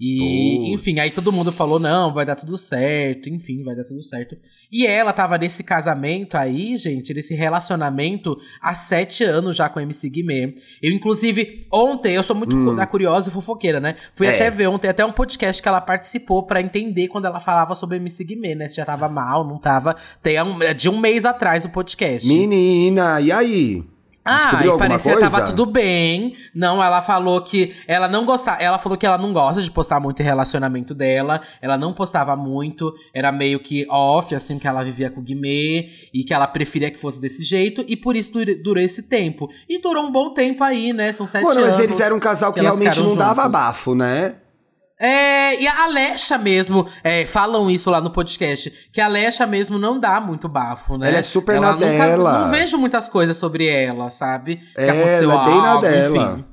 E, 0.01 0.57
Putz. 0.59 0.73
enfim, 0.75 1.01
aí 1.01 1.11
todo 1.11 1.33
mundo 1.33 1.51
falou: 1.51 1.81
não, 1.81 2.15
vai 2.15 2.25
dar 2.25 2.37
tudo 2.37 2.57
certo, 2.57 3.29
enfim, 3.29 3.65
vai 3.65 3.75
dar 3.75 3.83
tudo 3.83 4.03
certo. 4.03 4.37
E 4.71 4.87
ela 4.87 5.13
tava 5.13 5.37
nesse 5.37 5.65
casamento 5.65 6.37
aí, 6.37 6.77
gente, 6.77 7.13
nesse 7.13 7.35
relacionamento 7.35 8.39
há 8.63 8.75
sete 8.75 9.25
anos 9.25 9.57
já 9.57 9.69
com 9.69 9.81
o 9.81 9.83
MC 9.83 10.09
Guimê. 10.09 10.55
Eu, 10.81 10.93
inclusive, 10.93 11.67
ontem, 11.73 12.15
eu 12.15 12.23
sou 12.23 12.37
muito 12.37 12.77
da 12.77 12.87
curiosa 12.87 13.29
e 13.29 13.33
fofoqueira, 13.33 13.81
né? 13.81 13.97
Fui 14.15 14.27
É. 14.29 14.35
até 14.37 14.51
ver 14.51 14.69
ontem, 14.69 14.89
até 14.89 15.05
um 15.05 15.13
podcast 15.13 15.61
que 15.61 15.69
ela 15.69 15.81
participou 15.81 16.45
pra 16.45 16.61
entender 16.61 17.09
quando 17.09 17.25
ela 17.25 17.41
falava 17.41 17.75
sobre 17.75 17.97
o 17.97 18.01
MC 18.01 18.23
Guimê, 18.23 18.55
né? 18.55 18.69
Se 18.69 18.77
já 18.77 18.85
tava 18.85 19.09
mal, 19.09 19.45
não 19.47 19.59
tava. 19.59 19.97
Tem 20.23 20.41
um, 20.41 20.63
é 20.63 20.73
de 20.75 20.89
um 20.89 20.99
mês 20.99 21.25
atrás 21.25 21.65
o 21.65 21.71
podcast. 21.71 22.27
Menina, 22.29 23.21
e 23.21 23.33
aí? 23.33 23.83
Ah, 24.29 24.35
Descobriu 24.35 24.67
e 24.67 24.71
alguma 24.71 24.89
parecia 24.89 25.13
que 25.15 25.19
coisa? 25.21 25.37
tava 25.37 25.47
tudo 25.51 25.65
bem. 25.67 26.35
Não, 26.55 26.83
ela 26.83 27.01
falou 27.01 27.41
que 27.43 27.75
ela 27.87 28.07
não 28.09 28.27
gostava. 28.27 28.61
Ela 28.63 28.79
falou 28.79 28.99
que 28.99 29.07
ela 29.07 29.17
não 29.19 29.33
gosta 29.33 29.63
de 29.63 29.71
postar 29.71 29.99
muito 30.01 30.21
em 30.21 30.25
relacionamento 30.25 30.95
dela. 30.95 31.41
Ela 31.63 31.79
não 31.79 31.93
postava 31.93 32.37
muito. 32.37 32.93
Era 33.15 33.33
meio 33.33 33.61
que 33.61 33.87
off, 33.91 34.35
assim, 34.35 34.59
que 34.59 34.69
ela 34.69 34.83
vivia 34.85 35.11
com 35.11 35.21
o 35.21 35.23
Guimê. 35.23 35.89
E 36.13 36.25
que 36.25 36.35
ela 36.35 36.47
preferia 36.47 36.91
que 36.91 36.99
fosse 36.99 37.21
desse 37.21 37.43
jeito. 37.43 37.85
E 37.89 37.97
por 37.97 38.17
isso 38.17 38.33
durou 38.63 38.83
esse 38.83 39.03
tempo. 39.05 39.49
E 39.69 39.81
durou 39.81 40.05
um 40.05 40.13
bom 40.13 40.35
tempo 40.35 40.63
aí, 40.63 40.93
né? 40.93 41.13
São 41.13 41.25
sete 41.27 41.45
Mano, 41.45 41.61
anos. 41.61 41.77
mas 41.77 41.81
eles 41.85 42.01
eram 42.01 42.17
um 42.17 42.21
casal 42.21 42.53
que, 42.53 42.61
elas 42.61 42.79
realmente 42.79 43.01
não 43.01 43.17
dava 43.17 43.43
juntos. 43.43 43.53
bafo, 43.53 43.95
né? 43.95 44.37
É, 45.01 45.61
e 45.61 45.67
a 45.69 45.85
Alexa 45.85 46.37
mesmo, 46.37 46.87
é, 47.05 47.25
falam 47.25 47.71
isso 47.71 47.89
lá 47.91 48.01
no 48.01 48.11
podcast, 48.11 48.71
que 48.93 49.01
a 49.01 49.07
Alexa 49.07 49.47
mesmo 49.47 49.79
não 49.79 49.99
dá 50.01 50.21
muito 50.21 50.49
bafo, 50.49 50.99
né? 50.99 51.09
Ela 51.09 51.19
é 51.19 51.23
super 51.23 51.57
ela 51.57 51.67
na 51.69 51.73
nunca- 51.75 51.87
dela. 51.87 52.39
Não 52.41 52.51
vejo 52.51 52.77
muitas 52.77 53.09
coisas 53.09 53.37
sobre 53.37 53.69
ela, 53.69 54.11
sabe? 54.11 54.57
Que 54.57 54.81
É, 54.81 54.89
ela 55.23 55.43
é 55.43 55.45
bem 55.47 55.59
na 55.63 55.69
algo, 55.71 55.83
dela. 55.83 56.17
enfim. 56.35 56.45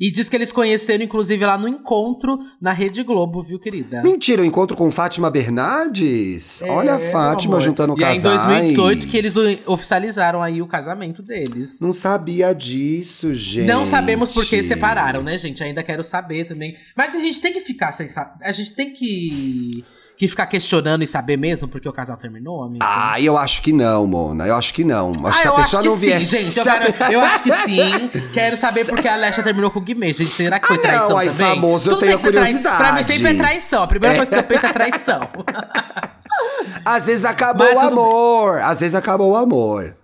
E 0.00 0.12
diz 0.12 0.28
que 0.30 0.36
eles 0.36 0.52
conheceram, 0.52 1.02
inclusive, 1.02 1.44
lá 1.44 1.58
no 1.58 1.66
encontro 1.66 2.38
na 2.60 2.72
Rede 2.72 3.02
Globo, 3.02 3.42
viu, 3.42 3.58
querida? 3.58 4.00
Mentira, 4.02 4.42
eu 4.42 4.44
encontro 4.44 4.76
com 4.76 4.90
Fátima 4.92 5.28
Bernardes. 5.28 6.62
Olha 6.68 6.94
a 6.94 7.00
É, 7.00 7.10
Fátima 7.10 7.60
juntando 7.60 7.94
E 7.94 8.00
casais. 8.00 8.42
em 8.70 8.74
2018, 8.76 9.06
que 9.08 9.16
eles 9.16 9.34
o- 9.36 9.72
oficializaram 9.72 10.42
aí 10.42 10.62
o 10.62 10.66
casamento 10.68 11.22
deles. 11.22 11.80
Não 11.80 11.92
sabia 11.92 12.52
disso, 12.54 13.34
gente. 13.34 13.66
Não 13.66 13.86
sabemos 13.86 14.30
por 14.30 14.44
que 14.46 14.62
separaram, 14.62 15.22
né, 15.22 15.36
gente? 15.36 15.62
Ainda 15.64 15.82
quero 15.82 16.04
saber 16.04 16.44
também. 16.44 16.76
Mas 16.96 17.14
a 17.14 17.18
gente 17.18 17.40
tem 17.40 17.52
que 17.52 17.60
ficar 17.60 17.90
sem 17.92 18.08
sa- 18.08 18.36
A 18.42 18.52
gente 18.52 18.74
tem 18.74 18.92
que, 18.92 19.84
que 20.18 20.26
ficar 20.26 20.46
questionando 20.46 21.02
e 21.02 21.06
saber 21.06 21.36
mesmo 21.36 21.68
porque 21.68 21.88
o 21.88 21.92
casal 21.92 22.16
terminou, 22.16 22.62
amigo. 22.64 22.84
Ah, 22.84 23.20
eu 23.20 23.36
acho 23.38 23.62
que 23.62 23.72
não, 23.72 24.04
Mona. 24.06 24.46
Eu 24.46 24.56
acho 24.56 24.74
que 24.74 24.82
não. 24.82 25.10
Acho 25.10 25.26
Ah, 25.26 25.32
se 25.32 25.46
a 25.46 25.50
eu 25.50 25.54
pessoa 25.54 25.82
não 25.84 25.96
vier. 25.96 26.18
sim, 26.18 26.24
gente. 26.24 26.58
Eu, 26.58 26.64
quero- 26.64 27.12
eu 27.12 27.20
acho 27.20 27.42
que 27.44 27.52
sim. 27.52 28.10
Quero 28.34 28.56
saber 28.56 28.84
porque 28.86 29.06
a 29.06 29.14
Alexa 29.14 29.42
terminou 29.44 29.70
com 29.70 29.78
o 29.78 29.82
Guimê. 29.82 30.12
Gente, 30.12 30.30
será 30.30 30.58
que 30.58 30.66
foi 30.66 30.76
Ah, 30.76 30.80
traição 30.80 31.08
não, 31.10 31.18
aí 31.18 31.28
também? 31.28 31.48
famoso, 31.54 31.88
eu 31.88 31.94
Tudo 31.94 32.00
tenho 32.00 32.10
tem 32.12 32.16
que 32.18 32.22
ser 32.24 32.32
trai- 32.32 32.44
curiosidade. 32.46 32.76
Pra 32.76 32.92
mim 32.92 33.02
sempre 33.04 33.30
é 33.30 33.34
traição. 33.34 33.82
A 33.82 33.86
primeira 33.86 34.16
coisa 34.16 34.30
que 34.32 34.38
eu 34.38 34.42
penso 34.42 34.66
é 34.66 34.72
traição. 34.72 35.20
Às 36.84 37.06
vezes 37.06 37.24
acabou 37.24 37.66
Mas 37.66 37.76
o 37.76 37.86
amor. 37.86 38.60
Às 38.62 38.80
vezes 38.80 38.94
acabou 38.94 39.32
o 39.32 39.36
amor. 39.36 39.94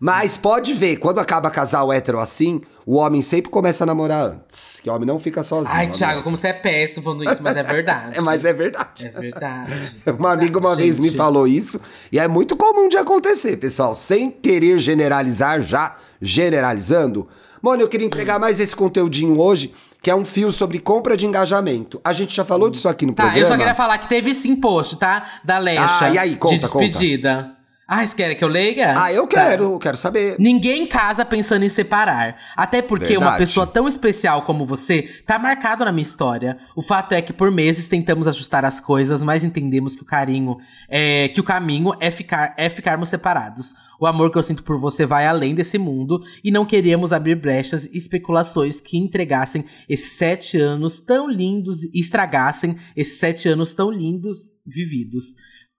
Mas 0.00 0.36
pode 0.36 0.72
ver, 0.74 0.96
quando 0.98 1.18
acaba 1.18 1.50
casal 1.50 1.92
hétero 1.92 2.20
assim, 2.20 2.60
o 2.86 2.94
homem 2.96 3.20
sempre 3.20 3.50
começa 3.50 3.82
a 3.82 3.86
namorar 3.86 4.26
antes. 4.26 4.78
Que 4.80 4.88
o 4.88 4.94
homem 4.94 5.04
não 5.06 5.18
fica 5.18 5.42
sozinho. 5.42 5.74
Ai, 5.74 5.86
amor. 5.86 5.96
Thiago, 5.96 6.22
como 6.22 6.36
você 6.36 6.48
é 6.48 6.52
péssimo 6.52 7.02
falando 7.02 7.24
isso, 7.28 7.42
mas 7.42 7.56
é 7.56 7.62
verdade. 7.64 8.16
É, 8.18 8.20
mas 8.20 8.44
é 8.44 8.52
verdade. 8.52 9.06
É 9.06 9.20
verdade. 9.20 9.96
Uma 10.18 10.32
amiga 10.32 10.56
uma 10.58 10.76
vez 10.76 11.00
me 11.00 11.08
Gente. 11.08 11.16
falou 11.16 11.48
isso, 11.48 11.80
e 12.12 12.18
é 12.18 12.28
muito 12.28 12.56
comum 12.56 12.88
de 12.88 12.96
acontecer, 12.96 13.56
pessoal. 13.56 13.92
Sem 13.94 14.30
querer 14.30 14.78
generalizar, 14.78 15.60
já 15.62 15.96
generalizando. 16.22 17.26
Mano, 17.60 17.82
eu 17.82 17.88
queria 17.88 18.06
entregar 18.06 18.38
mais 18.38 18.60
esse 18.60 18.76
conteúdinho 18.76 19.38
hoje, 19.40 19.74
que 20.00 20.08
é 20.10 20.14
um 20.14 20.24
fio 20.24 20.52
sobre 20.52 20.78
compra 20.78 21.16
de 21.16 21.26
engajamento. 21.26 22.00
A 22.04 22.12
gente 22.12 22.34
já 22.36 22.44
falou 22.44 22.70
disso 22.70 22.88
aqui 22.88 23.04
no 23.04 23.12
Tá, 23.12 23.24
programa. 23.24 23.44
eu 23.44 23.48
só 23.48 23.56
queria 23.58 23.74
falar 23.74 23.98
que 23.98 24.08
teve 24.08 24.32
sim 24.32 24.54
post, 24.54 24.96
tá? 24.96 25.24
Da 25.44 25.56
Alexa. 25.56 26.04
Ah, 26.04 26.10
e 26.10 26.18
aí, 26.18 26.36
conta, 26.36 26.54
de 26.54 26.60
despedida. 26.60 27.57
Ah, 27.90 28.04
você 28.04 28.14
quer 28.14 28.34
que 28.34 28.44
eu 28.44 28.48
leia? 28.48 28.92
Ah, 28.94 29.10
eu 29.10 29.26
Tá. 29.26 29.46
quero, 29.46 29.64
eu 29.72 29.78
quero 29.78 29.96
saber. 29.96 30.36
Ninguém 30.38 30.86
casa 30.86 31.24
pensando 31.24 31.64
em 31.64 31.70
separar. 31.70 32.36
Até 32.54 32.82
porque 32.82 33.14
uma 33.16 33.30
Verdade. 33.30 33.38
pessoa 33.38 33.66
tão 33.66 33.88
especial 33.88 34.42
como 34.42 34.66
você 34.66 35.04
tá 35.26 35.38
marcado 35.38 35.86
na 35.86 35.90
minha 35.90 36.02
história. 36.02 36.58
O 36.76 36.82
fato 36.82 37.12
é 37.12 37.22
que 37.22 37.32
por 37.32 37.50
meses 37.50 37.88
tentamos 37.88 38.28
ajustar 38.28 38.62
as 38.62 38.78
coisas, 38.78 39.22
mas 39.22 39.42
entendemos 39.42 39.96
que 39.96 40.02
o 40.02 40.04
carinho 40.06 40.58
é 40.86 41.28
que 41.28 41.40
o 41.40 41.44
caminho 41.44 41.94
é 41.98 42.10
ficar 42.10 42.52
é 42.58 42.68
ficarmos 42.68 43.08
separados. 43.08 43.74
O 43.98 44.06
amor 44.06 44.30
que 44.30 44.36
eu 44.36 44.42
sinto 44.42 44.62
por 44.62 44.78
você 44.78 45.06
vai 45.06 45.26
além 45.26 45.54
desse 45.54 45.78
mundo 45.78 46.20
e 46.44 46.50
não 46.50 46.66
queríamos 46.66 47.10
abrir 47.10 47.36
brechas 47.36 47.86
e 47.86 47.96
especulações 47.96 48.82
que 48.82 48.98
entregassem 48.98 49.64
esses 49.88 50.12
sete 50.12 50.58
anos 50.58 51.00
tão 51.00 51.26
lindos 51.26 51.84
e 51.84 51.98
estragassem 51.98 52.76
esses 52.94 53.18
sete 53.18 53.48
anos 53.48 53.72
tão 53.72 53.90
lindos 53.90 54.56
vividos. 54.66 55.34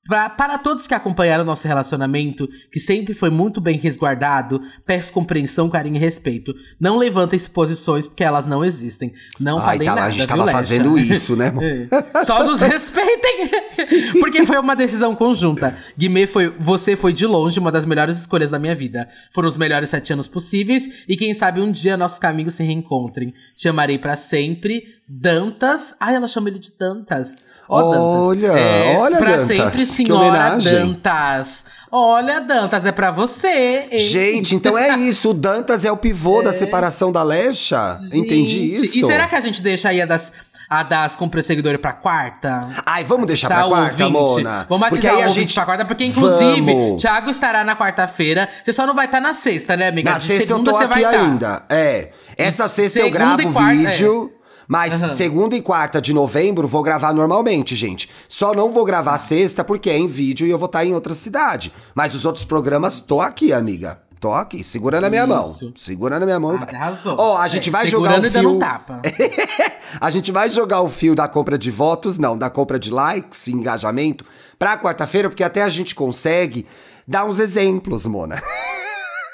Pra- 0.10 0.28
para 0.30 0.58
todos 0.58 0.88
que 0.88 0.94
acompanharam 0.96 1.46
nosso 1.46 1.68
relacionamento, 1.68 2.50
que 2.72 2.80
sempre 2.80 3.14
foi 3.14 3.30
muito 3.30 3.62
bem 3.62 3.78
resguardado, 3.78 4.60
peço 4.86 5.14
compreensão, 5.14 5.70
carinho 5.70 5.96
e 5.98 6.00
respeito. 6.00 6.54
Não 6.80 6.98
levantem 6.98 7.38
suposições, 7.38 8.08
porque 8.08 8.24
elas 8.24 8.46
não 8.48 8.66
existem. 8.66 9.14
Não 9.40 9.60
Ai, 9.60 9.64
falem 9.66 9.86
tá, 9.88 9.96
nada, 9.96 10.08
a 10.08 10.10
gente 10.10 10.20
viu, 10.20 10.28
tava 10.28 10.44
Lecha? 10.46 10.58
fazendo 10.58 10.98
isso, 10.98 11.36
né, 11.36 11.48
amor? 11.50 11.64
É. 11.70 12.26
Só 12.26 12.44
nos 12.44 12.62
respeitem! 12.62 13.50
Porque 14.20 14.44
foi 14.46 14.58
uma 14.58 14.76
decisão 14.76 15.16
conjunta. 15.16 15.78
Guimê 15.98 16.26
foi. 16.26 16.50
Você 16.60 16.96
foi 16.96 17.14
de 17.14 17.26
longe 17.26 17.60
uma 17.60 17.72
das 17.72 17.86
melhores 17.86 18.18
escolhas 18.18 18.50
da 18.50 18.58
minha 18.58 18.74
vida. 18.74 19.08
Foram 19.34 19.48
os 19.48 19.56
melhores 19.58 19.90
sete 19.90 20.12
anos 20.12 20.28
possíveis 20.28 21.04
e 21.08 21.16
quem 21.16 21.34
sabe 21.34 21.62
um 21.62 21.72
dia 21.72 21.96
nossos 21.96 22.18
caminhos 22.20 22.56
se 22.56 22.64
reencontrem. 22.64 23.34
Te 23.56 23.68
amarei 23.70 23.98
pra 24.00 24.16
sempre. 24.16 24.84
Dantas. 25.08 25.96
Ai, 26.00 26.16
ela 26.16 26.28
chama 26.28 26.50
ele 26.50 26.60
de 26.60 26.72
Dantas. 26.78 27.44
Ó, 27.72 28.28
Olha, 28.30 28.48
Dantas. 28.48 28.62
É, 28.64 28.98
olha, 28.98 29.18
Pra 29.18 29.30
Dantas, 29.36 29.48
sempre, 29.48 29.86
senhora. 29.86 30.58
Dantas. 30.58 31.66
Olha, 31.92 32.42
Dantas, 32.42 32.86
é 32.86 32.92
pra 32.92 33.12
você. 33.12 33.86
hein? 33.92 34.00
Gente, 34.00 34.56
então 34.56 34.76
é 34.78 34.98
isso. 34.98 35.30
O 35.30 35.34
Dantas 35.36 35.86
é 35.86 35.92
o 35.92 35.98
pivô 35.98 36.42
da 36.42 36.52
separação 36.54 37.12
da 37.12 37.22
Lecha. 37.22 37.96
Entendi 38.12 38.74
Gente, 38.76 38.86
isso. 38.86 38.98
E 38.98 39.06
será 39.06 39.28
que 39.28 39.36
a 39.36 39.40
gente 39.40 39.62
deixa 39.62 39.90
aí 39.90 40.02
a 40.02 40.06
das, 40.08 40.34
a 40.68 40.82
das 40.82 41.16
compras 41.16 41.46
seguidores 41.46 41.80
pra 41.80 41.94
quarta? 41.94 42.68
Ai, 42.86 43.04
vamos 43.04 43.28
deixar 43.28 43.48
pra 43.50 43.58
Tá, 43.64 43.68
quarta, 43.68 44.04
ouvinte. 44.06 44.12
Mona? 44.44 44.66
Vamos 44.68 44.90
Porque 44.90 45.06
atizar 45.08 45.24
aí 45.24 45.30
o 45.30 45.32
a 45.32 45.36
gente... 45.36 45.54
pra 45.54 45.66
quarta, 45.66 45.86
porque 45.86 46.06
inclusive, 46.06 46.74
Vamos. 46.74 47.02
Thiago 47.02 47.30
estará 47.30 47.64
na 47.64 47.76
quarta-feira. 47.76 48.50
Você 48.64 48.74
só 48.74 48.88
não 48.88 48.96
vai 48.96 49.06
estar 49.06 49.22
na 49.22 49.34
sexta, 49.34 49.78
né, 49.78 49.90
amiga? 49.90 50.10
Na 50.12 50.18
De 50.18 50.24
sexta 50.24 50.54
eu 50.54 50.64
tô 50.64 50.76
aqui 50.76 51.02
tá. 51.02 51.10
ainda. 51.12 51.64
É. 51.70 52.10
Essa 52.36 52.68
sexta 52.68 53.00
eu 53.00 53.06
segunda 53.06 53.36
gravo 53.36 53.42
e 53.44 53.54
quarta, 53.54 53.74
vídeo. 53.76 54.32
Mas 54.72 55.02
Aham. 55.02 55.08
segunda 55.08 55.56
e 55.56 55.62
quarta 55.64 56.00
de 56.00 56.14
novembro 56.14 56.68
vou 56.68 56.84
gravar 56.84 57.12
normalmente, 57.12 57.76
gente. 57.76 58.08
Só 58.30 58.54
não 58.54 58.72
vou 58.72 58.86
gravar 58.86 59.18
sexta 59.18 59.64
porque 59.64 59.90
é 59.90 59.98
em 59.98 60.06
vídeo 60.08 60.46
e 60.46 60.52
eu 60.52 60.60
vou 60.60 60.68
estar 60.68 60.86
em 60.86 60.94
outra 60.94 61.16
cidade. 61.16 61.74
Mas 61.96 62.14
os 62.14 62.24
outros 62.24 62.46
programas, 62.46 63.00
tô 63.00 63.20
aqui, 63.20 63.52
amiga. 63.52 64.00
Tô 64.22 64.32
aqui, 64.32 64.64
segura 64.64 65.02
na 65.02 65.10
minha 65.10 65.26
mão. 65.26 65.44
Isso. 65.50 65.74
Segura 65.76 66.20
na 66.20 66.26
minha 66.26 66.40
mão. 66.40 66.52
Arrasou. 66.56 67.16
Ó, 67.18 67.38
a 67.40 67.48
gente 67.48 67.70
É, 67.70 67.72
vai 67.72 67.88
jogar 67.88 68.20
o 68.20 68.22
dando 68.22 68.38
um 68.38 68.42
fio. 68.42 68.60
tapa. 68.60 69.02
a 70.00 70.10
gente 70.12 70.32
vai 70.32 70.50
jogar 70.50 70.82
o 70.82 70.90
fio 70.90 71.16
da 71.16 71.28
compra 71.28 71.58
de 71.58 71.72
votos, 71.72 72.20
não, 72.20 72.38
da 72.38 72.50
compra 72.50 72.78
de 72.78 72.92
likes 72.92 73.48
e 73.48 73.52
engajamento 73.54 74.24
pra 74.60 74.78
quarta-feira, 74.78 75.30
porque 75.30 75.44
até 75.44 75.64
a 75.64 75.70
gente 75.70 75.96
consegue 75.96 76.68
dar 77.08 77.26
uns 77.26 77.40
exemplos, 77.40 78.06
Mona. 78.06 78.40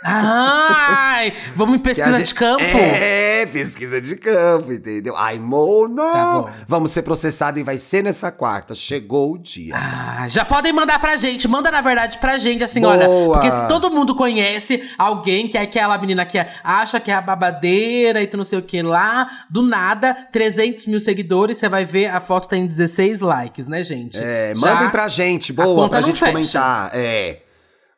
Ai, 0.07 1.33
vamos 1.55 1.75
em 1.77 1.79
pesquisa 1.79 2.17
gente- 2.17 2.27
de 2.27 2.33
campo? 2.35 2.63
É, 2.63 3.45
pesquisa 3.47 3.99
de 3.99 4.15
campo, 4.17 4.71
entendeu? 4.71 5.15
Ai, 5.17 5.39
Mona! 5.39 6.03
Tá. 6.11 6.45
Vamos 6.67 6.91
ser 6.91 7.01
processados 7.01 7.59
e 7.59 7.63
vai 7.63 7.77
ser 7.77 8.03
nessa 8.03 8.31
quarta. 8.31 8.75
Chegou 8.75 9.33
o 9.33 9.37
dia. 9.37 9.75
Ah, 9.75 10.27
já 10.29 10.45
podem 10.45 10.71
mandar 10.71 10.99
pra 10.99 11.17
gente. 11.17 11.47
Manda, 11.47 11.71
na 11.71 11.81
verdade, 11.81 12.17
pra 12.19 12.37
gente, 12.37 12.63
assim, 12.63 12.81
Boa. 12.81 12.93
olha. 12.93 13.07
Porque 13.51 13.67
todo 13.67 13.89
mundo 13.89 14.13
conhece 14.15 14.83
alguém 14.97 15.47
que 15.47 15.57
é 15.57 15.61
aquela 15.61 15.97
menina 15.97 16.25
que 16.25 16.37
acha 16.63 16.99
que 16.99 17.09
é 17.11 17.15
a 17.15 17.21
babadeira 17.21 18.21
e 18.21 18.27
tu 18.27 18.37
não 18.37 18.43
sei 18.43 18.59
o 18.59 18.61
que 18.61 18.81
lá. 18.81 19.27
Do 19.49 19.61
nada, 19.61 20.13
300 20.31 20.85
mil 20.85 20.99
seguidores, 20.99 21.57
você 21.57 21.67
vai 21.67 21.83
ver, 21.85 22.07
a 22.07 22.19
foto 22.21 22.47
tem 22.47 22.65
16 22.67 23.21
likes, 23.21 23.67
né, 23.67 23.83
gente? 23.83 24.17
É, 24.21 24.53
Já 24.55 24.73
mandem 24.73 24.89
pra 24.89 25.07
gente, 25.07 25.51
boa, 25.51 25.89
pra 25.89 26.01
gente 26.01 26.19
fecha. 26.19 26.31
comentar. 26.31 26.91
É. 26.93 27.39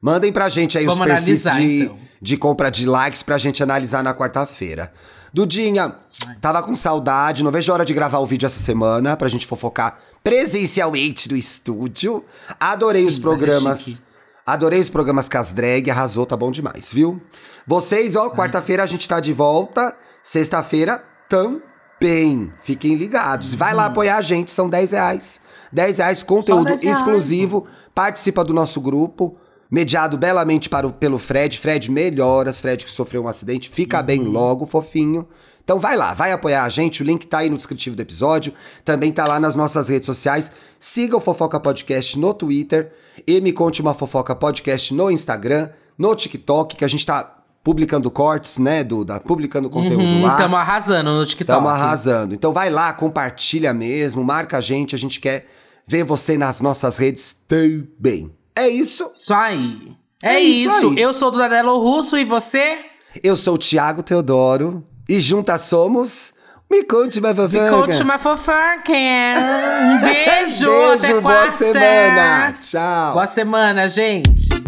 Mandem 0.01 0.31
pra 0.31 0.47
gente 0.49 0.77
aí 0.77 0.85
Vamos 0.85 1.05
os 1.07 1.13
perfis 1.13 1.47
analisar, 1.47 1.59
de, 1.67 1.83
então. 1.85 1.97
de 2.21 2.37
compra 2.37 2.69
de 2.69 2.85
likes 2.85 3.23
pra 3.23 3.37
gente 3.37 3.63
analisar 3.63 4.03
na 4.03 4.13
quarta-feira. 4.13 4.91
Dudinha, 5.33 5.95
tava 6.39 6.61
com 6.63 6.73
saudade, 6.75 7.43
não 7.43 7.51
vejo 7.51 7.71
a 7.71 7.75
hora 7.75 7.85
de 7.85 7.93
gravar 7.93 8.19
o 8.19 8.25
vídeo 8.25 8.45
essa 8.45 8.59
semana 8.59 9.17
pra 9.17 9.27
gente 9.27 9.45
fofocar 9.45 9.97
presencialmente 10.23 11.27
do 11.27 11.35
estúdio. 11.35 12.23
Adorei 12.59 13.05
os 13.05 13.15
Sim, 13.15 13.21
programas. 13.21 13.63
mas 13.63 13.81
é 13.81 13.83
chique. 13.91 14.01
Adorei 14.45 14.79
os 14.79 14.89
programas 14.89 15.27
com 15.27 15.37
as 15.37 15.51
drag, 15.51 15.91
arrasou, 15.91 16.25
tá 16.25 16.37
bom 16.37 16.49
demais, 16.51 16.91
viu? 16.93 17.21
Vocês, 17.65 18.15
ó, 18.15 18.29
quarta-feira 18.29 18.81
a 18.83 18.87
gente 18.87 19.05
tá 19.07 19.19
de 19.19 19.33
volta, 19.33 19.93
sexta-feira 20.23 21.03
também. 21.27 22.53
Fiquem 22.61 22.95
ligados. 22.95 23.53
Vai 23.53 23.71
Uhum. 23.71 23.77
lá 23.77 23.85
apoiar 23.87 24.17
a 24.17 24.21
gente, 24.21 24.49
são 24.51 24.69
10 24.69 24.91
reais. 24.91 25.41
10 25.73 25.97
reais, 25.97 26.23
conteúdo 26.23 26.63
10 26.65 26.81
reais. 26.81 26.97
exclusivo, 26.97 27.67
participa 27.93 28.41
do 28.43 28.53
nosso 28.53 28.79
grupo, 28.79 29.35
mediado 29.69 30.17
belamente 30.17 30.69
para 30.69 30.87
o- 30.87 30.93
pelo 30.93 31.17
Fred. 31.19 31.57
Fred, 31.57 31.91
melhoras, 31.91 32.59
Fred 32.59 32.85
que 32.85 32.91
sofreu 32.91 33.23
um 33.23 33.27
acidente, 33.27 33.69
fica 33.69 34.01
bem 34.01 34.21
Uhum. 34.21 34.31
logo, 34.31 34.65
fofinho. 34.65 35.27
Então 35.63 35.79
vai 35.79 35.97
lá, 35.97 36.13
vai 36.13 36.31
apoiar 36.31 36.63
a 36.63 36.69
gente, 36.69 37.01
o 37.03 37.05
link 37.05 37.27
tá 37.27 37.39
aí 37.39 37.49
no 37.49 37.57
descritivo 37.57 37.93
do 37.95 38.01
episódio, 38.01 38.53
também 38.85 39.11
tá 39.11 39.27
lá 39.27 39.37
nas 39.37 39.53
nossas 39.53 39.89
redes 39.89 40.05
sociais. 40.05 40.49
Siga 40.79 41.17
o 41.17 41.19
Fofoca 41.19 41.59
Podcast 41.59 42.17
no 42.17 42.33
Twitter 42.33 42.93
e 43.27 43.41
me 43.41 43.51
conte 43.51 43.81
uma 43.81 43.93
fofoca 43.93 44.33
podcast 44.33 44.93
no 44.93 45.11
Instagram, 45.11 45.69
no 45.97 46.15
TikTok, 46.15 46.77
que 46.77 46.85
a 46.85 46.87
gente 46.87 47.05
tá 47.05 47.33
publicando 47.61 48.09
cortes, 48.09 48.57
né, 48.59 48.81
Duda? 48.81 49.19
Publicando 49.19 49.69
conteúdo 49.69 50.01
Hum, 50.03 50.21
lá. 50.23 50.37
tamo 50.37 50.55
arrasando 50.55 51.11
no 51.11 51.25
TikTok. 51.25 51.57
Tamo 51.57 51.67
arrasando. 51.67 52.33
Então 52.33 52.53
vai 52.53 52.69
lá, 52.69 52.93
compartilha 52.93 53.73
mesmo, 53.73 54.23
marca 54.23 54.59
a 54.59 54.61
gente, 54.61 54.95
a 54.95 54.97
gente 54.97 55.19
quer 55.19 55.45
ver 55.85 56.05
você 56.05 56.37
nas 56.37 56.61
nossas 56.61 56.95
redes 56.95 57.35
também. 57.45 58.31
É 58.57 58.67
isso. 58.69 59.09
Isso 59.13 59.33
aí. 59.33 59.95
É, 60.23 60.35
É 60.35 60.39
isso 60.39 60.75
isso. 60.89 60.99
Eu 60.99 61.13
sou 61.13 61.29
do 61.31 61.37
Dadelo 61.37 61.77
Russo 61.77 62.17
e 62.17 62.25
você? 62.25 62.79
Eu 63.23 63.35
sou 63.35 63.55
o 63.55 63.57
Thiago 63.57 64.01
Teodoro 64.03 64.83
e 65.07 65.19
juntas 65.19 65.61
somos. 65.63 66.33
Me 66.69 66.83
conte 66.83 67.19
uma 67.19 67.29
Me 67.33 67.35
fofoca. 67.35 67.69
conte 67.69 68.01
uma 68.03 68.19
fofoca. 68.19 68.91
Um 68.91 69.99
beijo, 70.01 70.69
até 70.69 70.97
Beijo, 71.07 71.21
boa 71.21 71.35
quarta. 71.35 71.57
semana. 71.57 72.53
Tchau. 72.61 73.13
Boa 73.13 73.27
semana, 73.27 73.87
gente. 73.87 74.66